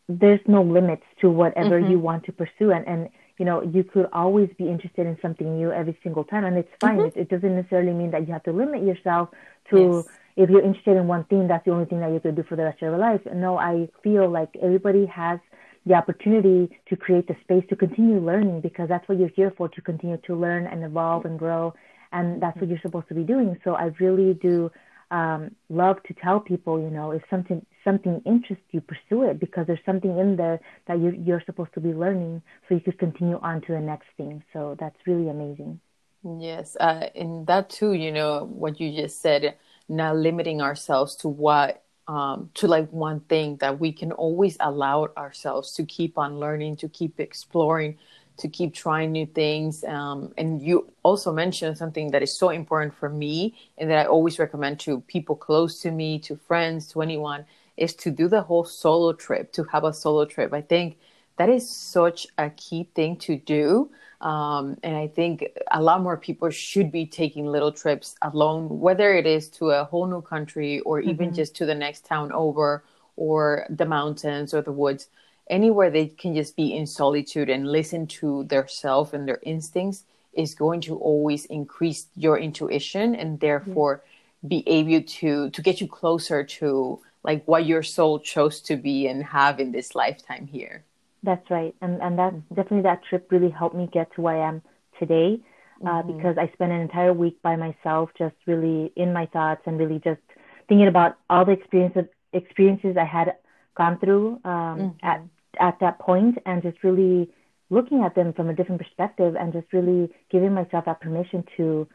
there's 0.08 0.40
no 0.46 0.62
limits 0.62 1.04
to 1.20 1.28
whatever 1.28 1.78
mm-hmm. 1.78 1.90
you 1.90 1.98
want 1.98 2.24
to 2.24 2.32
pursue, 2.32 2.70
and 2.72 2.88
and 2.88 3.10
you 3.38 3.44
know 3.44 3.62
you 3.62 3.84
could 3.84 4.06
always 4.12 4.50
be 4.58 4.68
interested 4.68 5.06
in 5.06 5.16
something 5.22 5.56
new 5.56 5.72
every 5.72 5.98
single 6.02 6.24
time, 6.24 6.44
and 6.44 6.56
it's 6.56 6.70
fine. 6.80 6.98
Mm-hmm. 6.98 7.18
It, 7.18 7.22
it, 7.22 7.28
doesn't 7.28 7.54
necessarily 7.56 7.92
mean 7.92 8.10
that 8.10 8.26
you 8.26 8.32
have 8.32 8.44
to 8.44 8.52
limit 8.52 8.82
yourself 8.84 9.30
to. 9.70 10.04
Yes. 10.06 10.14
If 10.36 10.48
you're 10.50 10.62
interested 10.62 10.96
in 10.96 11.08
one 11.08 11.24
thing, 11.24 11.48
that's 11.48 11.64
the 11.64 11.72
only 11.72 11.86
thing 11.86 11.98
that 11.98 12.12
you 12.12 12.20
could 12.20 12.36
do 12.36 12.44
for 12.44 12.54
the 12.54 12.62
rest 12.62 12.76
of 12.76 12.82
your 12.82 12.96
life. 12.96 13.20
No, 13.34 13.58
I 13.58 13.88
feel 14.04 14.30
like 14.30 14.50
everybody 14.62 15.04
has 15.06 15.40
the 15.84 15.94
opportunity 15.94 16.78
to 16.88 16.96
create 16.96 17.26
the 17.26 17.34
space 17.42 17.64
to 17.70 17.74
continue 17.74 18.20
learning 18.20 18.60
because 18.60 18.88
that's 18.88 19.08
what 19.08 19.18
you're 19.18 19.30
here 19.34 19.52
for 19.56 19.68
to 19.70 19.80
continue 19.80 20.18
to 20.26 20.36
learn 20.36 20.66
and 20.66 20.84
evolve 20.84 21.24
and 21.24 21.38
grow 21.40 21.74
and 22.12 22.40
that's 22.42 22.56
what 22.60 22.68
you're 22.68 22.80
supposed 22.80 23.08
to 23.08 23.14
be 23.14 23.22
doing 23.22 23.56
so 23.64 23.74
i 23.74 23.90
really 23.98 24.34
do 24.34 24.70
um, 25.10 25.54
love 25.68 26.02
to 26.04 26.14
tell 26.14 26.40
people 26.40 26.80
you 26.80 26.90
know 26.90 27.12
if 27.12 27.22
something 27.30 27.64
something 27.84 28.20
interests 28.26 28.64
you 28.70 28.80
pursue 28.80 29.22
it 29.22 29.40
because 29.40 29.66
there's 29.66 29.84
something 29.86 30.18
in 30.18 30.36
there 30.36 30.60
that 30.86 31.00
you're, 31.00 31.14
you're 31.14 31.42
supposed 31.46 31.72
to 31.74 31.80
be 31.80 31.92
learning 31.92 32.42
so 32.68 32.74
you 32.74 32.80
could 32.80 32.98
continue 32.98 33.38
on 33.42 33.60
to 33.62 33.72
the 33.72 33.80
next 33.80 34.06
thing. 34.16 34.42
So 34.52 34.76
that's 34.78 34.96
really 35.06 35.28
amazing. 35.28 35.80
Yes 36.22 36.76
uh, 36.80 37.08
and 37.14 37.46
that 37.46 37.70
too 37.70 37.92
you 37.92 38.12
know 38.12 38.44
what 38.44 38.80
you 38.80 38.92
just 38.92 39.22
said 39.22 39.54
not 39.88 40.16
limiting 40.16 40.60
ourselves 40.60 41.14
to 41.16 41.28
what 41.28 41.82
um, 42.08 42.50
to 42.54 42.66
like 42.66 42.90
one 42.90 43.20
thing 43.20 43.56
that 43.58 43.78
we 43.78 43.92
can 43.92 44.12
always 44.12 44.56
allow 44.60 45.08
ourselves 45.16 45.72
to 45.74 45.84
keep 45.84 46.16
on 46.16 46.40
learning, 46.40 46.76
to 46.76 46.88
keep 46.88 47.20
exploring, 47.20 47.98
to 48.38 48.48
keep 48.48 48.74
trying 48.74 49.12
new 49.12 49.26
things. 49.26 49.84
Um, 49.84 50.32
and 50.38 50.62
you 50.62 50.90
also 51.02 51.32
mentioned 51.32 51.76
something 51.78 52.10
that 52.12 52.22
is 52.22 52.36
so 52.36 52.50
important 52.50 52.94
for 52.94 53.08
me 53.08 53.58
and 53.76 53.90
that 53.90 53.98
I 53.98 54.04
always 54.06 54.38
recommend 54.38 54.80
to 54.80 55.00
people 55.02 55.36
close 55.36 55.80
to 55.82 55.90
me, 55.90 56.18
to 56.20 56.36
friends, 56.36 56.86
to 56.92 57.02
anyone, 57.02 57.44
is 57.76 57.94
to 57.96 58.10
do 58.10 58.28
the 58.28 58.42
whole 58.42 58.64
solo 58.64 59.12
trip, 59.12 59.52
to 59.52 59.64
have 59.64 59.84
a 59.84 59.92
solo 59.92 60.24
trip. 60.24 60.52
I 60.52 60.62
think 60.62 60.98
that 61.36 61.48
is 61.48 61.68
such 61.68 62.26
a 62.36 62.50
key 62.50 62.88
thing 62.94 63.16
to 63.18 63.36
do 63.36 63.90
um, 64.20 64.76
and 64.82 64.96
I 64.96 65.06
think 65.06 65.46
a 65.70 65.80
lot 65.80 66.02
more 66.02 66.16
people 66.16 66.50
should 66.50 66.90
be 66.90 67.06
taking 67.06 67.46
little 67.46 67.70
trips 67.70 68.16
alone, 68.22 68.80
whether 68.80 69.14
it 69.14 69.26
is 69.26 69.48
to 69.50 69.70
a 69.70 69.84
whole 69.84 70.06
new 70.06 70.22
country 70.22 70.80
or 70.80 71.00
mm-hmm. 71.00 71.10
even 71.10 71.34
just 71.34 71.54
to 71.56 71.66
the 71.66 71.74
next 71.74 72.04
town 72.04 72.32
over 72.32 72.84
or 73.16 73.66
the 73.70 73.86
mountains 73.86 74.54
or 74.54 74.62
the 74.62 74.72
woods, 74.72 75.08
anywhere 75.50 75.90
they 75.90 76.06
can 76.06 76.34
just 76.34 76.56
be 76.56 76.74
in 76.74 76.86
solitude 76.86 77.48
and 77.50 77.70
listen 77.70 78.06
to 78.06 78.44
their 78.44 78.66
self 78.68 79.12
and 79.12 79.26
their 79.26 79.40
instincts 79.42 80.04
is 80.32 80.54
going 80.54 80.80
to 80.82 80.96
always 80.96 81.44
increase 81.46 82.06
your 82.16 82.38
intuition 82.38 83.14
and 83.14 83.40
therefore 83.40 84.02
yeah. 84.42 84.48
be 84.48 84.64
able 84.66 85.04
to 85.06 85.50
to 85.50 85.62
get 85.62 85.80
you 85.80 85.88
closer 85.88 86.44
to 86.44 87.00
like 87.24 87.42
what 87.46 87.66
your 87.66 87.82
soul 87.82 88.18
chose 88.20 88.60
to 88.60 88.76
be 88.76 89.06
and 89.06 89.24
have 89.24 89.58
in 89.60 89.72
this 89.72 89.94
lifetime 89.94 90.46
here. 90.46 90.84
That's 91.22 91.50
right, 91.50 91.74
and 91.82 92.00
and 92.00 92.18
that 92.18 92.32
definitely 92.48 92.82
that 92.82 93.02
trip 93.08 93.32
really 93.32 93.50
helped 93.50 93.74
me 93.74 93.88
get 93.92 94.14
to 94.14 94.20
where 94.20 94.36
I 94.40 94.48
am 94.48 94.62
today, 95.00 95.40
uh, 95.84 95.88
mm-hmm. 95.88 96.16
because 96.16 96.38
I 96.38 96.46
spent 96.52 96.70
an 96.70 96.80
entire 96.80 97.12
week 97.12 97.42
by 97.42 97.56
myself, 97.56 98.10
just 98.16 98.36
really 98.46 98.92
in 98.94 99.12
my 99.12 99.26
thoughts 99.26 99.62
and 99.66 99.78
really 99.78 100.00
just 100.04 100.20
thinking 100.68 100.86
about 100.86 101.16
all 101.28 101.44
the 101.44 101.52
experiences 101.52 102.04
experiences 102.32 102.96
I 102.96 103.04
had 103.04 103.34
gone 103.74 103.98
through 103.98 104.40
um, 104.44 104.52
mm-hmm. 104.78 105.06
at 105.06 105.22
at 105.60 105.78
that 105.80 105.98
point, 105.98 106.38
and 106.46 106.62
just 106.62 106.82
really 106.82 107.30
looking 107.70 108.02
at 108.02 108.14
them 108.14 108.32
from 108.32 108.48
a 108.48 108.54
different 108.54 108.80
perspective, 108.80 109.34
and 109.38 109.52
just 109.52 109.72
really 109.72 110.10
giving 110.30 110.52
myself 110.52 110.84
that 110.86 111.00
permission 111.00 111.44
to 111.56 111.86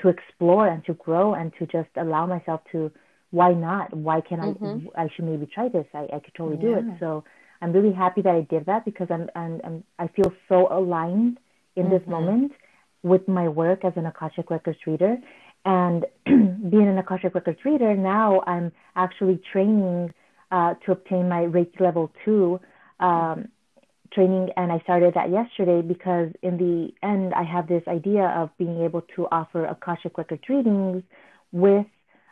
to 0.00 0.08
explore 0.08 0.66
and 0.66 0.84
to 0.86 0.94
grow 0.94 1.34
and 1.34 1.52
to 1.58 1.66
just 1.66 1.90
allow 1.96 2.26
myself 2.26 2.60
to 2.72 2.90
why 3.30 3.52
not 3.52 3.94
why 3.94 4.20
can 4.20 4.38
mm-hmm. 4.38 4.88
I 4.96 5.02
I 5.04 5.08
should 5.14 5.26
maybe 5.26 5.46
try 5.46 5.68
this 5.68 5.86
I 5.94 6.04
I 6.04 6.18
could 6.18 6.34
totally 6.34 6.56
yeah. 6.56 6.80
do 6.80 6.88
it 6.88 6.96
so 6.98 7.24
I'm 7.62 7.72
really 7.72 7.92
happy 7.92 8.22
that 8.22 8.34
I 8.34 8.40
did 8.50 8.66
that 8.66 8.84
because 8.84 9.06
I'm, 9.08 9.30
I'm, 9.36 9.60
I'm 9.64 9.84
I 9.98 10.08
feel 10.08 10.32
so 10.48 10.66
aligned 10.70 11.38
in 11.76 11.84
mm-hmm. 11.84 11.92
this 11.92 12.02
moment 12.08 12.52
with 13.04 13.26
my 13.28 13.48
work 13.48 13.84
as 13.84 13.92
an 13.96 14.06
Akashic 14.06 14.50
Records 14.50 14.78
reader. 14.84 15.16
And 15.64 16.04
being 16.26 16.88
an 16.88 16.98
Akashic 16.98 17.34
Records 17.36 17.60
reader, 17.64 17.96
now 17.96 18.42
I'm 18.48 18.72
actually 18.96 19.40
training 19.52 20.12
uh, 20.50 20.74
to 20.84 20.92
obtain 20.92 21.28
my 21.28 21.42
Reiki 21.42 21.80
level 21.80 22.12
two 22.24 22.60
um, 23.02 23.48
training. 24.12 24.50
And 24.56 24.72
I 24.72 24.78
started 24.80 25.14
that 25.14 25.30
yesterday 25.30 25.82
because 25.86 26.30
in 26.42 26.56
the 26.56 26.92
end, 27.06 27.34
I 27.34 27.42
have 27.42 27.68
this 27.68 27.82
idea 27.88 28.24
of 28.24 28.50
being 28.58 28.82
able 28.82 29.02
to 29.16 29.26
offer 29.30 29.64
Akashic 29.66 30.16
Records 30.18 30.42
readings 30.48 31.02
with 31.52 31.86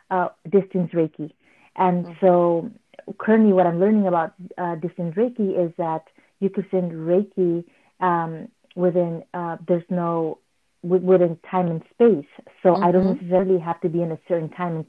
uh, 0.09 0.29
distance 0.49 0.91
Reiki. 0.93 1.31
And 1.75 2.05
mm-hmm. 2.05 2.25
so 2.25 2.71
currently 3.17 3.53
what 3.53 3.65
I'm 3.67 3.79
learning 3.79 4.07
about 4.07 4.33
uh, 4.57 4.75
distance 4.75 5.15
Reiki 5.15 5.65
is 5.65 5.71
that 5.77 6.03
you 6.39 6.49
could 6.49 6.65
send 6.71 6.91
Reiki 6.91 7.63
um, 7.99 8.47
within 8.75 9.23
uh, 9.33 9.57
there's 9.67 9.83
no 9.89 10.39
within 10.83 11.37
time 11.49 11.67
and 11.67 11.81
space. 11.93 12.25
So 12.63 12.69
mm-hmm. 12.69 12.83
I 12.83 12.91
don't 12.91 13.03
mm-hmm. 13.03 13.25
necessarily 13.25 13.59
have 13.59 13.79
to 13.81 13.89
be 13.89 14.01
in 14.01 14.11
a 14.11 14.19
certain 14.27 14.49
time 14.49 14.85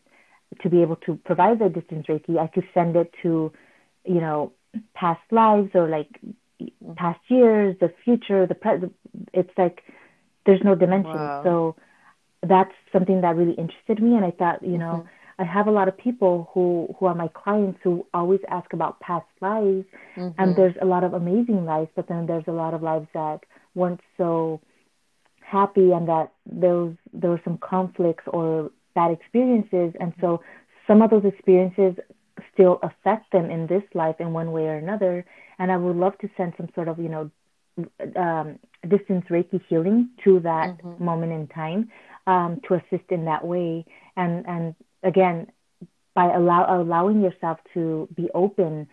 to 0.62 0.68
be 0.68 0.82
able 0.82 0.96
to 0.96 1.18
provide 1.24 1.58
the 1.58 1.68
distance 1.68 2.06
Reiki. 2.08 2.38
I 2.38 2.46
could 2.46 2.64
send 2.74 2.96
it 2.96 3.12
to, 3.22 3.52
you 4.04 4.20
know, 4.20 4.52
past 4.94 5.20
lives 5.30 5.70
or 5.74 5.88
like 5.88 6.20
past 6.96 7.20
years, 7.28 7.76
the 7.80 7.92
future, 8.04 8.46
the 8.46 8.54
present. 8.54 8.94
It's 9.32 9.50
like 9.56 9.82
there's 10.46 10.62
no 10.64 10.74
dimension. 10.74 11.14
Wow. 11.14 11.42
So 11.44 11.76
that's 12.42 12.74
something 12.92 13.20
that 13.20 13.37
really 13.37 13.54
interested 13.54 14.02
me, 14.02 14.16
and 14.16 14.24
I 14.24 14.30
thought, 14.30 14.62
you 14.62 14.78
know. 14.78 15.04
Mm-hmm 15.04 15.08
I 15.38 15.44
have 15.44 15.66
a 15.66 15.70
lot 15.70 15.88
of 15.88 15.96
people 15.96 16.48
who 16.52 16.94
who 16.98 17.06
are 17.06 17.14
my 17.14 17.28
clients 17.28 17.80
who 17.82 18.06
always 18.14 18.40
ask 18.48 18.72
about 18.72 19.00
past 19.00 19.26
lives, 19.40 19.87
mm-hmm. 20.16 20.28
and 20.40 20.54
there's 20.54 20.74
a 20.80 20.85
lot 20.85 21.04
of 21.04 21.14
amazing 21.14 21.64
lives, 21.64 21.90
but 21.96 22.06
then 22.06 22.26
there's 22.26 22.44
a 22.46 22.52
lot 22.52 22.74
of 22.74 22.82
lives 22.82 23.08
that 23.12 23.40
weren't 23.74 24.00
so 24.16 24.61
happy, 25.40 25.90
and 25.90 26.06
that 26.08 26.32
there 26.46 26.76
was 26.76 26.94
there 27.12 27.30
were 27.30 27.40
some 27.44 27.58
conflicts 27.58 28.24
or 28.26 28.70
bad 28.94 29.11
experiences, 29.11 29.94
and 29.98 30.12
so 30.20 30.42
some 30.87 31.02
of 31.02 31.11
those 31.11 31.24
experiences 31.24 31.94
still 32.52 32.78
affect 32.82 33.32
them 33.32 33.50
in 33.50 33.66
this 33.66 33.82
life 33.94 34.16
in 34.18 34.32
one 34.32 34.52
way 34.52 34.66
or 34.66 34.76
another. 34.76 35.24
And 35.58 35.70
I 35.72 35.76
would 35.76 35.96
love 35.96 36.18
to 36.18 36.30
send 36.36 36.54
some 36.56 36.68
sort 36.74 36.88
of 36.88 36.98
you 36.98 37.08
know 37.08 37.30
um, 38.16 38.58
distance 38.88 39.24
Reiki 39.30 39.60
healing 39.68 40.10
to 40.24 40.40
that 40.40 40.78
mm-hmm. 40.78 41.04
moment 41.04 41.32
in 41.32 41.46
time 41.48 41.90
um, 42.26 42.60
to 42.68 42.74
assist 42.74 43.10
in 43.10 43.24
that 43.24 43.44
way 43.44 43.86
and 44.16 44.46
and 44.46 44.74
again, 45.02 45.48
by 46.14 46.32
allow, 46.32 46.80
allowing 46.80 47.22
yourself 47.22 47.58
to 47.74 48.08
be 48.14 48.28
open 48.34 48.88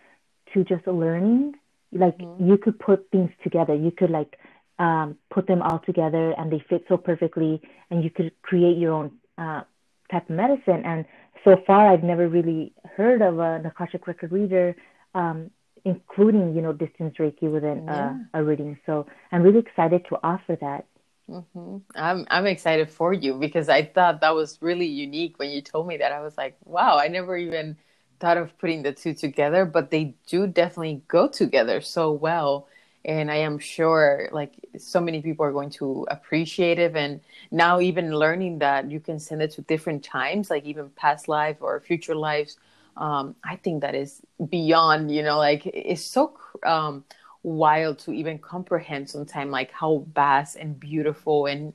to 0.54 0.64
just 0.64 0.86
learning, 0.86 1.54
like 1.92 2.16
mm-hmm. 2.18 2.48
you 2.48 2.56
could 2.56 2.78
put 2.78 3.10
things 3.10 3.30
together. 3.42 3.74
You 3.74 3.90
could 3.90 4.10
like 4.10 4.38
um, 4.78 5.16
put 5.30 5.46
them 5.46 5.62
all 5.62 5.80
together 5.84 6.34
and 6.36 6.50
they 6.50 6.64
fit 6.68 6.84
so 6.88 6.96
perfectly, 6.96 7.60
and 7.90 8.02
you 8.02 8.10
could 8.10 8.32
create 8.42 8.78
your 8.78 8.92
own 8.92 9.12
uh, 9.38 9.62
type 10.10 10.28
of 10.28 10.36
medicine. 10.36 10.82
And 10.84 11.04
so 11.44 11.62
far, 11.66 11.92
I've 11.92 12.02
never 12.02 12.28
really 12.28 12.72
heard 12.96 13.22
of 13.22 13.38
a 13.38 13.62
Akashic 13.64 14.06
record 14.06 14.32
reader, 14.32 14.76
um, 15.14 15.50
including 15.84 16.54
you 16.54 16.62
know 16.62 16.72
distance 16.72 17.16
Reiki 17.18 17.50
within 17.50 17.84
yeah. 17.86 18.18
a, 18.34 18.40
a 18.40 18.44
reading. 18.44 18.78
So 18.86 19.06
I'm 19.32 19.42
really 19.42 19.60
excited 19.60 20.04
to 20.08 20.18
offer 20.22 20.56
that. 20.60 20.86
Mm-hmm. 21.30 21.78
I'm 21.94 22.26
I'm 22.30 22.46
excited 22.46 22.90
for 22.90 23.12
you 23.12 23.34
because 23.34 23.68
I 23.68 23.84
thought 23.84 24.20
that 24.20 24.34
was 24.34 24.58
really 24.60 24.86
unique 24.86 25.38
when 25.38 25.50
you 25.50 25.62
told 25.62 25.86
me 25.86 25.96
that. 25.98 26.12
I 26.12 26.20
was 26.20 26.36
like, 26.36 26.56
wow, 26.64 26.98
I 26.98 27.08
never 27.08 27.36
even 27.36 27.76
thought 28.18 28.36
of 28.36 28.56
putting 28.58 28.82
the 28.82 28.92
two 28.92 29.14
together, 29.14 29.64
but 29.64 29.90
they 29.90 30.14
do 30.26 30.46
definitely 30.46 31.02
go 31.08 31.28
together 31.28 31.80
so 31.80 32.12
well. 32.12 32.68
And 33.04 33.30
I 33.30 33.36
am 33.36 33.58
sure 33.58 34.28
like 34.32 34.54
so 34.78 35.00
many 35.00 35.22
people 35.22 35.44
are 35.46 35.52
going 35.52 35.70
to 35.70 36.06
appreciate 36.10 36.78
it. 36.78 36.94
And 36.96 37.20
now 37.50 37.80
even 37.80 38.14
learning 38.16 38.58
that 38.58 38.90
you 38.90 39.00
can 39.00 39.18
send 39.18 39.42
it 39.42 39.52
to 39.52 39.62
different 39.62 40.04
times, 40.04 40.50
like 40.50 40.64
even 40.64 40.90
past 40.90 41.28
life 41.28 41.56
or 41.60 41.80
future 41.80 42.14
lives, 42.14 42.56
um, 42.96 43.34
I 43.44 43.56
think 43.56 43.80
that 43.82 43.94
is 43.94 44.20
beyond, 44.50 45.10
you 45.10 45.22
know, 45.22 45.38
like 45.38 45.66
it's 45.66 46.02
so 46.02 46.36
um, 46.64 47.04
wild 47.42 47.98
to 48.00 48.12
even 48.12 48.38
comprehend 48.38 49.08
sometimes 49.08 49.50
like 49.50 49.72
how 49.72 50.04
vast 50.12 50.56
and 50.56 50.78
beautiful 50.78 51.46
and 51.46 51.72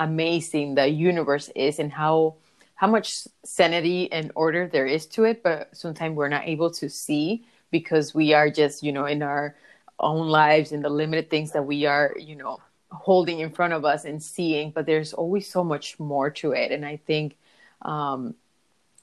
amazing 0.00 0.74
the 0.74 0.88
universe 0.88 1.50
is 1.54 1.78
and 1.78 1.92
how 1.92 2.34
how 2.74 2.88
much 2.88 3.28
sanity 3.44 4.10
and 4.10 4.32
order 4.34 4.66
there 4.66 4.86
is 4.86 5.06
to 5.06 5.22
it 5.24 5.42
but 5.42 5.68
sometimes 5.76 6.16
we're 6.16 6.28
not 6.28 6.42
able 6.48 6.68
to 6.68 6.88
see 6.88 7.44
because 7.70 8.12
we 8.12 8.34
are 8.34 8.50
just 8.50 8.82
you 8.82 8.90
know 8.90 9.04
in 9.06 9.22
our 9.22 9.54
own 9.98 10.28
lives 10.28 10.72
and 10.72 10.84
the 10.84 10.88
limited 10.88 11.30
things 11.30 11.52
that 11.52 11.64
we 11.64 11.86
are 11.86 12.14
you 12.18 12.36
know 12.36 12.58
holding 12.90 13.40
in 13.40 13.50
front 13.50 13.72
of 13.72 13.84
us 13.84 14.04
and 14.04 14.22
seeing 14.22 14.70
but 14.70 14.86
there's 14.86 15.12
always 15.12 15.50
so 15.50 15.64
much 15.64 15.98
more 15.98 16.30
to 16.30 16.52
it 16.52 16.70
and 16.72 16.84
i 16.84 16.96
think 16.96 17.36
um, 17.82 18.34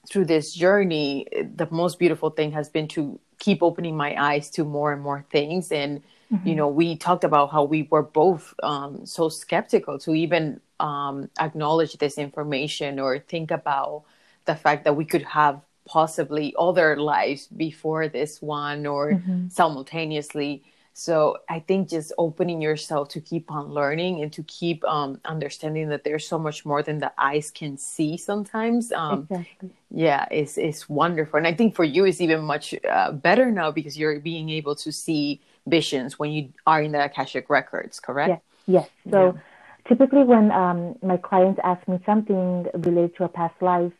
through 0.08 0.24
this 0.24 0.52
journey 0.52 1.26
the 1.54 1.68
most 1.70 1.98
beautiful 1.98 2.30
thing 2.30 2.52
has 2.52 2.68
been 2.68 2.88
to 2.88 3.18
keep 3.38 3.62
opening 3.62 3.96
my 3.96 4.14
eyes 4.20 4.50
to 4.50 4.64
more 4.64 4.92
and 4.92 5.02
more 5.02 5.24
things 5.30 5.72
and 5.72 6.02
mm-hmm. 6.32 6.48
you 6.48 6.54
know 6.54 6.68
we 6.68 6.96
talked 6.96 7.24
about 7.24 7.50
how 7.50 7.64
we 7.64 7.86
were 7.90 8.02
both 8.02 8.54
um, 8.62 9.04
so 9.06 9.28
skeptical 9.28 9.98
to 9.98 10.14
even 10.14 10.60
um, 10.80 11.28
acknowledge 11.38 11.94
this 11.98 12.18
information 12.18 12.98
or 12.98 13.18
think 13.18 13.50
about 13.50 14.02
the 14.44 14.54
fact 14.54 14.84
that 14.84 14.96
we 14.96 15.04
could 15.04 15.22
have 15.22 15.60
possibly 15.84 16.54
other 16.58 16.96
lives 16.96 17.46
before 17.48 18.08
this 18.08 18.40
one 18.40 18.86
or 18.86 19.12
mm-hmm. 19.12 19.48
simultaneously 19.48 20.62
so 20.92 21.36
i 21.48 21.58
think 21.58 21.88
just 21.88 22.12
opening 22.18 22.60
yourself 22.60 23.08
to 23.08 23.20
keep 23.20 23.50
on 23.50 23.72
learning 23.72 24.22
and 24.22 24.32
to 24.32 24.42
keep 24.44 24.84
um, 24.84 25.20
understanding 25.24 25.88
that 25.88 26.04
there's 26.04 26.26
so 26.26 26.38
much 26.38 26.64
more 26.64 26.82
than 26.82 26.98
the 26.98 27.12
eyes 27.18 27.50
can 27.50 27.76
see 27.76 28.16
sometimes 28.16 28.92
um, 28.92 29.26
exactly. 29.30 29.70
yeah 29.90 30.26
it's, 30.30 30.58
it's 30.58 30.88
wonderful 30.88 31.38
and 31.38 31.46
i 31.46 31.52
think 31.52 31.74
for 31.74 31.84
you 31.84 32.04
it's 32.04 32.20
even 32.20 32.42
much 32.42 32.74
uh, 32.90 33.12
better 33.12 33.50
now 33.50 33.70
because 33.70 33.98
you're 33.98 34.20
being 34.20 34.50
able 34.50 34.74
to 34.74 34.92
see 34.92 35.40
visions 35.66 36.18
when 36.18 36.30
you 36.30 36.52
are 36.66 36.82
in 36.82 36.92
the 36.92 37.04
akashic 37.04 37.48
records 37.48 38.00
correct 38.00 38.28
yes 38.30 38.40
yes 38.66 38.88
so 39.10 39.34
yeah. 39.34 39.40
typically 39.88 40.24
when 40.24 40.50
um, 40.50 40.94
my 41.02 41.16
clients 41.16 41.60
ask 41.64 41.86
me 41.88 41.98
something 42.04 42.66
related 42.74 43.16
to 43.16 43.24
a 43.24 43.28
past 43.28 43.54
life 43.62 43.92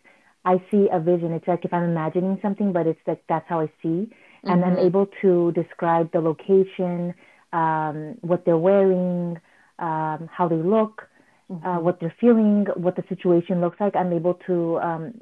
I 0.45 0.63
see 0.71 0.89
a 0.93 0.99
vision. 0.99 1.33
It's 1.33 1.47
like 1.47 1.65
if 1.65 1.73
I'm 1.73 1.85
imagining 1.85 2.39
something, 2.43 2.73
but 2.73 2.87
it's 2.87 3.01
like 3.07 3.23
that's 3.29 3.49
how 3.49 3.61
I 3.61 3.71
see. 3.83 4.11
And 4.45 4.63
mm-hmm. 4.63 4.73
I'm 4.73 4.79
able 4.79 5.07
to 5.23 5.53
describe 5.53 6.11
the 6.13 6.21
location, 6.21 7.15
um, 7.53 8.17
what 8.23 8.45
they're 8.45 8.57
wearing, 8.57 9.39
um, 9.79 10.29
how 10.33 10.49
they 10.49 10.57
look, 10.57 11.03
uh, 11.51 11.55
mm-hmm. 11.55 11.67
uh, 11.67 11.81
what 11.81 12.01
they're 12.01 12.15
feeling, 12.21 12.67
what 12.77 12.97
the 12.97 13.05
situation 13.09 13.61
looks 13.61 13.79
like. 13.81 13.95
I'm 13.95 14.13
able 14.13 14.35
to 14.47 14.79
um, 14.81 15.15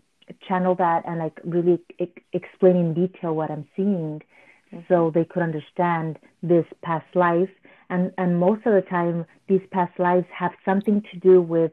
channel 0.47 0.75
that 0.77 1.03
and 1.07 1.19
like 1.19 1.39
really 1.45 1.81
e- 1.99 2.07
explain 2.33 2.77
in 2.77 2.95
detail 2.95 3.35
what 3.35 3.51
I'm 3.51 3.67
seeing 3.77 4.23
mm-hmm. 4.73 4.81
so 4.89 5.11
they 5.15 5.25
could 5.25 5.43
understand 5.43 6.19
this 6.43 6.65
past 6.83 7.07
life. 7.15 7.51
And, 7.91 8.13
and 8.19 8.39
most 8.39 8.65
of 8.67 8.73
the 8.73 8.83
time, 8.89 9.27
these 9.49 9.63
past 9.73 9.99
lives 9.99 10.27
have 10.37 10.53
something 10.65 11.03
to 11.13 11.19
do 11.19 11.43
with 11.43 11.73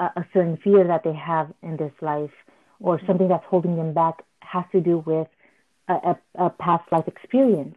a, 0.00 0.04
a 0.16 0.26
certain 0.32 0.56
fear 0.64 0.86
that 0.86 1.04
they 1.04 1.14
have 1.14 1.52
in 1.62 1.76
this 1.76 1.92
life 2.00 2.30
or 2.80 2.96
mm-hmm. 2.96 3.06
something 3.06 3.28
that's 3.28 3.44
holding 3.48 3.76
them 3.76 3.92
back 3.92 4.24
has 4.40 4.64
to 4.72 4.80
do 4.80 5.02
with 5.06 5.28
a, 5.88 5.94
a, 5.94 6.18
a 6.46 6.50
past 6.50 6.90
life 6.92 7.06
experience. 7.06 7.76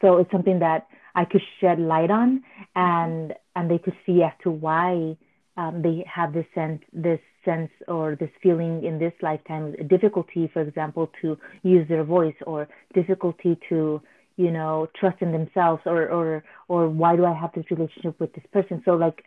So 0.00 0.18
it's 0.18 0.30
something 0.30 0.60
that 0.60 0.86
I 1.14 1.24
could 1.24 1.42
shed 1.60 1.80
light 1.80 2.10
on, 2.10 2.42
and 2.76 3.34
and 3.56 3.70
they 3.70 3.78
could 3.78 3.96
see 4.06 4.22
as 4.22 4.32
to 4.44 4.50
why 4.50 5.16
um, 5.56 5.82
they 5.82 6.04
have 6.12 6.32
this 6.32 6.46
sense, 6.54 6.82
this 6.92 7.18
sense 7.44 7.70
or 7.88 8.14
this 8.14 8.30
feeling 8.42 8.84
in 8.84 8.98
this 8.98 9.12
lifetime, 9.22 9.74
difficulty, 9.88 10.48
for 10.52 10.62
example, 10.62 11.10
to 11.22 11.36
use 11.62 11.88
their 11.88 12.04
voice, 12.04 12.36
or 12.46 12.68
difficulty 12.94 13.58
to 13.68 14.00
you 14.36 14.50
know 14.52 14.86
trust 14.98 15.20
in 15.20 15.32
themselves, 15.32 15.82
or 15.86 16.08
or 16.08 16.44
or 16.68 16.88
why 16.88 17.16
do 17.16 17.24
I 17.24 17.34
have 17.34 17.50
this 17.54 17.64
relationship 17.70 18.20
with 18.20 18.32
this 18.34 18.44
person? 18.52 18.82
So 18.84 18.92
like 18.92 19.24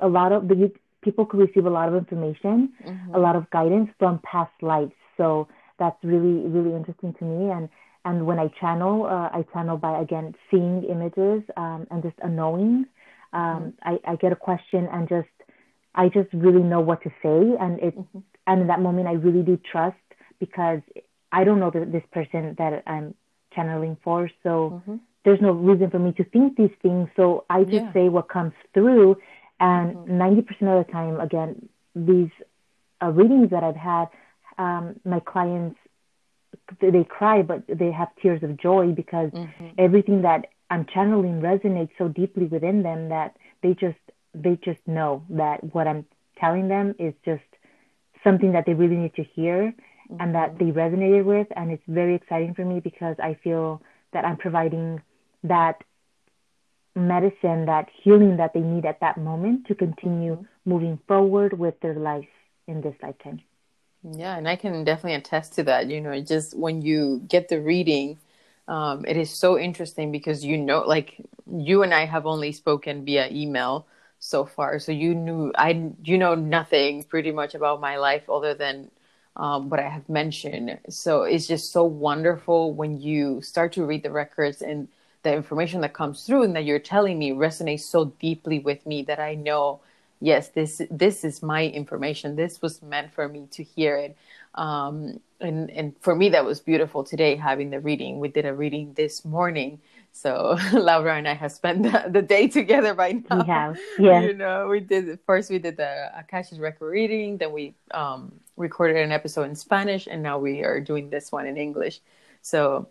a 0.00 0.08
lot 0.08 0.30
of 0.30 0.46
the 0.46 0.70
people 1.02 1.26
could 1.26 1.40
receive 1.40 1.66
a 1.66 1.70
lot 1.70 1.88
of 1.88 1.96
information, 1.96 2.72
mm-hmm. 2.86 3.14
a 3.14 3.18
lot 3.18 3.34
of 3.34 3.50
guidance 3.50 3.90
from 3.98 4.20
past 4.22 4.52
lives. 4.62 4.92
So 5.16 5.48
that's 5.82 6.02
really, 6.04 6.46
really 6.54 6.74
interesting 6.76 7.12
to 7.18 7.24
me. 7.24 7.50
And 7.50 7.68
and 8.04 8.26
when 8.26 8.38
I 8.38 8.48
channel, 8.60 9.06
uh, 9.06 9.28
I 9.38 9.44
channel 9.52 9.76
by 9.76 10.00
again 10.00 10.34
seeing 10.50 10.84
images 10.84 11.42
um, 11.56 11.86
and 11.90 12.02
just 12.02 12.16
a 12.22 12.28
knowing. 12.28 12.86
Um, 13.32 13.74
mm-hmm. 13.82 13.88
I, 13.90 14.12
I 14.12 14.16
get 14.16 14.32
a 14.32 14.36
question 14.36 14.88
and 14.92 15.08
just 15.08 15.34
I 15.94 16.08
just 16.08 16.28
really 16.32 16.62
know 16.62 16.80
what 16.80 17.02
to 17.02 17.10
say, 17.22 17.40
and 17.60 17.80
it 17.80 17.98
mm-hmm. 17.98 18.18
and 18.46 18.62
in 18.62 18.66
that 18.68 18.80
moment 18.80 19.08
I 19.08 19.12
really 19.12 19.42
do 19.42 19.58
trust 19.70 20.06
because 20.38 20.80
I 21.32 21.44
don't 21.44 21.60
know 21.60 21.70
the, 21.70 21.84
this 21.84 22.06
person 22.12 22.54
that 22.58 22.82
I'm 22.86 23.14
channeling 23.54 23.96
for, 24.04 24.30
so 24.42 24.52
mm-hmm. 24.74 24.96
there's 25.24 25.40
no 25.40 25.52
reason 25.52 25.90
for 25.90 25.98
me 25.98 26.12
to 26.12 26.24
think 26.24 26.56
these 26.56 26.76
things. 26.80 27.08
So 27.16 27.44
I 27.50 27.64
just 27.64 27.86
yeah. 27.86 27.92
say 27.92 28.08
what 28.08 28.28
comes 28.28 28.54
through, 28.74 29.16
and 29.60 29.96
mm-hmm. 29.96 30.20
90% 30.20 30.80
of 30.80 30.86
the 30.86 30.92
time, 30.92 31.20
again, 31.20 31.68
these 31.94 32.30
uh, 33.02 33.10
readings 33.10 33.50
that 33.50 33.62
I've 33.64 33.76
had, 33.76 34.06
um, 34.58 35.00
my 35.04 35.20
clients, 35.20 35.78
they 36.80 37.04
cry, 37.04 37.42
but 37.42 37.62
they 37.68 37.90
have 37.90 38.08
tears 38.20 38.42
of 38.42 38.56
joy 38.56 38.92
because 38.92 39.30
mm-hmm. 39.30 39.68
everything 39.78 40.22
that 40.22 40.46
I'm 40.70 40.86
channeling 40.86 41.40
resonates 41.40 41.90
so 41.98 42.08
deeply 42.08 42.46
within 42.46 42.82
them 42.82 43.10
that 43.10 43.36
they 43.62 43.74
just 43.74 43.98
they 44.34 44.58
just 44.64 44.80
know 44.86 45.22
that 45.28 45.74
what 45.74 45.86
I'm 45.86 46.06
telling 46.38 46.68
them 46.68 46.94
is 46.98 47.12
just 47.24 47.42
something 48.24 48.52
that 48.52 48.64
they 48.66 48.72
really 48.72 48.96
need 48.96 49.14
to 49.16 49.22
hear 49.22 49.74
mm-hmm. 50.10 50.16
and 50.20 50.34
that 50.34 50.54
mm-hmm. 50.54 50.66
they 50.66 50.72
resonated 50.72 51.24
with 51.24 51.46
and 51.56 51.70
it's 51.70 51.82
very 51.88 52.14
exciting 52.14 52.54
for 52.54 52.64
me 52.64 52.80
because 52.80 53.16
I 53.22 53.36
feel 53.44 53.82
that 54.14 54.24
I'm 54.24 54.38
providing 54.38 55.02
that 55.44 55.82
medicine, 56.94 57.66
that 57.66 57.88
healing 58.02 58.36
that 58.38 58.52
they 58.54 58.60
need 58.60 58.84
at 58.86 59.00
that 59.00 59.18
moment 59.18 59.66
to 59.66 59.74
continue 59.74 60.36
mm-hmm. 60.36 60.70
moving 60.70 60.98
forward 61.06 61.58
with 61.58 61.78
their 61.80 61.94
life 61.94 62.28
in 62.66 62.80
this 62.80 62.94
lifetime. 63.02 63.40
Yeah, 64.02 64.36
and 64.36 64.48
I 64.48 64.56
can 64.56 64.84
definitely 64.84 65.14
attest 65.14 65.54
to 65.54 65.62
that. 65.64 65.86
You 65.88 66.00
know, 66.00 66.20
just 66.20 66.56
when 66.56 66.82
you 66.82 67.22
get 67.28 67.48
the 67.48 67.60
reading, 67.60 68.18
um, 68.68 69.04
it 69.06 69.16
is 69.16 69.30
so 69.30 69.58
interesting 69.58 70.10
because 70.10 70.44
you 70.44 70.58
know, 70.58 70.80
like 70.80 71.20
you 71.50 71.82
and 71.82 71.94
I 71.94 72.04
have 72.06 72.26
only 72.26 72.52
spoken 72.52 73.04
via 73.04 73.28
email 73.30 73.86
so 74.18 74.44
far, 74.44 74.78
so 74.78 74.92
you 74.92 75.14
knew 75.14 75.52
I 75.56 75.92
you 76.04 76.18
know 76.18 76.34
nothing 76.34 77.04
pretty 77.04 77.30
much 77.32 77.54
about 77.54 77.80
my 77.80 77.96
life 77.96 78.28
other 78.30 78.54
than 78.54 78.90
um, 79.36 79.68
what 79.70 79.80
I 79.80 79.88
have 79.88 80.08
mentioned. 80.08 80.78
So 80.88 81.22
it's 81.22 81.46
just 81.46 81.72
so 81.72 81.84
wonderful 81.84 82.72
when 82.72 83.00
you 83.00 83.40
start 83.42 83.72
to 83.74 83.84
read 83.84 84.02
the 84.02 84.10
records 84.10 84.62
and 84.62 84.88
the 85.22 85.32
information 85.34 85.80
that 85.82 85.94
comes 85.94 86.24
through 86.24 86.42
and 86.42 86.56
that 86.56 86.64
you're 86.64 86.78
telling 86.80 87.18
me 87.18 87.30
resonates 87.30 87.80
so 87.82 88.06
deeply 88.20 88.58
with 88.58 88.84
me 88.86 89.02
that 89.04 89.20
I 89.20 89.34
know, 89.34 89.80
yes, 90.22 90.48
this 90.48 90.80
this 90.90 91.24
is 91.24 91.42
my 91.42 91.66
information. 91.66 92.36
This 92.36 92.62
was 92.62 92.80
meant 92.82 93.12
for 93.12 93.28
me 93.28 93.48
to 93.50 93.62
hear 93.62 93.96
it. 93.96 94.16
Um, 94.54 95.20
and 95.40 95.70
and 95.70 95.94
for 96.00 96.14
me 96.14 96.28
that 96.30 96.44
was 96.44 96.60
beautiful 96.60 97.02
today 97.02 97.36
having 97.36 97.70
the 97.70 97.80
reading. 97.80 98.20
We 98.20 98.28
did 98.28 98.46
a 98.46 98.54
reading 98.54 98.94
this 98.94 99.24
morning. 99.24 99.80
So 100.12 100.56
Laura 100.72 101.16
and 101.16 101.26
I 101.26 101.34
have 101.34 101.52
spent 101.52 101.82
the, 101.82 102.04
the 102.10 102.22
day 102.22 102.46
together 102.46 102.94
right 102.94 103.28
now. 103.28 103.40
We 103.40 103.46
have, 103.46 103.78
yeah. 103.98 104.20
You 104.20 104.34
know, 104.34 104.68
we 104.68 104.80
did 104.80 105.18
first 105.26 105.50
we 105.50 105.58
did 105.58 105.76
the 105.76 106.10
Akashic 106.16 106.60
record 106.60 106.90
reading, 106.90 107.38
then 107.38 107.52
we 107.52 107.74
um, 107.90 108.32
recorded 108.56 108.96
an 108.98 109.10
episode 109.10 109.44
in 109.44 109.56
Spanish, 109.56 110.06
and 110.06 110.22
now 110.22 110.38
we 110.38 110.62
are 110.62 110.80
doing 110.80 111.10
this 111.10 111.32
one 111.32 111.46
in 111.46 111.56
English. 111.56 112.00
So 112.42 112.88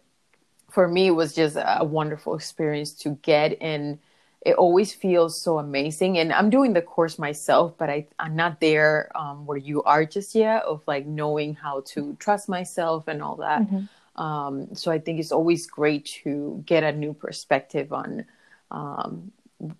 for 0.69 0.87
me 0.87 1.07
it 1.07 1.11
was 1.11 1.33
just 1.33 1.57
a 1.57 1.83
wonderful 1.83 2.35
experience 2.35 2.93
to 2.93 3.09
get 3.21 3.57
and 3.61 3.99
it 4.43 4.55
always 4.55 4.93
feels 4.93 5.39
so 5.39 5.59
amazing. 5.59 6.17
And 6.17 6.33
i'm 6.33 6.49
doing 6.49 6.73
the 6.73 6.81
course 6.81 7.19
myself 7.19 7.73
but 7.77 7.89
I, 7.89 8.07
i'm 8.19 8.35
not 8.35 8.59
there 8.59 9.11
um, 9.15 9.45
where 9.45 9.57
you 9.57 9.83
are 9.83 10.05
just 10.05 10.35
yet 10.35 10.63
of 10.63 10.81
like 10.87 11.05
knowing 11.05 11.53
how 11.53 11.81
to 11.93 12.15
trust 12.19 12.49
myself 12.49 13.07
and 13.07 13.21
all 13.21 13.37
that. 13.37 13.61
Mm-hmm. 13.61 14.21
um, 14.21 14.75
so 14.75 14.91
i 14.91 14.99
think 14.99 15.19
it's 15.19 15.31
always 15.31 15.67
great 15.67 16.05
to 16.23 16.61
get 16.65 16.83
a 16.83 16.91
new 16.91 17.13
perspective 17.13 17.93
on 17.93 18.25
um, 18.71 19.31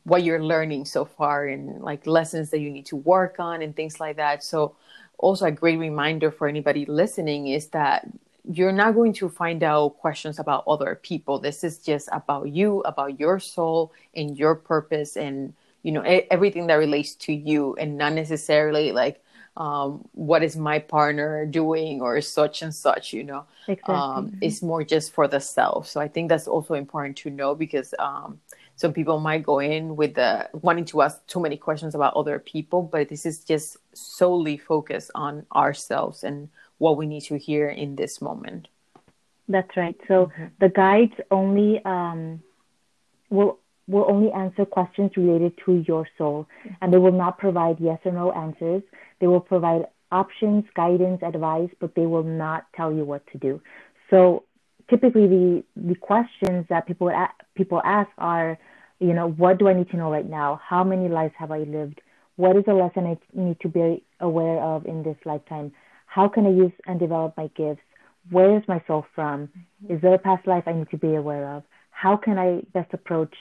what 0.03 0.23
you're 0.23 0.43
learning 0.43 0.85
so 0.85 1.05
far 1.05 1.47
and 1.47 1.81
like 1.81 2.05
lessons 2.05 2.49
that 2.51 2.59
you 2.59 2.69
need 2.69 2.85
to 2.87 2.95
work 2.95 3.39
on 3.39 3.61
and 3.61 3.75
things 3.75 3.99
like 3.99 4.17
that. 4.17 4.43
So 4.43 4.75
also 5.17 5.45
a 5.45 5.51
great 5.51 5.77
reminder 5.77 6.31
for 6.31 6.47
anybody 6.47 6.85
listening 6.85 7.47
is 7.47 7.67
that 7.67 8.07
you're 8.49 8.71
not 8.71 8.95
going 8.95 9.13
to 9.13 9.29
find 9.29 9.63
out 9.63 9.97
questions 9.97 10.39
about 10.39 10.63
other 10.67 10.99
people. 11.01 11.39
This 11.39 11.63
is 11.63 11.77
just 11.77 12.09
about 12.11 12.49
you, 12.49 12.79
about 12.81 13.19
your 13.19 13.39
soul 13.39 13.93
and 14.15 14.37
your 14.37 14.55
purpose 14.55 15.15
and 15.15 15.53
you 15.83 15.91
know 15.91 16.01
everything 16.29 16.67
that 16.67 16.75
relates 16.75 17.15
to 17.15 17.33
you 17.33 17.75
and 17.75 17.97
not 17.97 18.13
necessarily 18.13 18.91
like 18.91 19.23
um, 19.57 20.07
what 20.13 20.43
is 20.43 20.55
my 20.55 20.79
partner 20.79 21.45
doing 21.45 22.01
or 22.01 22.21
such 22.21 22.61
and 22.61 22.73
such 22.73 23.13
you 23.13 23.23
know 23.23 23.45
exactly. 23.67 23.95
um, 23.95 24.37
it's 24.41 24.61
more 24.61 24.83
just 24.83 25.11
for 25.11 25.27
the 25.27 25.39
self 25.39 25.87
so 25.87 25.99
i 25.99 26.07
think 26.07 26.29
that's 26.29 26.47
also 26.47 26.73
important 26.73 27.17
to 27.17 27.29
know 27.29 27.55
because 27.55 27.93
um, 27.99 28.39
some 28.75 28.93
people 28.93 29.19
might 29.19 29.43
go 29.43 29.59
in 29.59 29.95
with 29.95 30.13
the 30.15 30.47
wanting 30.53 30.85
to 30.85 31.01
ask 31.01 31.25
too 31.27 31.39
many 31.39 31.57
questions 31.57 31.95
about 31.95 32.13
other 32.13 32.39
people 32.39 32.81
but 32.83 33.09
this 33.09 33.25
is 33.25 33.43
just 33.43 33.77
solely 33.93 34.57
focused 34.57 35.11
on 35.15 35.45
ourselves 35.53 36.23
and 36.23 36.47
what 36.81 36.97
we 36.97 37.05
need 37.05 37.21
to 37.21 37.37
hear 37.37 37.69
in 37.69 37.95
this 37.95 38.13
moment. 38.21 38.67
That's 39.47 39.77
right. 39.77 39.97
So 40.07 40.15
mm-hmm. 40.25 40.45
the 40.59 40.69
guides 40.69 41.13
only 41.29 41.79
um, 41.85 42.41
will 43.29 43.59
will 43.87 44.05
only 44.07 44.31
answer 44.31 44.65
questions 44.65 45.11
related 45.15 45.53
to 45.65 45.83
your 45.87 46.07
soul, 46.17 46.47
mm-hmm. 46.47 46.73
and 46.81 46.91
they 46.91 46.97
will 46.97 47.17
not 47.23 47.37
provide 47.37 47.77
yes 47.79 47.99
or 48.03 48.13
no 48.13 48.31
answers. 48.31 48.81
They 49.19 49.27
will 49.27 49.45
provide 49.53 49.83
options, 50.11 50.63
guidance, 50.75 51.21
advice, 51.21 51.69
but 51.79 51.93
they 51.93 52.07
will 52.07 52.23
not 52.23 52.65
tell 52.75 52.91
you 52.91 53.05
what 53.05 53.23
to 53.31 53.37
do. 53.37 53.61
So 54.09 54.43
typically, 54.89 55.27
the 55.27 55.63
the 55.75 55.95
questions 56.09 56.65
that 56.69 56.87
people 56.87 57.11
people 57.53 57.79
ask 57.85 58.09
are, 58.17 58.57
you 58.99 59.13
know, 59.13 59.27
what 59.29 59.59
do 59.59 59.67
I 59.67 59.73
need 59.73 59.89
to 59.91 59.97
know 59.97 60.11
right 60.11 60.29
now? 60.41 60.59
How 60.67 60.83
many 60.83 61.07
lives 61.09 61.35
have 61.37 61.51
I 61.51 61.59
lived? 61.59 62.01
What 62.37 62.55
is 62.57 62.63
a 62.67 62.73
lesson 62.73 63.05
I 63.05 63.15
need 63.33 63.59
to 63.59 63.69
be 63.69 64.03
aware 64.19 64.59
of 64.73 64.87
in 64.87 65.03
this 65.03 65.19
lifetime? 65.25 65.71
How 66.11 66.27
can 66.27 66.45
I 66.45 66.49
use 66.49 66.73
and 66.87 66.99
develop 66.99 67.37
my 67.37 67.47
gifts? 67.55 67.79
Where 68.29 68.57
is 68.57 68.63
my 68.67 68.83
soul 68.85 69.05
from? 69.15 69.47
Is 69.87 70.01
there 70.01 70.13
a 70.13 70.19
past 70.19 70.45
life 70.45 70.65
I 70.67 70.73
need 70.73 70.89
to 70.91 70.97
be 70.97 71.15
aware 71.15 71.55
of? 71.55 71.63
How 71.91 72.17
can 72.17 72.37
I 72.37 72.63
best 72.73 72.93
approach 72.93 73.33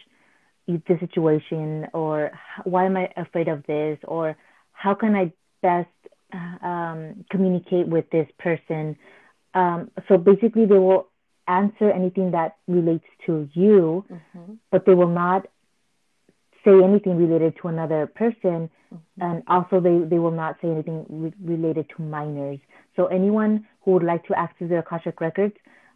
the 0.68 0.96
situation? 1.00 1.88
Or 1.92 2.30
why 2.62 2.86
am 2.86 2.96
I 2.96 3.08
afraid 3.16 3.48
of 3.48 3.66
this? 3.66 3.98
Or 4.04 4.36
how 4.72 4.94
can 4.94 5.16
I 5.16 5.32
best 5.62 5.88
um, 6.62 7.24
communicate 7.28 7.88
with 7.88 8.08
this 8.10 8.28
person? 8.38 8.96
Um, 9.52 9.90
so 10.06 10.16
basically, 10.16 10.64
they 10.64 10.78
will 10.78 11.08
answer 11.48 11.90
anything 11.90 12.30
that 12.30 12.58
relates 12.68 13.10
to 13.26 13.48
you, 13.52 14.04
mm-hmm. 14.08 14.52
but 14.70 14.86
they 14.86 14.94
will 14.94 15.08
not 15.08 15.48
say 16.64 16.82
anything 16.82 17.16
related 17.16 17.54
to 17.62 17.68
another 17.68 18.06
person. 18.06 18.70
Mm-hmm. 18.92 19.22
And 19.22 19.42
also, 19.46 19.80
they, 19.80 19.98
they 20.08 20.18
will 20.18 20.32
not 20.32 20.56
say 20.60 20.68
anything 20.68 21.06
re- 21.08 21.34
related 21.44 21.86
to 21.96 22.02
minors. 22.02 22.58
So, 22.96 23.06
anyone 23.06 23.66
who 23.82 23.92
would 23.92 24.02
like 24.02 24.24
to 24.26 24.38
access 24.38 24.68
the 24.68 24.78
Akashic 24.78 25.20
records, 25.20 25.54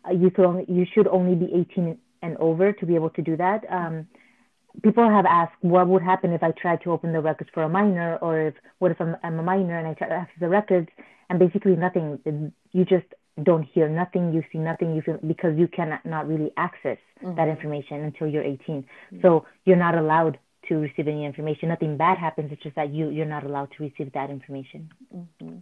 uh, 0.08 0.12
you, 0.12 0.30
could 0.30 0.44
only, 0.44 0.64
you 0.68 0.86
should 0.94 1.08
only 1.08 1.34
be 1.34 1.52
18 1.72 1.98
and 2.22 2.36
over 2.38 2.72
to 2.72 2.86
be 2.86 2.94
able 2.94 3.10
to 3.10 3.22
do 3.22 3.36
that. 3.36 3.64
Um, 3.70 4.06
people 4.82 5.08
have 5.08 5.26
asked 5.26 5.54
what 5.60 5.88
would 5.88 6.02
happen 6.02 6.32
if 6.32 6.42
I 6.42 6.52
tried 6.52 6.82
to 6.82 6.92
open 6.92 7.12
the 7.12 7.20
records 7.20 7.50
for 7.52 7.62
a 7.62 7.68
minor, 7.68 8.16
or 8.22 8.40
if 8.40 8.54
what 8.78 8.90
if 8.90 9.00
I'm, 9.00 9.16
I'm 9.22 9.38
a 9.38 9.42
minor 9.42 9.78
and 9.78 9.86
I 9.86 9.94
try 9.94 10.08
to 10.08 10.14
access 10.14 10.36
the 10.40 10.48
records, 10.48 10.88
and 11.30 11.38
basically 11.38 11.76
nothing. 11.76 12.52
You 12.72 12.84
just 12.84 13.06
don't 13.42 13.64
hear 13.64 13.88
nothing, 13.88 14.32
you 14.32 14.42
see 14.52 14.58
nothing, 14.58 14.94
you 14.94 15.02
feel 15.02 15.18
because 15.26 15.58
you 15.58 15.66
cannot 15.68 16.04
not 16.06 16.28
really 16.28 16.52
access 16.56 16.98
mm-hmm. 17.22 17.34
that 17.36 17.48
information 17.48 18.04
until 18.04 18.28
you're 18.28 18.44
18. 18.44 18.58
Mm-hmm. 18.58 19.20
So 19.22 19.44
you're 19.64 19.76
not 19.76 19.96
allowed 19.96 20.38
to 20.68 20.76
receive 20.76 21.08
any 21.08 21.24
information. 21.24 21.68
Nothing 21.68 21.96
bad 21.96 22.18
happens. 22.18 22.52
It's 22.52 22.62
just 22.62 22.76
that 22.76 22.92
you 22.92 23.10
you're 23.10 23.26
not 23.26 23.44
allowed 23.44 23.70
to 23.76 23.82
receive 23.82 24.12
that 24.12 24.30
information. 24.30 24.90
Mm-hmm. 25.14 25.58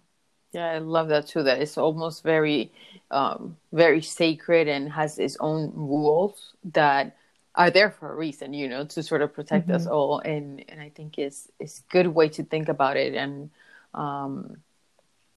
Yeah, 0.53 0.72
I 0.72 0.78
love 0.78 1.09
that 1.09 1.28
too. 1.28 1.42
That 1.42 1.61
it's 1.61 1.78
almost 1.78 2.22
very, 2.22 2.72
um, 3.11 3.57
very 3.72 4.03
sacred 4.03 4.68
and 4.68 4.92
has 4.92 5.18
its 5.18 5.36
own 5.40 5.72
rules 5.74 6.53
that 6.72 7.16
are 7.55 7.70
there 7.70 7.90
for 7.90 8.12
a 8.12 8.16
reason. 8.16 8.53
You 8.53 8.68
know, 8.68 8.84
to 8.84 9.03
sort 9.03 9.22
of 9.22 9.32
protect 9.32 9.70
us 9.70 9.84
mm-hmm. 9.84 9.92
all. 9.92 10.18
And 10.18 10.64
and 10.68 10.80
I 10.80 10.90
think 10.90 11.18
it's 11.18 11.48
it's 11.59 11.80
good 11.90 12.09
way 12.09 12.28
to 12.30 12.44
think 12.44 12.68
about 12.68 12.96
it. 12.96 13.14
And 13.14 13.50
um, 13.94 14.59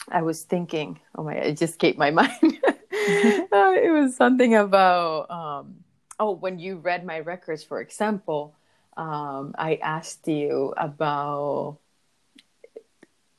I 0.10 0.22
was 0.22 0.44
thinking, 0.44 1.00
oh 1.16 1.24
my, 1.24 1.34
it 1.34 1.58
just 1.58 1.74
escaped 1.74 1.98
my 1.98 2.12
mind. 2.22 2.32
uh, 2.42 3.74
it 3.76 3.92
was 3.92 4.16
something 4.16 4.56
about, 4.56 5.30
um, 5.30 5.84
oh, 6.20 6.32
when 6.32 6.60
you 6.60 6.78
read 6.78 7.06
my 7.06 7.20
records, 7.20 7.64
for 7.64 7.82
example, 7.82 8.56
um, 8.98 9.56
I 9.58 9.76
asked 9.82 10.28
you 10.28 10.74
about 10.78 11.78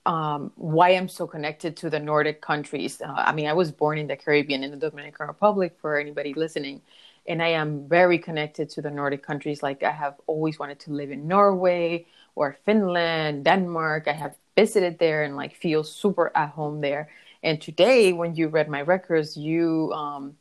um, 0.06 0.52
why 0.54 0.90
I'm 0.90 1.08
so 1.08 1.26
connected 1.26 1.76
to 1.78 1.90
the 1.90 1.98
Nordic 1.98 2.40
countries. 2.40 3.00
Uh, 3.00 3.12
I 3.12 3.32
mean, 3.32 3.46
I 3.46 3.52
was 3.52 3.72
born 3.72 3.98
in 3.98 4.06
the 4.06 4.16
Caribbean, 4.16 4.62
in 4.62 4.70
the 4.70 4.76
Dominican 4.76 5.26
Republic, 5.26 5.76
for 5.80 5.98
anybody 5.98 6.32
listening. 6.34 6.80
And 7.26 7.42
I 7.42 7.48
am 7.48 7.88
very 7.88 8.18
connected 8.18 8.70
to 8.70 8.82
the 8.82 8.90
Nordic 8.90 9.22
countries. 9.22 9.62
Like, 9.62 9.82
I 9.82 9.90
have 9.90 10.14
always 10.28 10.58
wanted 10.58 10.78
to 10.80 10.92
live 10.92 11.10
in 11.10 11.26
Norway 11.26 12.06
or 12.36 12.56
Finland, 12.64 13.44
Denmark. 13.44 14.06
I 14.06 14.12
have 14.12 14.36
visited 14.56 14.98
there 14.98 15.24
and 15.24 15.34
like 15.36 15.56
feel 15.56 15.82
super 15.82 16.30
at 16.36 16.50
home 16.50 16.80
there. 16.80 17.10
And 17.42 17.60
today, 17.60 18.12
when 18.12 18.36
you 18.36 18.48
read 18.48 18.68
my 18.68 18.82
records, 18.82 19.36
you 19.36 19.92
um, 19.92 20.36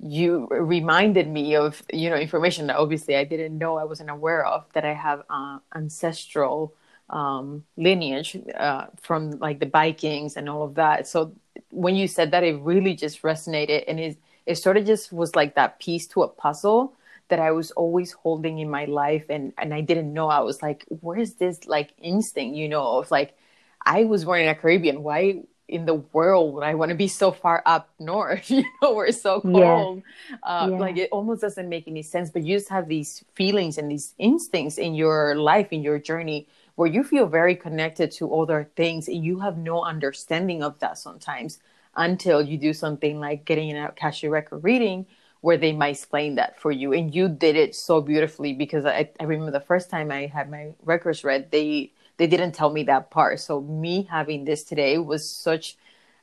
you 0.00 0.46
reminded 0.50 1.28
me 1.28 1.56
of 1.56 1.82
you 1.92 2.10
know 2.10 2.16
information 2.16 2.66
that 2.66 2.76
obviously 2.76 3.16
I 3.16 3.24
didn't 3.24 3.56
know 3.58 3.76
I 3.76 3.84
wasn't 3.84 4.10
aware 4.10 4.44
of 4.44 4.64
that 4.74 4.84
I 4.84 4.92
have 4.94 5.22
uh, 5.30 5.58
ancestral 5.74 6.74
um, 7.08 7.64
lineage 7.76 8.36
uh, 8.58 8.86
from 9.00 9.32
like 9.38 9.60
the 9.60 9.66
Vikings 9.66 10.36
and 10.36 10.48
all 10.48 10.64
of 10.64 10.74
that. 10.74 11.06
So 11.06 11.32
when 11.70 11.94
you 11.96 12.08
said 12.08 12.32
that, 12.32 12.44
it 12.44 12.60
really 12.60 12.94
just 12.94 13.22
resonated 13.22 13.84
and 13.88 13.98
it 14.00 14.18
it 14.44 14.56
sort 14.56 14.76
of 14.76 14.86
just 14.86 15.12
was 15.12 15.34
like 15.34 15.54
that 15.56 15.80
piece 15.80 16.06
to 16.08 16.22
a 16.22 16.28
puzzle 16.28 16.94
that 17.28 17.40
I 17.40 17.50
was 17.50 17.72
always 17.72 18.12
holding 18.12 18.58
in 18.58 18.70
my 18.70 18.84
life 18.84 19.26
and 19.28 19.52
and 19.58 19.74
I 19.74 19.80
didn't 19.80 20.12
know 20.12 20.28
I 20.28 20.40
was 20.40 20.62
like 20.62 20.84
where 21.00 21.18
is 21.18 21.34
this 21.34 21.66
like 21.66 21.92
instinct 21.98 22.56
you 22.56 22.68
know 22.68 22.98
of 22.98 23.10
like 23.10 23.36
I 23.84 24.04
was 24.04 24.24
born 24.24 24.40
in 24.42 24.48
a 24.48 24.54
Caribbean 24.54 25.02
why 25.02 25.42
in 25.68 25.84
the 25.84 25.94
world 25.94 26.62
I 26.62 26.74
want 26.74 26.90
to 26.90 26.94
be 26.94 27.08
so 27.08 27.32
far 27.32 27.62
up 27.66 27.90
north 27.98 28.50
you 28.50 28.64
know 28.80 28.94
where 28.94 29.06
it's 29.06 29.20
so 29.20 29.40
cold 29.40 30.02
yeah. 30.30 30.36
Uh, 30.42 30.68
yeah. 30.70 30.78
like 30.78 30.96
it 30.96 31.08
almost 31.10 31.40
doesn't 31.40 31.68
make 31.68 31.88
any 31.88 32.02
sense 32.02 32.30
but 32.30 32.42
you 32.42 32.56
just 32.56 32.68
have 32.68 32.88
these 32.88 33.24
feelings 33.34 33.78
and 33.78 33.90
these 33.90 34.14
instincts 34.18 34.78
in 34.78 34.94
your 34.94 35.34
life 35.34 35.68
in 35.72 35.82
your 35.82 35.98
journey 35.98 36.46
where 36.76 36.88
you 36.88 37.02
feel 37.02 37.26
very 37.26 37.56
connected 37.56 38.10
to 38.12 38.32
other 38.34 38.70
things 38.76 39.08
and 39.08 39.24
you 39.24 39.40
have 39.40 39.56
no 39.58 39.82
understanding 39.82 40.62
of 40.62 40.78
that 40.78 40.98
sometimes 40.98 41.58
until 41.96 42.42
you 42.42 42.58
do 42.58 42.72
something 42.72 43.18
like 43.18 43.44
getting 43.44 43.70
an 43.70 43.84
Akashic 43.84 44.30
record 44.30 44.62
reading 44.62 45.06
where 45.40 45.56
they 45.56 45.72
might 45.72 45.90
explain 45.90 46.34
that 46.36 46.60
for 46.60 46.70
you. 46.70 46.92
And 46.92 47.14
you 47.14 47.28
did 47.28 47.56
it 47.56 47.74
so 47.74 48.00
beautifully 48.00 48.52
because 48.52 48.84
I, 48.84 49.10
I 49.20 49.24
remember 49.24 49.52
the 49.52 49.60
first 49.60 49.90
time 49.90 50.10
I 50.10 50.26
had 50.26 50.50
my 50.50 50.72
records 50.84 51.24
read, 51.24 51.50
they 51.50 51.92
they 52.16 52.26
didn't 52.26 52.52
tell 52.52 52.70
me 52.70 52.84
that 52.84 53.10
part. 53.10 53.40
So 53.40 53.60
me 53.60 54.08
having 54.10 54.44
this 54.44 54.64
today 54.64 54.98
was 54.98 55.28
such 55.28 55.76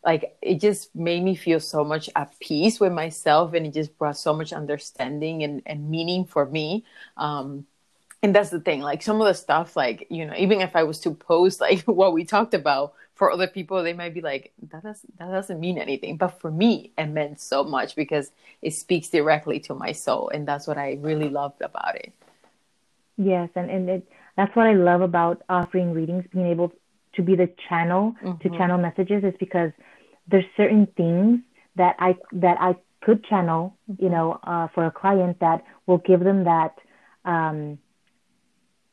like 0.05 0.35
it 0.41 0.59
just 0.59 0.93
made 0.95 1.23
me 1.23 1.35
feel 1.35 1.59
so 1.59 1.83
much 1.83 2.09
at 2.15 2.37
peace 2.39 2.79
with 2.79 2.91
myself 2.91 3.53
and 3.53 3.65
it 3.65 3.73
just 3.73 3.97
brought 3.97 4.17
so 4.17 4.33
much 4.33 4.51
understanding 4.51 5.43
and, 5.43 5.61
and 5.65 5.89
meaning 5.89 6.25
for 6.25 6.45
me. 6.45 6.83
Um, 7.15 7.65
and 8.21 8.33
that's 8.33 8.49
the 8.49 8.59
thing, 8.59 8.81
like 8.81 9.01
some 9.01 9.19
of 9.19 9.27
the 9.27 9.33
stuff, 9.33 9.75
like, 9.75 10.07
you 10.09 10.25
know, 10.25 10.33
even 10.37 10.61
if 10.61 10.75
I 10.75 10.83
was 10.83 10.99
to 11.01 11.11
post 11.11 11.59
like 11.61 11.81
what 11.85 12.13
we 12.13 12.23
talked 12.25 12.53
about, 12.53 12.93
for 13.15 13.31
other 13.31 13.47
people 13.47 13.83
they 13.83 13.93
might 13.93 14.13
be 14.13 14.21
like 14.21 14.51
that 14.71 14.83
doesn't 14.83 15.17
that 15.17 15.31
doesn't 15.31 15.59
mean 15.59 15.77
anything 15.77 16.17
but 16.17 16.29
for 16.41 16.51
me 16.51 16.91
it 16.97 17.05
meant 17.05 17.39
so 17.39 17.63
much 17.63 17.95
because 17.95 18.31
it 18.61 18.71
speaks 18.71 19.09
directly 19.09 19.59
to 19.59 19.73
my 19.73 19.91
soul 19.91 20.29
and 20.29 20.47
that's 20.47 20.67
what 20.67 20.77
i 20.77 20.97
really 21.01 21.29
loved 21.29 21.61
about 21.61 21.95
it 21.95 22.11
yes 23.17 23.49
and 23.55 23.69
and 23.69 23.89
it, 23.89 24.07
that's 24.37 24.55
what 24.55 24.67
i 24.67 24.73
love 24.73 25.01
about 25.01 25.41
offering 25.49 25.93
readings 25.93 26.23
being 26.33 26.47
able 26.47 26.71
to 27.15 27.21
be 27.21 27.35
the 27.35 27.49
channel 27.69 28.15
mm-hmm. 28.23 28.37
to 28.41 28.57
channel 28.57 28.77
messages 28.77 29.23
is 29.23 29.33
because 29.39 29.71
there's 30.27 30.45
certain 30.57 30.87
things 30.97 31.39
that 31.75 31.95
i 31.99 32.15
that 32.31 32.57
i 32.59 32.75
could 33.01 33.23
channel 33.25 33.75
you 33.87 33.93
mm-hmm. 33.93 34.13
know 34.13 34.39
uh, 34.43 34.67
for 34.73 34.85
a 34.85 34.91
client 34.91 35.39
that 35.39 35.63
will 35.87 35.99
give 35.99 36.21
them 36.21 36.43
that 36.45 36.75
um 37.25 37.77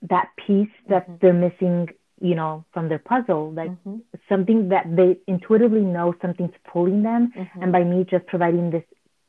that 0.03 0.29
piece 0.47 0.69
that 0.89 1.05
mm-hmm. 1.05 1.17
they're 1.21 1.33
missing 1.33 1.89
you 2.21 2.35
know, 2.35 2.65
from 2.73 2.89
their 2.89 2.99
puzzle, 2.99 3.53
like 3.53 3.71
mm-hmm. 3.71 3.97
something 4.29 4.69
that 4.69 4.85
they 4.95 5.19
intuitively 5.27 5.81
know 5.81 6.15
something's 6.21 6.55
pulling 6.71 7.03
them. 7.03 7.33
Mm-hmm. 7.37 7.63
And 7.63 7.73
by 7.73 7.83
me 7.83 8.05
just 8.09 8.27
providing 8.27 8.71
this 8.71 8.85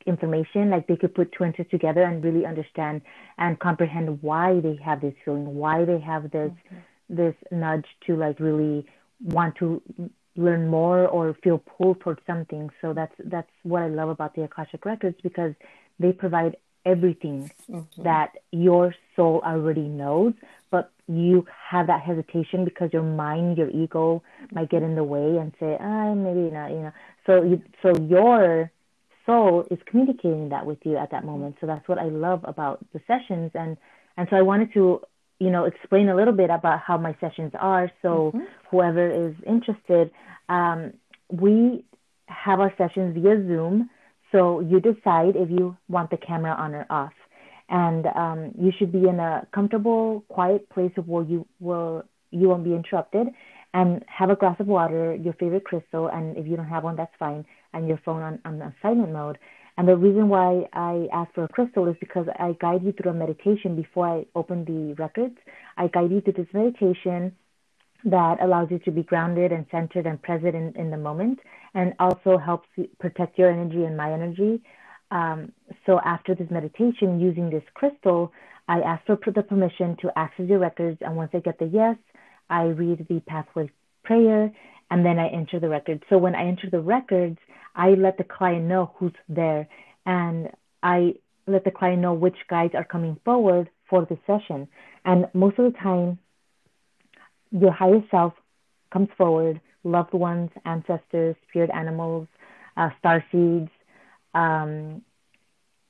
information, 0.05 0.69
like 0.69 0.87
they 0.87 0.95
could 0.95 1.13
put 1.13 1.31
two 1.31 1.43
and 1.43 1.55
two 1.55 1.63
together 1.65 2.03
and 2.03 2.23
really 2.23 2.45
understand 2.45 3.01
and 3.37 3.59
comprehend 3.59 4.21
why 4.21 4.59
they 4.59 4.77
have 4.83 5.01
this 5.01 5.13
feeling, 5.23 5.55
why 5.55 5.85
they 5.85 5.99
have 5.99 6.31
this 6.31 6.51
mm-hmm. 6.51 6.75
this 7.09 7.35
nudge 7.51 7.85
to 8.07 8.15
like 8.15 8.39
really 8.39 8.85
want 9.23 9.55
to 9.57 9.81
learn 10.35 10.67
more 10.67 11.07
or 11.07 11.35
feel 11.43 11.57
pulled 11.57 11.99
towards 11.99 12.21
something. 12.25 12.69
So 12.81 12.93
that's 12.93 13.15
that's 13.25 13.51
what 13.63 13.83
I 13.83 13.87
love 13.87 14.09
about 14.09 14.35
the 14.35 14.43
Akashic 14.43 14.85
records 14.85 15.17
because 15.21 15.53
they 15.99 16.11
provide 16.11 16.55
everything 16.85 17.51
mm-hmm. 17.69 18.03
that 18.03 18.33
your 18.51 18.95
soul 19.15 19.41
already 19.45 19.87
knows, 19.87 20.33
but 20.71 20.91
you 21.07 21.45
have 21.69 21.87
that 21.87 22.01
hesitation 22.01 22.65
because 22.65 22.91
your 22.93 23.03
mind, 23.03 23.57
your 23.57 23.69
ego 23.69 24.23
might 24.51 24.69
get 24.69 24.81
in 24.81 24.95
the 24.95 25.03
way 25.03 25.37
and 25.37 25.53
say, 25.59 25.77
ah, 25.79 26.13
maybe 26.13 26.49
not, 26.51 26.71
you 26.71 26.79
know. 26.79 26.91
So 27.25 27.43
you, 27.43 27.61
so 27.81 27.95
your 27.97 28.71
soul 29.31 29.65
is 29.71 29.79
communicating 29.89 30.49
that 30.49 30.65
with 30.65 30.79
you 30.83 30.97
at 30.97 31.11
that 31.11 31.23
moment. 31.25 31.55
So 31.59 31.67
that's 31.67 31.87
what 31.87 31.97
I 31.97 32.09
love 32.09 32.41
about 32.43 32.85
the 32.93 33.01
sessions, 33.07 33.51
and 33.53 33.77
and 34.17 34.27
so 34.29 34.35
I 34.35 34.41
wanted 34.41 34.73
to, 34.73 35.01
you 35.39 35.49
know, 35.49 35.63
explain 35.65 36.09
a 36.09 36.15
little 36.15 36.33
bit 36.33 36.49
about 36.49 36.79
how 36.79 36.97
my 36.97 37.15
sessions 37.19 37.53
are. 37.57 37.89
So 38.01 38.09
mm-hmm. 38.09 38.39
whoever 38.69 39.05
is 39.09 39.35
interested, 39.47 40.11
um, 40.49 40.93
we 41.31 41.85
have 42.27 42.59
our 42.59 42.73
sessions 42.77 43.09
via 43.15 43.35
Zoom. 43.47 43.89
So 44.31 44.59
you 44.59 44.79
decide 44.79 45.35
if 45.35 45.49
you 45.49 45.75
want 45.87 46.09
the 46.09 46.17
camera 46.17 46.53
on 46.53 46.73
or 46.73 46.85
off 46.89 47.13
and 47.71 48.05
um, 48.07 48.51
you 48.59 48.71
should 48.77 48.91
be 48.91 49.07
in 49.07 49.19
a 49.19 49.47
comfortable, 49.53 50.23
quiet 50.27 50.69
place 50.69 50.91
where 51.05 51.23
you 51.23 51.47
will 51.59 52.03
you 52.29 52.47
won't 52.49 52.63
be 52.63 52.73
interrupted, 52.73 53.27
and 53.73 54.03
have 54.07 54.29
a 54.29 54.35
glass 54.35 54.57
of 54.59 54.67
water, 54.67 55.15
your 55.15 55.33
favorite 55.33 55.65
crystal, 55.65 56.07
and 56.07 56.37
if 56.37 56.45
you 56.47 56.55
don't 56.55 56.67
have 56.67 56.83
one, 56.83 56.95
that's 56.95 57.13
fine, 57.17 57.45
and 57.73 57.87
your 57.87 57.99
phone 58.03 58.21
on, 58.21 58.39
on 58.45 58.73
silent 58.81 59.11
mode. 59.11 59.37
And 59.77 59.87
the 59.87 59.95
reason 59.95 60.29
why 60.29 60.67
I 60.73 61.07
ask 61.13 61.33
for 61.33 61.45
a 61.45 61.47
crystal 61.47 61.87
is 61.87 61.95
because 61.99 62.27
I 62.37 62.55
guide 62.59 62.83
you 62.83 62.91
through 62.91 63.11
a 63.11 63.13
meditation 63.15 63.75
before 63.75 64.07
I 64.07 64.25
open 64.35 64.65
the 64.65 64.93
records. 65.01 65.37
I 65.77 65.87
guide 65.87 66.11
you 66.11 66.21
through 66.21 66.33
this 66.33 66.53
meditation 66.53 67.35
that 68.03 68.41
allows 68.41 68.69
you 68.71 68.79
to 68.79 68.91
be 68.91 69.03
grounded 69.03 69.51
and 69.51 69.65
centered 69.71 70.05
and 70.05 70.21
present 70.21 70.55
in, 70.55 70.73
in 70.75 70.91
the 70.91 70.97
moment 70.97 71.39
and 71.73 71.93
also 71.99 72.37
helps 72.37 72.67
protect 72.99 73.37
your 73.37 73.51
energy 73.51 73.83
and 73.83 73.95
my 73.95 74.11
energy 74.11 74.61
um, 75.11 75.51
so 75.85 75.99
after 76.03 76.33
this 76.33 76.49
meditation, 76.49 77.19
using 77.19 77.49
this 77.49 77.63
crystal, 77.73 78.31
I 78.67 78.79
ask 78.79 79.05
for 79.05 79.17
the 79.25 79.43
permission 79.43 79.97
to 80.01 80.11
access 80.17 80.47
your 80.47 80.59
records. 80.59 80.97
And 81.01 81.15
once 81.15 81.31
I 81.33 81.39
get 81.39 81.59
the 81.59 81.65
yes, 81.65 81.97
I 82.49 82.63
read 82.63 83.05
the 83.09 83.19
pathway 83.27 83.69
prayer 84.03 84.51
and 84.91 85.05
then 85.05 85.17
I 85.17 85.29
enter 85.29 85.59
the 85.59 85.69
records. 85.69 86.03
So 86.09 86.17
when 86.17 86.35
I 86.35 86.45
enter 86.45 86.69
the 86.69 86.81
records, 86.81 87.39
I 87.75 87.91
let 87.91 88.17
the 88.17 88.25
client 88.25 88.65
know 88.65 88.91
who's 88.97 89.13
there 89.29 89.67
and 90.05 90.49
I 90.83 91.15
let 91.47 91.63
the 91.63 91.71
client 91.71 92.01
know 92.01 92.13
which 92.13 92.35
guides 92.49 92.75
are 92.75 92.83
coming 92.83 93.17
forward 93.23 93.69
for 93.89 94.05
the 94.05 94.17
session. 94.27 94.67
And 95.05 95.27
most 95.33 95.57
of 95.57 95.71
the 95.71 95.79
time, 95.79 96.19
your 97.51 97.71
higher 97.71 98.03
self 98.11 98.33
comes 98.91 99.07
forward, 99.17 99.61
loved 99.85 100.13
ones, 100.13 100.49
ancestors, 100.65 101.35
spirit 101.47 101.69
animals, 101.73 102.27
uh, 102.75 102.89
star 102.99 103.23
seeds, 103.31 103.71
um, 104.33 105.01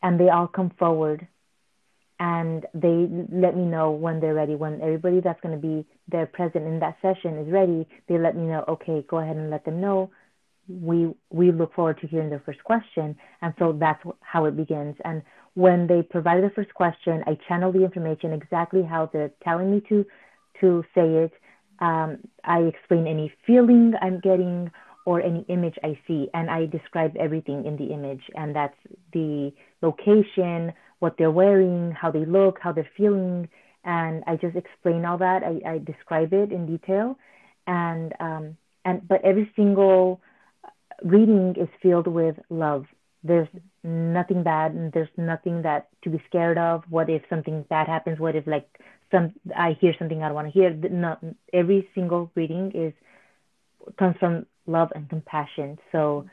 and 0.03 0.19
they 0.19 0.29
all 0.29 0.47
come 0.47 0.71
forward 0.77 1.27
and 2.21 2.67
they 2.75 3.07
let 3.35 3.57
me 3.57 3.63
know 3.65 3.89
when 3.89 4.19
they're 4.19 4.35
ready. 4.35 4.53
When 4.53 4.79
everybody 4.79 5.21
that's 5.21 5.41
going 5.41 5.59
to 5.59 5.67
be 5.67 5.87
there 6.07 6.27
present 6.27 6.67
in 6.67 6.79
that 6.79 6.97
session 7.01 7.39
is 7.39 7.51
ready, 7.51 7.87
they 8.07 8.19
let 8.19 8.37
me 8.37 8.43
know, 8.43 8.63
okay, 8.67 9.03
go 9.09 9.17
ahead 9.17 9.37
and 9.37 9.49
let 9.49 9.65
them 9.65 9.81
know. 9.81 10.11
We 10.69 11.09
we 11.31 11.51
look 11.51 11.73
forward 11.73 11.99
to 12.01 12.07
hearing 12.07 12.29
their 12.29 12.43
first 12.45 12.63
question, 12.63 13.15
and 13.41 13.55
so 13.57 13.75
that's 13.77 14.01
how 14.19 14.45
it 14.45 14.55
begins. 14.55 14.95
And 15.03 15.23
when 15.55 15.87
they 15.87 16.03
provide 16.03 16.43
the 16.43 16.51
first 16.51 16.71
question, 16.75 17.23
I 17.25 17.39
channel 17.47 17.71
the 17.71 17.83
information 17.83 18.33
exactly 18.33 18.83
how 18.83 19.09
they're 19.11 19.31
telling 19.43 19.71
me 19.71 19.81
to 19.89 20.05
to 20.61 20.83
say 20.93 21.07
it. 21.25 21.33
Um, 21.79 22.19
I 22.43 22.59
explain 22.59 23.07
any 23.07 23.33
feeling 23.47 23.93
I'm 23.99 24.19
getting 24.19 24.69
or 25.07 25.21
any 25.23 25.43
image 25.49 25.77
I 25.83 25.97
see, 26.07 26.29
and 26.35 26.51
I 26.51 26.67
describe 26.67 27.17
everything 27.19 27.65
in 27.65 27.75
the 27.77 27.91
image, 27.91 28.21
and 28.35 28.55
that's 28.55 28.77
the 29.11 29.51
location, 29.81 30.71
what 31.01 31.15
they're 31.17 31.31
wearing, 31.31 31.91
how 31.91 32.11
they 32.11 32.25
look, 32.25 32.59
how 32.61 32.71
they're 32.71 32.89
feeling, 32.95 33.49
and 33.83 34.23
I 34.27 34.35
just 34.35 34.55
explain 34.55 35.03
all 35.03 35.17
that. 35.17 35.43
I, 35.43 35.61
I 35.73 35.77
describe 35.79 36.31
it 36.31 36.51
in 36.51 36.67
detail, 36.67 37.17
and 37.65 38.13
um, 38.19 38.57
and 38.85 39.07
but 39.07 39.25
every 39.25 39.51
single 39.55 40.21
reading 41.03 41.55
is 41.59 41.67
filled 41.81 42.07
with 42.07 42.35
love. 42.49 42.85
There's 43.23 43.47
nothing 43.83 44.43
bad, 44.43 44.73
and 44.73 44.93
there's 44.93 45.09
nothing 45.17 45.63
that 45.63 45.89
to 46.03 46.11
be 46.11 46.21
scared 46.29 46.59
of. 46.59 46.83
What 46.89 47.09
if 47.09 47.23
something 47.29 47.65
bad 47.69 47.87
happens? 47.87 48.19
What 48.19 48.35
if 48.35 48.45
like 48.45 48.69
some 49.11 49.33
I 49.55 49.75
hear 49.81 49.95
something 49.97 50.21
I 50.21 50.27
don't 50.27 50.35
want 50.35 50.53
to 50.53 50.59
hear? 50.59 50.69
Not 50.71 51.23
every 51.51 51.89
single 51.95 52.31
reading 52.35 52.71
is 52.75 52.93
comes 53.97 54.15
from 54.19 54.45
love 54.67 54.89
and 54.93 55.09
compassion. 55.09 55.79
So 55.91 56.27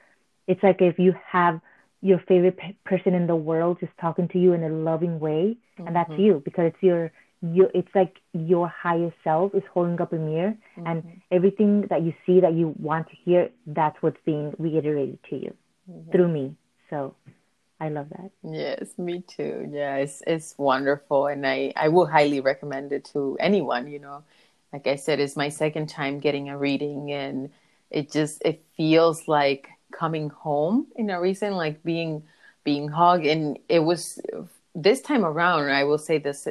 it's 0.47 0.62
like 0.62 0.83
if 0.83 0.99
you 0.99 1.14
have 1.27 1.61
your 2.01 2.18
favorite 2.28 2.57
pe- 2.57 2.76
person 2.84 3.14
in 3.14 3.26
the 3.26 3.36
world 3.36 3.78
just 3.80 3.92
talking 4.01 4.28
to 4.28 4.38
you 4.38 4.53
in 4.53 4.62
a 4.62 4.68
loving 4.68 5.18
way 5.18 5.57
mm-hmm. 5.78 5.86
and 5.86 5.96
that's 5.96 6.11
mm-hmm. 6.11 6.22
you 6.22 6.42
because 6.44 6.66
it's 6.66 6.82
your 6.82 7.11
you 7.40 7.68
it's 7.74 7.88
like 7.94 8.16
your 8.32 8.68
higher 8.68 9.12
self 9.22 9.55
is 9.55 9.62
holding 9.72 10.01
up 10.01 10.12
a 10.12 10.16
mirror 10.16 10.55
mm-hmm. 10.76 10.86
and 10.86 11.20
everything 11.30 11.82
that 11.90 12.03
you 12.03 12.12
see 12.26 12.40
that 12.40 12.55
you 12.55 12.74
want 12.78 13.09
to 13.09 13.16
hear 13.24 13.51
that's 13.66 14.01
what's 14.01 14.20
being 14.24 14.55
reiterated 14.59 15.18
to 15.28 15.36
you 15.36 15.55
mm-hmm. 15.90 16.11
through 16.11 16.28
me 16.28 16.55
so 16.90 17.14
i 17.80 17.88
love 17.88 18.09
that 18.11 18.30
yes 18.42 18.99
me 18.99 19.22
too 19.26 19.68
yeah 19.72 19.96
it's 19.96 20.22
it's 20.26 20.55
wonderful 20.59 21.26
and 21.26 21.46
i 21.46 21.72
i 21.76 21.88
will 21.88 22.07
highly 22.07 22.40
recommend 22.40 22.92
it 22.92 23.05
to 23.05 23.36
anyone 23.40 23.86
you 23.88 23.99
know 23.99 24.22
like 24.72 24.86
i 24.86 24.96
said 24.96 25.20
it's 25.20 25.36
my 25.36 25.49
second 25.49 25.88
time 25.88 26.18
getting 26.18 26.49
a 26.49 26.59
reading 26.59 27.12
and 27.12 27.51
it 27.90 28.11
just 28.11 28.42
it 28.44 28.64
feels 28.76 29.28
like 29.28 29.68
coming 29.93 30.30
home 30.30 30.86
in 30.97 31.11
a 31.11 31.20
reason, 31.20 31.55
like 31.55 31.82
being 31.82 32.22
being 32.64 32.89
hugged. 32.89 33.26
And 33.26 33.59
it 33.68 33.80
was 33.80 34.20
this 34.74 35.01
time 35.01 35.24
around, 35.24 35.70
I 35.70 35.84
will 35.84 35.99
say 35.99 36.18
this, 36.18 36.47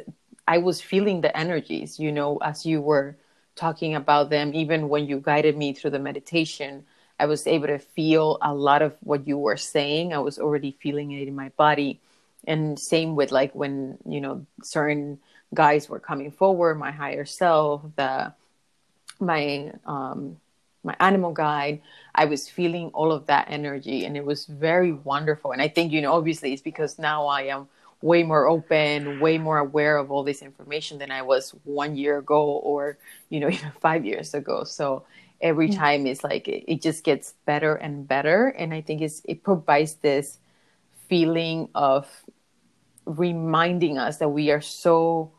I 0.46 0.58
was 0.58 0.80
feeling 0.80 1.20
the 1.20 1.36
energies, 1.36 1.98
you 1.98 2.10
know, 2.10 2.38
as 2.38 2.66
you 2.66 2.80
were 2.80 3.16
talking 3.54 3.94
about 3.94 4.30
them, 4.30 4.54
even 4.54 4.88
when 4.88 5.06
you 5.06 5.18
guided 5.18 5.56
me 5.56 5.72
through 5.72 5.90
the 5.90 5.98
meditation. 5.98 6.84
I 7.20 7.26
was 7.26 7.46
able 7.46 7.66
to 7.66 7.78
feel 7.78 8.38
a 8.42 8.54
lot 8.54 8.80
of 8.80 8.96
what 9.00 9.26
you 9.26 9.38
were 9.38 9.56
saying. 9.56 10.12
I 10.12 10.18
was 10.18 10.38
already 10.38 10.76
feeling 10.80 11.10
it 11.10 11.26
in 11.26 11.34
my 11.34 11.48
body. 11.50 12.00
And 12.46 12.78
same 12.78 13.16
with 13.16 13.32
like 13.32 13.52
when, 13.54 13.98
you 14.06 14.20
know, 14.20 14.46
certain 14.62 15.18
guys 15.52 15.88
were 15.88 15.98
coming 15.98 16.30
forward, 16.30 16.76
my 16.76 16.92
higher 16.92 17.24
self, 17.24 17.82
the 17.96 18.32
my 19.20 19.72
um 19.84 20.38
my 20.88 20.96
animal 21.00 21.32
guide 21.32 21.80
i 22.14 22.24
was 22.24 22.48
feeling 22.48 22.88
all 22.94 23.12
of 23.12 23.26
that 23.26 23.46
energy 23.58 23.98
and 24.04 24.16
it 24.16 24.24
was 24.24 24.46
very 24.46 24.92
wonderful. 24.92 25.52
And 25.52 25.62
i 25.62 25.68
think 25.68 25.92
you 25.92 26.00
know 26.02 26.12
obviously 26.14 26.52
it's 26.52 26.62
because 26.62 26.98
now 26.98 27.26
i 27.26 27.42
am 27.54 27.68
way 28.02 28.22
more 28.22 28.46
open 28.46 29.20
way 29.20 29.38
more 29.38 29.58
aware 29.58 29.96
of 30.02 30.10
all 30.12 30.24
this 30.24 30.40
information 30.42 30.98
than 30.98 31.10
i 31.10 31.22
was 31.22 31.54
one 31.64 31.96
year 31.96 32.18
ago 32.18 32.42
or 32.70 32.98
you 33.28 33.40
know 33.40 33.48
even 33.56 33.72
five 33.80 34.04
years 34.04 34.34
ago. 34.34 34.64
So 34.64 35.04
every 35.40 35.68
time 35.68 36.06
it's 36.06 36.24
like 36.24 36.48
it, 36.48 36.64
it 36.72 36.82
just 36.82 37.04
gets 37.04 37.34
better 37.46 37.74
and 37.76 38.08
better. 38.08 38.48
And 38.48 38.74
i 38.74 38.80
think 38.80 39.02
it's 39.02 39.22
it 39.24 39.42
provides 39.42 39.94
this 39.94 40.38
feeling 41.08 41.68
of 41.74 42.06
reminding 43.06 43.98
us 43.98 44.18
that 44.18 44.28
we 44.28 44.50
are 44.50 44.60
so 44.60 45.32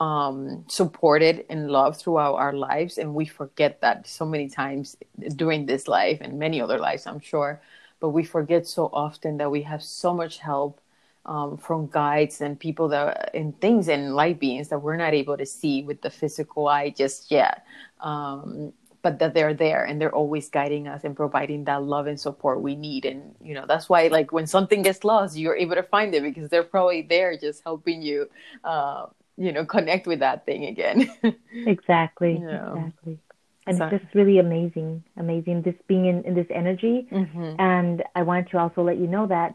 um, 0.00 0.64
supported 0.68 1.44
and 1.50 1.70
loved 1.70 2.00
throughout 2.00 2.36
our 2.36 2.52
lives. 2.52 2.98
And 2.98 3.14
we 3.14 3.26
forget 3.26 3.80
that 3.80 4.06
so 4.06 4.24
many 4.24 4.48
times 4.48 4.96
during 5.36 5.66
this 5.66 5.88
life 5.88 6.18
and 6.20 6.38
many 6.38 6.60
other 6.60 6.78
lives, 6.78 7.06
I'm 7.06 7.20
sure. 7.20 7.60
But 8.00 8.10
we 8.10 8.24
forget 8.24 8.66
so 8.66 8.90
often 8.92 9.38
that 9.38 9.50
we 9.50 9.62
have 9.62 9.82
so 9.82 10.14
much 10.14 10.38
help 10.38 10.80
um, 11.26 11.56
from 11.58 11.88
guides 11.88 12.40
and 12.40 12.58
people 12.58 12.88
that 12.88 13.34
and 13.34 13.60
things 13.60 13.88
and 13.88 14.14
light 14.14 14.38
beings 14.38 14.68
that 14.68 14.78
we're 14.78 14.96
not 14.96 15.14
able 15.14 15.36
to 15.36 15.44
see 15.46 15.82
with 15.82 16.00
the 16.00 16.10
physical 16.10 16.68
eye 16.68 16.90
just 16.90 17.30
yet. 17.30 17.64
Um, 18.00 18.72
but 19.02 19.20
that 19.20 19.32
they're 19.32 19.54
there 19.54 19.84
and 19.84 20.00
they're 20.00 20.14
always 20.14 20.48
guiding 20.48 20.88
us 20.88 21.04
and 21.04 21.14
providing 21.16 21.64
that 21.64 21.82
love 21.82 22.06
and 22.06 22.18
support 22.18 22.60
we 22.60 22.74
need. 22.74 23.04
And 23.04 23.34
you 23.42 23.54
know 23.54 23.64
that's 23.66 23.88
why 23.88 24.08
like 24.08 24.32
when 24.32 24.46
something 24.46 24.82
gets 24.82 25.04
lost, 25.04 25.36
you're 25.36 25.56
able 25.56 25.74
to 25.76 25.82
find 25.82 26.14
it 26.14 26.22
because 26.22 26.50
they're 26.50 26.62
probably 26.64 27.02
there 27.02 27.36
just 27.36 27.62
helping 27.64 28.02
you. 28.02 28.28
Uh, 28.64 29.06
you 29.38 29.52
know 29.52 29.64
connect 29.64 30.06
with 30.06 30.18
that 30.18 30.44
thing 30.44 30.66
again 30.66 31.10
exactly 31.66 32.34
exactly 32.34 33.18
and 33.66 33.76
so. 33.76 33.84
it's 33.84 34.02
just 34.02 34.14
really 34.14 34.38
amazing 34.38 35.02
amazing 35.16 35.62
this 35.62 35.74
being 35.86 36.06
in, 36.06 36.24
in 36.24 36.34
this 36.34 36.46
energy 36.50 37.06
mm-hmm. 37.10 37.54
and 37.58 38.02
i 38.14 38.22
wanted 38.22 38.48
to 38.50 38.58
also 38.58 38.82
let 38.82 38.98
you 38.98 39.06
know 39.06 39.26
that 39.26 39.54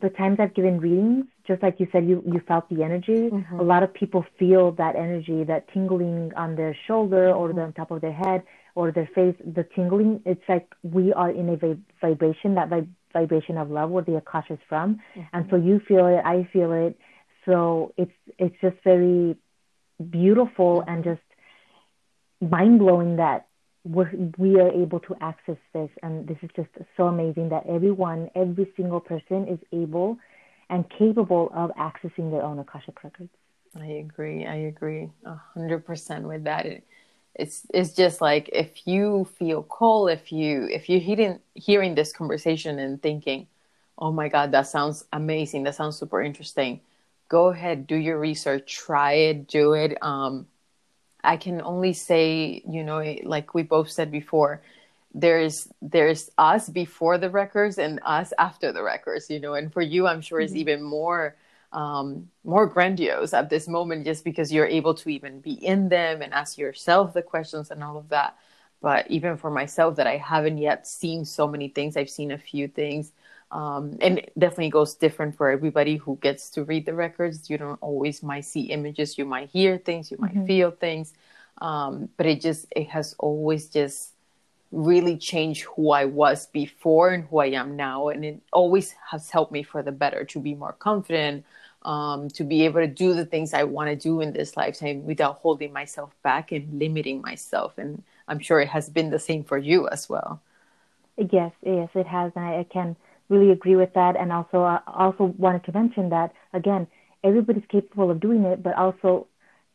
the 0.00 0.08
times 0.10 0.38
i've 0.40 0.54
given 0.54 0.80
readings 0.80 1.26
just 1.46 1.62
like 1.62 1.78
you 1.78 1.86
said 1.92 2.06
you 2.08 2.22
you 2.26 2.40
felt 2.48 2.68
the 2.70 2.82
energy 2.82 3.28
mm-hmm. 3.30 3.60
a 3.60 3.62
lot 3.62 3.82
of 3.82 3.92
people 3.92 4.24
feel 4.38 4.72
that 4.72 4.96
energy 4.96 5.44
that 5.44 5.66
tingling 5.72 6.32
on 6.36 6.56
their 6.56 6.76
shoulder 6.86 7.30
or 7.30 7.48
mm-hmm. 7.48 7.58
the 7.58 7.64
on 7.64 7.72
top 7.74 7.90
of 7.90 8.00
their 8.00 8.12
head 8.12 8.42
or 8.74 8.90
their 8.90 9.08
face 9.14 9.34
the 9.54 9.64
tingling 9.74 10.20
it's 10.24 10.42
like 10.48 10.68
we 10.82 11.12
are 11.12 11.30
in 11.30 11.48
a 11.50 11.56
vib- 11.56 11.82
vibration 12.00 12.54
that 12.54 12.70
vib- 12.70 12.88
vibration 13.12 13.56
of 13.58 13.70
love 13.70 13.90
where 13.90 14.04
the 14.04 14.16
akasha 14.16 14.54
is 14.54 14.58
from 14.68 15.00
and 15.32 15.44
mm-hmm. 15.44 15.50
so 15.50 15.56
you 15.56 15.80
feel 15.86 16.06
it 16.06 16.22
i 16.24 16.48
feel 16.52 16.72
it 16.72 16.98
so 17.46 17.94
it's 17.96 18.12
it's 18.38 18.56
just 18.60 18.76
very 18.84 19.36
beautiful 20.10 20.84
and 20.86 21.02
just 21.04 21.20
mind 22.40 22.78
blowing 22.78 23.16
that 23.16 23.46
we're, 23.84 24.10
we 24.36 24.60
are 24.60 24.70
able 24.70 25.00
to 25.00 25.16
access 25.20 25.56
this. 25.72 25.88
And 26.02 26.26
this 26.26 26.36
is 26.42 26.50
just 26.56 26.68
so 26.96 27.06
amazing 27.06 27.50
that 27.50 27.66
everyone, 27.66 28.30
every 28.34 28.70
single 28.76 29.00
person 29.00 29.46
is 29.48 29.58
able 29.72 30.18
and 30.68 30.84
capable 30.98 31.50
of 31.54 31.70
accessing 31.76 32.30
their 32.30 32.42
own 32.42 32.58
Akashic 32.58 33.02
records. 33.04 33.30
I 33.78 33.86
agree. 33.86 34.46
I 34.46 34.56
agree 34.56 35.10
hundred 35.54 35.84
percent 35.86 36.26
with 36.26 36.44
that. 36.44 36.66
It, 36.66 36.84
it's 37.34 37.66
it's 37.74 37.92
just 37.92 38.22
like 38.22 38.48
if 38.52 38.86
you 38.86 39.28
feel 39.38 39.62
cold, 39.62 40.10
if 40.10 40.32
you 40.32 40.66
if 40.70 40.88
you're 40.88 41.00
hearing 41.00 41.40
hearing 41.54 41.94
this 41.94 42.10
conversation 42.10 42.78
and 42.78 43.00
thinking, 43.02 43.46
oh 43.98 44.10
my 44.10 44.28
god, 44.28 44.50
that 44.52 44.66
sounds 44.66 45.04
amazing. 45.12 45.64
That 45.64 45.74
sounds 45.74 45.98
super 45.98 46.22
interesting 46.22 46.80
go 47.28 47.48
ahead, 47.48 47.86
do 47.86 47.96
your 47.96 48.18
research, 48.18 48.76
try 48.76 49.12
it, 49.12 49.48
do 49.48 49.72
it. 49.72 49.96
Um, 50.02 50.46
I 51.22 51.36
can 51.36 51.60
only 51.60 51.92
say, 51.92 52.62
you 52.68 52.84
know, 52.84 53.02
like 53.24 53.54
we 53.54 53.62
both 53.62 53.90
said 53.90 54.10
before, 54.10 54.62
there's 55.14 55.66
there's 55.80 56.30
us 56.36 56.68
before 56.68 57.18
the 57.18 57.30
records 57.30 57.78
and 57.78 58.00
us 58.04 58.32
after 58.38 58.70
the 58.70 58.82
records, 58.82 59.30
you 59.30 59.40
know. 59.40 59.54
And 59.54 59.72
for 59.72 59.82
you, 59.82 60.06
I'm 60.06 60.20
sure 60.20 60.38
mm-hmm. 60.38 60.44
it's 60.44 60.54
even 60.54 60.82
more 60.82 61.36
um, 61.72 62.28
more 62.44 62.66
grandiose 62.66 63.34
at 63.34 63.50
this 63.50 63.66
moment, 63.66 64.04
just 64.04 64.24
because 64.24 64.52
you're 64.52 64.66
able 64.66 64.94
to 64.94 65.08
even 65.08 65.40
be 65.40 65.52
in 65.52 65.88
them 65.88 66.22
and 66.22 66.32
ask 66.32 66.58
yourself 66.58 67.12
the 67.12 67.22
questions 67.22 67.70
and 67.70 67.82
all 67.82 67.96
of 67.96 68.10
that. 68.10 68.36
But 68.82 69.10
even 69.10 69.36
for 69.36 69.50
myself, 69.50 69.96
that 69.96 70.06
I 70.06 70.18
haven't 70.18 70.58
yet 70.58 70.86
seen 70.86 71.24
so 71.24 71.48
many 71.48 71.68
things, 71.68 71.96
I've 71.96 72.10
seen 72.10 72.30
a 72.30 72.38
few 72.38 72.68
things 72.68 73.10
um, 73.50 73.96
and 74.00 74.18
it 74.18 74.32
definitely 74.38 74.70
goes 74.70 74.94
different 74.94 75.36
for 75.36 75.50
everybody 75.50 75.96
who 75.96 76.18
gets 76.20 76.50
to 76.50 76.64
read 76.64 76.84
the 76.84 76.94
records. 76.94 77.48
You 77.48 77.58
don't 77.58 77.78
always 77.80 78.22
might 78.22 78.44
see 78.44 78.62
images. 78.62 79.18
You 79.18 79.24
might 79.24 79.50
hear 79.50 79.78
things. 79.78 80.10
You 80.10 80.16
might 80.18 80.34
mm-hmm. 80.34 80.46
feel 80.46 80.70
things. 80.72 81.14
Um, 81.62 82.08
but 82.16 82.26
it 82.26 82.40
just 82.40 82.66
it 82.74 82.88
has 82.88 83.14
always 83.18 83.68
just 83.68 84.12
really 84.72 85.16
changed 85.16 85.62
who 85.62 85.92
i 85.92 86.04
was 86.04 86.48
before 86.48 87.10
and 87.10 87.24
who 87.24 87.38
i 87.38 87.46
am 87.46 87.76
now. 87.76 88.08
And 88.08 88.24
it 88.24 88.40
always 88.52 88.94
has 89.10 89.30
helped 89.30 89.52
me 89.52 89.62
for 89.62 89.82
the 89.82 89.92
better 89.92 90.24
to 90.24 90.40
be 90.40 90.54
more 90.54 90.72
confident 90.72 91.44
um, 91.82 92.28
to 92.30 92.42
be 92.42 92.64
able 92.64 92.80
to 92.80 92.88
do 92.88 93.14
the 93.14 93.24
things 93.24 93.54
i 93.54 93.62
want 93.62 93.88
to 93.88 93.96
do 93.96 94.20
in 94.20 94.32
this 94.32 94.56
lifetime 94.56 95.06
without 95.06 95.36
holding 95.36 95.72
myself 95.72 96.10
back 96.22 96.50
and 96.50 96.78
limiting 96.78 97.22
myself. 97.22 97.78
And 97.78 98.02
i'm 98.26 98.40
sure 98.40 98.60
it 98.60 98.68
has 98.68 98.90
been 98.90 99.10
the 99.10 99.20
same 99.20 99.44
for 99.44 99.56
you 99.56 99.88
as 99.88 100.08
well. 100.08 100.42
Yes 101.16 101.52
yes 101.62 101.88
it 101.94 102.06
has. 102.06 102.32
And 102.34 102.44
i, 102.44 102.58
I 102.58 102.64
can 102.64 102.96
really 103.28 103.50
agree 103.50 103.76
with 103.76 103.92
that. 103.94 104.16
And 104.16 104.32
also, 104.32 104.62
I 104.62 104.80
also 104.86 105.34
wanted 105.38 105.64
to 105.64 105.72
mention 105.72 106.10
that 106.10 106.32
again, 106.52 106.86
everybody's 107.24 107.64
capable 107.70 108.10
of 108.10 108.20
doing 108.20 108.44
it, 108.44 108.62
but 108.62 108.74
also 108.76 109.26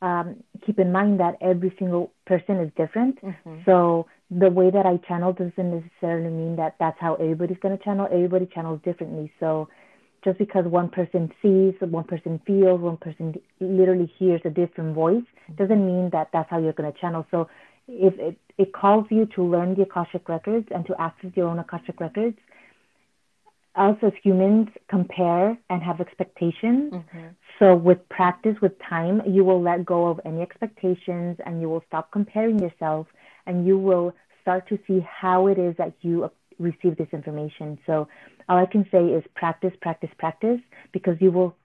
um, 0.02 0.38
keep 0.66 0.80
in 0.80 0.92
mind 0.92 1.20
that 1.20 1.36
every 1.42 1.74
single 1.78 2.12
person 2.26 2.58
is 2.58 2.72
different. 2.76 3.24
Mm-hmm. 3.24 3.58
So 3.66 4.08
the 4.30 4.50
way 4.50 4.72
that 4.72 4.86
I 4.86 4.98
channel 5.08 5.34
doesn't 5.34 5.54
necessarily 5.58 6.30
mean 6.30 6.56
that 6.56 6.76
that's 6.80 6.98
how 7.00 7.16
everybody's 7.16 7.58
going 7.62 7.78
to 7.78 7.84
channel. 7.84 8.08
Everybody 8.12 8.48
channels 8.48 8.80
differently. 8.84 9.32
So 9.40 9.68
just 10.24 10.38
because 10.38 10.66
one 10.66 10.90
person 10.90 11.32
sees, 11.42 11.74
one 11.80 12.04
person 12.04 12.40
feels, 12.46 12.80
one 12.80 12.98
person 12.98 13.36
literally 13.60 14.12
hears 14.18 14.42
a 14.46 14.50
different 14.50 14.96
voice, 14.96 15.24
doesn't 15.58 15.86
mean 15.86 16.10
that 16.12 16.30
that's 16.32 16.50
how 16.50 16.60
you're 16.60 16.74
going 16.74 16.92
to 16.92 17.00
channel. 17.00 17.26
So 17.32 17.50
if 17.88 18.18
it, 18.20 18.38
it 18.58 18.74
calls 18.74 19.06
you 19.10 19.26
to 19.36 19.44
learn 19.44 19.76
the 19.76 19.84
Akashic 19.84 20.30
records 20.30 20.68
and 20.74 20.86
to 20.86 21.00
access 21.02 21.32
your 21.36 21.48
own 21.48 21.60
Akashic 21.60 22.00
records, 22.00 22.38
us 23.76 23.96
as 24.02 24.12
humans 24.24 24.68
compare 24.90 25.58
and 25.70 25.82
have 25.82 26.02
expectations. 26.02 26.94
Mm-hmm. 26.94 27.28
So 27.60 27.76
with 27.76 27.98
practice, 28.10 28.56
with 28.62 28.74
time, 28.88 29.22
you 29.26 29.44
will 29.44 29.62
let 29.62 29.86
go 29.86 30.08
of 30.08 30.20
any 30.26 30.42
expectations 30.42 31.38
and 31.46 31.62
you 31.62 31.70
will 31.70 31.84
stop 31.88 32.12
comparing 32.12 32.60
yourself 32.60 33.08
and 33.46 33.66
you 33.66 33.78
will 33.78 34.14
start 34.42 34.68
to 34.70 34.80
see 34.88 35.06
how 35.08 35.48
it 35.48 35.58
is 35.60 35.76
that 35.78 35.94
you 36.02 36.30
receive 36.60 36.98
this 36.98 37.08
information. 37.14 37.78
So 37.86 38.08
all 38.50 38.58
I 38.58 38.66
can 38.66 38.86
say 38.92 39.06
is 39.06 39.24
practice, 39.36 39.74
practice, 39.82 40.10
practice, 40.18 40.60
because 40.92 41.16
you 41.20 41.32
will 41.32 41.56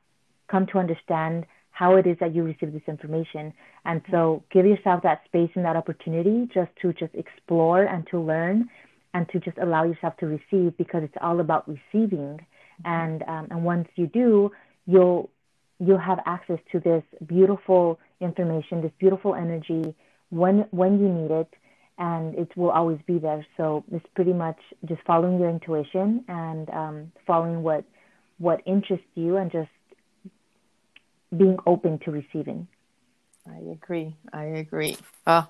come 0.48 0.66
to 0.66 0.78
understand 0.78 1.46
how 1.70 1.96
it 1.96 2.06
is 2.06 2.16
that 2.20 2.34
you 2.34 2.42
receive 2.42 2.72
this 2.72 2.82
information. 2.88 3.52
And 3.84 4.00
so 4.10 4.42
give 4.50 4.64
yourself 4.64 5.02
that 5.02 5.22
space 5.26 5.50
and 5.54 5.64
that 5.64 5.76
opportunity 5.76 6.48
just 6.52 6.70
to 6.80 6.92
just 6.94 7.14
explore 7.14 7.84
and 7.84 8.06
to 8.10 8.18
learn 8.18 8.68
and 9.16 9.26
to 9.30 9.40
just 9.40 9.56
allow 9.58 9.82
yourself 9.84 10.14
to 10.18 10.26
receive 10.26 10.76
because 10.76 11.02
it's 11.02 11.16
all 11.22 11.40
about 11.40 11.62
receiving. 11.66 12.38
And 12.84 13.22
um, 13.22 13.48
and 13.50 13.64
once 13.64 13.88
you 13.96 14.06
do, 14.06 14.50
you'll 14.86 15.30
you'll 15.78 16.06
have 16.10 16.20
access 16.26 16.58
to 16.72 16.80
this 16.80 17.02
beautiful 17.26 17.98
information, 18.20 18.82
this 18.82 18.96
beautiful 18.98 19.34
energy 19.34 19.94
when 20.28 20.66
when 20.70 21.00
you 21.00 21.08
need 21.08 21.30
it 21.30 21.52
and 21.98 22.34
it 22.34 22.54
will 22.58 22.70
always 22.70 22.98
be 23.06 23.18
there. 23.18 23.46
So 23.56 23.84
it's 23.90 24.04
pretty 24.14 24.34
much 24.34 24.58
just 24.84 25.00
following 25.06 25.40
your 25.40 25.48
intuition 25.48 26.24
and 26.28 26.68
um, 26.70 27.12
following 27.26 27.62
what 27.62 27.84
what 28.38 28.60
interests 28.66 29.06
you, 29.14 29.38
and 29.38 29.50
just 29.50 29.70
being 31.34 31.56
open 31.66 31.98
to 32.04 32.10
receiving. 32.10 32.68
I 33.48 33.60
agree. 33.72 34.14
I 34.30 34.44
agree. 34.44 34.98
Oh, 35.26 35.46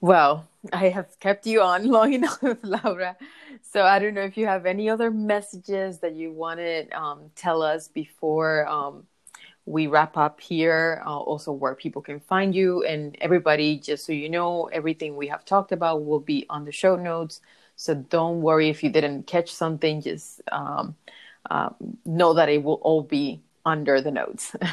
well, 0.00 0.48
I 0.72 0.88
have 0.88 1.18
kept 1.20 1.46
you 1.46 1.62
on 1.62 1.86
long 1.90 2.12
enough, 2.12 2.38
Laura. 2.62 3.16
So 3.62 3.84
I 3.84 3.98
don't 3.98 4.14
know 4.14 4.22
if 4.22 4.36
you 4.36 4.46
have 4.46 4.66
any 4.66 4.88
other 4.88 5.10
messages 5.10 5.98
that 5.98 6.14
you 6.14 6.32
want 6.32 6.60
to 6.60 6.88
um, 6.90 7.30
tell 7.34 7.62
us 7.62 7.88
before 7.88 8.66
um, 8.66 9.06
we 9.66 9.86
wrap 9.86 10.16
up 10.16 10.40
here 10.40 11.02
uh, 11.06 11.18
also 11.18 11.52
where 11.52 11.74
people 11.74 12.00
can 12.02 12.20
find 12.20 12.54
you. 12.54 12.84
And 12.84 13.16
everybody 13.20 13.78
just 13.78 14.06
so 14.06 14.12
you 14.12 14.28
know 14.28 14.66
everything 14.72 15.16
we 15.16 15.28
have 15.28 15.44
talked 15.44 15.72
about 15.72 16.04
will 16.04 16.20
be 16.20 16.46
on 16.48 16.64
the 16.64 16.72
show 16.72 16.96
notes. 16.96 17.40
So 17.76 17.94
don't 17.94 18.40
worry 18.42 18.68
if 18.68 18.82
you 18.82 18.90
didn't 18.90 19.26
catch 19.26 19.52
something. 19.52 20.02
Just 20.02 20.40
um, 20.50 20.96
uh, 21.50 21.70
know 22.04 22.34
that 22.34 22.48
it 22.48 22.62
will 22.62 22.80
all 22.82 23.02
be 23.02 23.40
under 23.64 24.00
the 24.00 24.10
notes. 24.10 24.54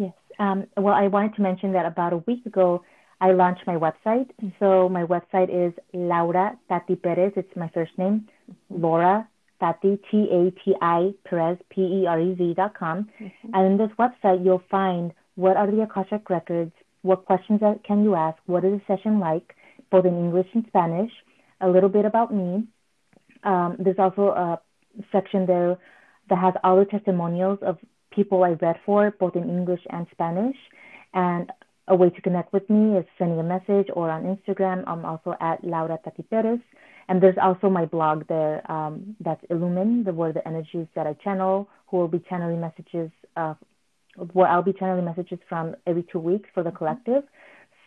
Yes. 0.00 0.12
Um, 0.38 0.68
well 0.76 0.94
i 0.94 1.08
wanted 1.08 1.34
to 1.34 1.42
mention 1.42 1.72
that 1.72 1.84
about 1.84 2.12
a 2.12 2.18
week 2.18 2.46
ago 2.46 2.84
i 3.20 3.32
launched 3.32 3.66
my 3.66 3.76
website 3.76 4.28
so 4.58 4.88
my 4.88 5.04
website 5.04 5.50
is 5.50 5.72
laura 5.92 6.56
tati 6.68 6.96
perez 6.96 7.32
it's 7.36 7.56
my 7.56 7.68
first 7.74 7.92
name 7.98 8.26
laura 8.70 9.28
Tati, 9.60 9.98
T-A-T-I, 10.10 11.10
Perez, 11.24 11.58
P-E-R-E-Z 11.70 12.54
dot 12.56 12.78
com. 12.78 13.08
Mm-hmm. 13.20 13.54
And 13.54 13.66
in 13.66 13.78
this 13.78 13.94
website, 13.98 14.44
you'll 14.44 14.62
find 14.70 15.12
what 15.34 15.56
are 15.56 15.70
the 15.70 15.82
Akashic 15.82 16.30
records, 16.30 16.72
what 17.02 17.24
questions 17.24 17.60
can 17.86 18.04
you 18.04 18.14
ask, 18.14 18.38
what 18.46 18.64
is 18.64 18.80
the 18.80 18.96
session 18.96 19.18
like, 19.18 19.54
both 19.90 20.04
in 20.04 20.16
English 20.16 20.46
and 20.54 20.64
Spanish, 20.68 21.10
a 21.60 21.68
little 21.68 21.88
bit 21.88 22.04
about 22.04 22.32
me. 22.32 22.66
Um, 23.44 23.76
there's 23.78 23.98
also 23.98 24.28
a 24.28 24.60
section 25.12 25.46
there 25.46 25.76
that 26.28 26.38
has 26.38 26.54
all 26.64 26.78
the 26.78 26.84
testimonials 26.84 27.58
of 27.62 27.78
people 28.10 28.44
I 28.44 28.50
read 28.50 28.76
for, 28.84 29.12
both 29.18 29.36
in 29.36 29.44
English 29.48 29.80
and 29.90 30.06
Spanish. 30.10 30.56
And 31.14 31.50
a 31.88 31.96
way 31.96 32.10
to 32.10 32.20
connect 32.20 32.52
with 32.52 32.68
me 32.70 32.98
is 32.98 33.04
sending 33.18 33.40
a 33.40 33.42
message 33.42 33.88
or 33.94 34.10
on 34.10 34.24
Instagram. 34.24 34.84
I'm 34.86 35.04
also 35.04 35.34
at 35.40 35.62
Laura 35.64 35.98
Tati 36.04 36.22
Perez. 36.22 36.60
And 37.08 37.22
there's 37.22 37.36
also 37.40 37.70
my 37.70 37.86
blog 37.86 38.26
there 38.28 38.70
um, 38.70 39.16
that's 39.20 39.42
Illumine, 39.50 40.04
the 40.04 40.12
where 40.12 40.32
the 40.32 40.46
energies 40.46 40.86
that 40.94 41.06
I 41.06 41.14
channel, 41.14 41.68
who 41.88 41.96
will 41.96 42.08
be 42.08 42.22
channeling 42.28 42.60
messages, 42.60 43.10
uh, 43.36 43.54
where 44.32 44.46
I'll 44.46 44.62
be 44.62 44.74
channeling 44.74 45.06
messages 45.06 45.38
from 45.48 45.74
every 45.86 46.04
two 46.12 46.18
weeks 46.18 46.48
for 46.52 46.62
the 46.62 46.70
collective. 46.70 47.22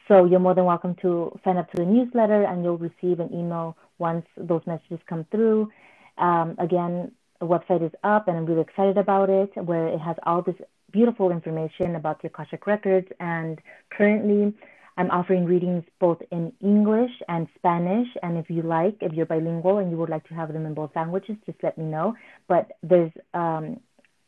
So 0.07 0.25
you're 0.25 0.39
more 0.39 0.55
than 0.55 0.65
welcome 0.65 0.95
to 1.03 1.39
sign 1.43 1.57
up 1.57 1.69
to 1.71 1.77
the 1.77 1.85
newsletter, 1.85 2.43
and 2.43 2.63
you'll 2.63 2.79
receive 2.79 3.19
an 3.19 3.29
email 3.33 3.77
once 3.99 4.25
those 4.35 4.61
messages 4.65 4.99
come 5.07 5.25
through. 5.31 5.69
Um, 6.17 6.55
again, 6.57 7.11
the 7.39 7.45
website 7.45 7.85
is 7.85 7.91
up, 8.03 8.27
and 8.27 8.35
I'm 8.37 8.45
really 8.45 8.61
excited 8.61 8.97
about 8.97 9.29
it, 9.29 9.51
where 9.55 9.87
it 9.87 9.99
has 9.99 10.15
all 10.25 10.41
this 10.41 10.55
beautiful 10.91 11.31
information 11.31 11.95
about 11.95 12.21
the 12.21 12.27
Akashic 12.27 12.67
records. 12.67 13.07
And 13.19 13.59
currently, 13.95 14.53
I'm 14.97 15.09
offering 15.11 15.45
readings 15.45 15.83
both 15.99 16.19
in 16.31 16.51
English 16.61 17.11
and 17.27 17.47
Spanish. 17.55 18.07
And 18.23 18.37
if 18.37 18.49
you 18.49 18.61
like, 18.61 18.97
if 19.01 19.13
you're 19.13 19.25
bilingual 19.25 19.77
and 19.77 19.89
you 19.89 19.97
would 19.97 20.09
like 20.09 20.27
to 20.27 20.33
have 20.33 20.51
them 20.53 20.65
in 20.65 20.73
both 20.73 20.91
languages, 20.95 21.37
just 21.45 21.57
let 21.63 21.77
me 21.77 21.85
know. 21.85 22.15
But 22.47 22.71
there's 22.83 23.11
um, 23.33 23.79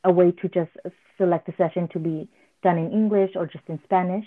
a 0.04 0.12
way 0.12 0.32
to 0.32 0.48
just 0.50 0.72
select 1.18 1.48
the 1.48 1.54
session 1.58 1.88
to 1.94 2.00
be 2.00 2.28
done 2.64 2.78
in 2.78 2.92
English 2.92 3.32
or 3.36 3.46
just 3.46 3.66
in 3.68 3.80
Spanish. 3.84 4.26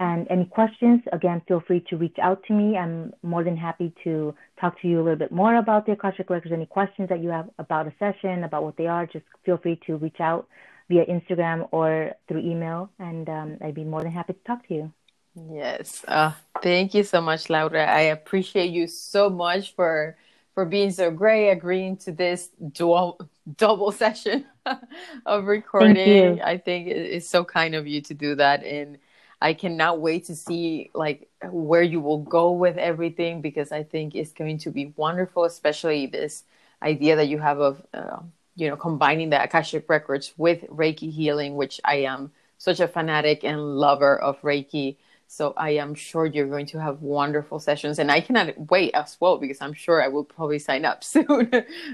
And 0.00 0.26
any 0.30 0.44
questions, 0.44 1.00
again, 1.12 1.42
feel 1.48 1.62
free 1.66 1.84
to 1.88 1.96
reach 1.96 2.16
out 2.22 2.42
to 2.46 2.52
me. 2.54 2.76
I'm 2.76 3.12
more 3.22 3.42
than 3.42 3.56
happy 3.56 3.92
to 4.04 4.34
talk 4.60 4.80
to 4.82 4.88
you 4.88 5.00
a 5.00 5.02
little 5.02 5.18
bit 5.18 5.32
more 5.32 5.56
about 5.56 5.86
the 5.86 5.92
Akashic 5.92 6.30
Records. 6.30 6.52
Any 6.52 6.66
questions 6.66 7.08
that 7.08 7.22
you 7.22 7.30
have 7.30 7.48
about 7.58 7.86
a 7.86 7.92
session, 7.98 8.44
about 8.44 8.62
what 8.62 8.76
they 8.76 8.86
are, 8.86 9.06
just 9.06 9.24
feel 9.44 9.56
free 9.56 9.80
to 9.86 9.96
reach 9.96 10.20
out 10.20 10.46
via 10.92 11.06
Instagram 11.06 11.68
or 11.70 12.14
through 12.28 12.40
email. 12.40 12.90
And 12.98 13.28
um, 13.28 13.58
I'd 13.62 13.74
be 13.74 13.84
more 13.84 14.02
than 14.02 14.12
happy 14.12 14.34
to 14.34 14.44
talk 14.44 14.66
to 14.68 14.74
you. 14.74 14.92
Yes. 15.50 16.04
Uh, 16.06 16.32
thank 16.62 16.92
you 16.92 17.02
so 17.02 17.20
much, 17.20 17.48
Laura. 17.48 17.86
I 17.86 18.12
appreciate 18.12 18.70
you 18.70 18.86
so 18.86 19.30
much 19.30 19.74
for 19.74 20.16
for 20.54 20.66
being 20.66 20.90
so 20.90 21.10
great, 21.10 21.48
agreeing 21.48 21.96
to 21.96 22.12
this 22.12 22.50
dual 22.72 23.18
double 23.56 23.90
session 23.90 24.44
of 25.26 25.46
recording. 25.46 26.42
I 26.42 26.58
think 26.58 26.88
it's 26.88 27.26
so 27.26 27.42
kind 27.42 27.74
of 27.74 27.86
you 27.86 28.02
to 28.02 28.14
do 28.14 28.34
that, 28.34 28.62
and 28.62 28.98
I 29.40 29.54
cannot 29.54 30.02
wait 30.02 30.26
to 30.26 30.36
see 30.36 30.90
like 30.92 31.30
where 31.50 31.82
you 31.82 32.02
will 32.02 32.18
go 32.18 32.52
with 32.52 32.76
everything 32.76 33.40
because 33.40 33.72
I 33.72 33.82
think 33.82 34.14
it's 34.14 34.32
going 34.32 34.58
to 34.58 34.70
be 34.70 34.92
wonderful, 34.96 35.44
especially 35.44 36.06
this 36.06 36.44
idea 36.82 37.16
that 37.16 37.28
you 37.28 37.38
have 37.38 37.60
of 37.60 37.82
uh, 37.94 38.18
you 38.54 38.68
know 38.68 38.76
combining 38.76 39.30
the 39.30 39.42
Akashic 39.42 39.88
records 39.88 40.32
with 40.36 40.62
Reiki 40.68 41.10
healing, 41.12 41.56
which 41.56 41.80
I 41.84 41.96
am 41.96 42.32
such 42.58 42.80
a 42.80 42.88
fanatic 42.88 43.44
and 43.44 43.76
lover 43.76 44.18
of 44.18 44.40
Reiki. 44.42 44.96
So 45.26 45.54
I 45.56 45.70
am 45.70 45.94
sure 45.94 46.26
you're 46.26 46.46
going 46.46 46.66
to 46.66 46.78
have 46.78 47.00
wonderful 47.00 47.58
sessions, 47.58 47.98
and 47.98 48.10
I 48.10 48.20
cannot 48.20 48.70
wait 48.70 48.92
as 48.94 49.16
well 49.18 49.38
because 49.38 49.62
I'm 49.62 49.72
sure 49.72 50.02
I 50.02 50.08
will 50.08 50.24
probably 50.24 50.58
sign 50.58 50.84
up 50.84 51.02
soon 51.14 51.50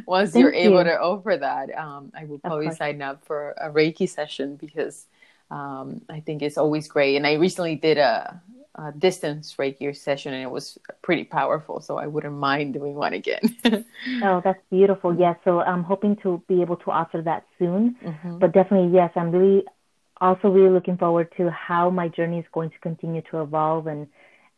once 0.06 0.32
Thank 0.32 0.42
you're 0.42 0.52
you. 0.52 0.70
able 0.70 0.84
to 0.84 1.00
offer 1.00 1.36
that. 1.36 1.76
Um, 1.78 2.10
I 2.16 2.24
will 2.24 2.40
probably 2.40 2.74
sign 2.74 3.00
up 3.00 3.24
for 3.24 3.54
a 3.56 3.70
Reiki 3.70 4.08
session 4.08 4.56
because 4.56 5.06
um, 5.50 6.02
I 6.08 6.20
think 6.20 6.42
it's 6.42 6.58
always 6.58 6.88
great. 6.88 7.16
And 7.16 7.26
I 7.26 7.34
recently 7.34 7.76
did 7.76 7.98
a, 7.98 8.42
a, 8.78 8.92
distance 8.92 9.54
Reiki 9.58 9.94
session, 9.96 10.32
and 10.32 10.42
it 10.42 10.50
was 10.50 10.78
pretty 11.02 11.24
powerful. 11.24 11.80
So 11.80 11.98
I 11.98 12.06
wouldn't 12.06 12.34
mind 12.34 12.74
doing 12.74 12.94
one 12.94 13.12
again. 13.12 13.56
oh, 14.22 14.40
that's 14.42 14.60
beautiful. 14.70 15.14
Yes. 15.14 15.36
So 15.44 15.60
I'm 15.60 15.82
hoping 15.82 16.16
to 16.22 16.42
be 16.48 16.62
able 16.62 16.76
to 16.76 16.90
offer 16.90 17.20
that 17.22 17.44
soon. 17.58 17.96
Mm-hmm. 18.04 18.38
But 18.38 18.52
definitely, 18.52 18.94
yes, 18.94 19.10
I'm 19.16 19.30
really 19.30 19.64
also 20.20 20.48
really 20.48 20.70
looking 20.70 20.96
forward 20.96 21.32
to 21.36 21.50
how 21.50 21.90
my 21.90 22.08
journey 22.08 22.38
is 22.38 22.44
going 22.52 22.70
to 22.70 22.78
continue 22.80 23.22
to 23.30 23.42
evolve 23.42 23.86
and 23.86 24.06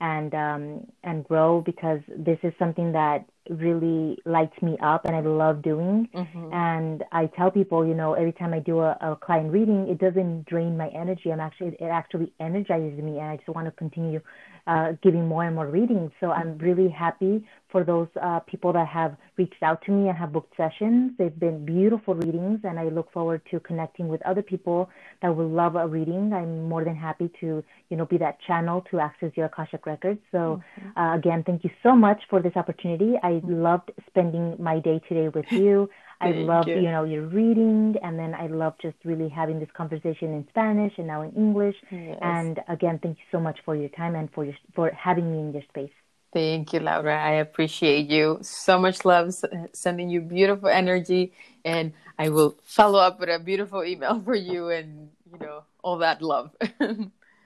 and 0.00 0.34
um, 0.34 0.86
and 1.04 1.24
grow 1.24 1.60
because 1.60 2.00
this 2.08 2.38
is 2.42 2.52
something 2.58 2.92
that 2.92 3.26
really 3.48 4.18
lights 4.24 4.60
me 4.62 4.76
up 4.82 5.04
and 5.04 5.16
I 5.16 5.20
love 5.20 5.62
doing. 5.62 6.08
Mm-hmm. 6.14 6.52
And 6.52 7.04
I 7.12 7.26
tell 7.26 7.50
people, 7.50 7.86
you 7.86 7.94
know, 7.94 8.14
every 8.14 8.32
time 8.32 8.52
I 8.52 8.58
do 8.58 8.80
a, 8.80 8.96
a 9.00 9.16
client 9.16 9.52
reading, 9.52 9.88
it 9.88 9.98
doesn't 9.98 10.46
drain 10.46 10.76
my 10.76 10.88
energy. 10.88 11.32
I'm 11.32 11.40
actually 11.40 11.76
it 11.80 11.84
actually 11.84 12.32
energizes 12.38 12.98
me, 13.02 13.18
and 13.18 13.30
I 13.30 13.36
just 13.36 13.48
want 13.48 13.66
to 13.66 13.72
continue 13.72 14.20
uh, 14.66 14.92
giving 15.02 15.26
more 15.26 15.44
and 15.44 15.54
more 15.54 15.66
readings. 15.66 16.10
So 16.20 16.30
I'm 16.30 16.58
really 16.58 16.88
happy 16.88 17.44
for 17.70 17.84
those 17.84 18.08
uh, 18.20 18.40
people 18.40 18.72
that 18.72 18.88
have 18.88 19.16
reached 19.36 19.62
out 19.62 19.82
to 19.86 19.92
me 19.92 20.08
and 20.08 20.18
have 20.18 20.32
booked 20.32 20.56
sessions. 20.56 21.12
They've 21.18 21.38
been 21.38 21.64
beautiful 21.64 22.14
readings, 22.14 22.60
and 22.64 22.78
I 22.78 22.88
look 22.88 23.12
forward 23.12 23.42
to 23.50 23.60
connecting 23.60 24.08
with 24.08 24.20
other 24.22 24.42
people 24.42 24.90
that 25.22 25.34
will 25.34 25.48
love 25.48 25.76
a 25.76 25.86
reading. 25.86 26.32
I'm 26.32 26.68
more 26.68 26.84
than 26.84 26.96
happy 26.96 27.30
to, 27.40 27.62
you 27.88 27.96
know, 27.96 28.06
be 28.06 28.18
that 28.18 28.38
channel 28.46 28.84
to 28.90 29.00
access 29.00 29.30
your 29.36 29.46
Akashic 29.46 29.86
records. 29.86 30.20
So 30.32 30.38
mm-hmm. 30.38 30.98
uh, 30.98 31.16
again, 31.16 31.44
thank 31.44 31.64
you 31.64 31.70
so 31.82 31.94
much 31.94 32.20
for 32.28 32.42
this 32.42 32.56
opportunity. 32.56 33.14
I 33.22 33.40
loved 33.44 33.92
spending 34.08 34.56
my 34.58 34.80
day 34.80 35.00
today 35.08 35.28
with 35.28 35.50
you. 35.50 35.88
I 36.20 36.30
love 36.32 36.68
you. 36.68 36.76
you. 36.76 36.82
know 36.82 37.04
your 37.04 37.26
reading, 37.26 37.96
and 38.02 38.18
then 38.18 38.34
I 38.34 38.46
love 38.46 38.74
just 38.82 38.96
really 39.04 39.28
having 39.28 39.58
this 39.58 39.70
conversation 39.74 40.32
in 40.34 40.46
Spanish 40.50 40.92
and 40.98 41.06
now 41.06 41.22
in 41.22 41.32
English. 41.32 41.76
Yes. 41.90 42.18
And 42.20 42.60
again, 42.68 42.98
thank 43.02 43.16
you 43.18 43.24
so 43.32 43.40
much 43.40 43.58
for 43.64 43.74
your 43.74 43.88
time 43.90 44.14
and 44.14 44.30
for 44.32 44.44
your 44.44 44.54
for 44.74 44.90
having 44.90 45.32
me 45.32 45.38
in 45.38 45.52
your 45.52 45.62
space. 45.68 45.92
Thank 46.32 46.72
you, 46.72 46.80
Laura. 46.80 47.20
I 47.20 47.32
appreciate 47.32 48.08
you. 48.08 48.38
So 48.42 48.78
much 48.78 49.04
love, 49.04 49.34
sending 49.72 50.10
you 50.10 50.20
beautiful 50.20 50.68
energy, 50.68 51.32
and 51.64 51.92
I 52.18 52.28
will 52.28 52.56
follow 52.62 53.00
up 53.00 53.18
with 53.18 53.30
a 53.30 53.38
beautiful 53.38 53.82
email 53.84 54.20
for 54.24 54.34
you, 54.34 54.68
and 54.68 55.10
you 55.32 55.38
know 55.38 55.64
all 55.82 55.98
that 55.98 56.22
love. 56.22 56.50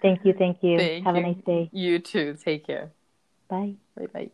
thank 0.03 0.25
you, 0.25 0.35
thank 0.37 0.59
you. 0.63 0.79
Thank 0.79 1.05
Have 1.05 1.15
you. 1.15 1.21
a 1.21 1.27
nice 1.27 1.45
day. 1.47 1.71
You 1.73 1.99
too. 1.99 2.37
Take 2.45 2.67
care. 2.67 2.91
Bye. 3.49 3.75
Bye. 3.97 4.07
Bye. 4.13 4.31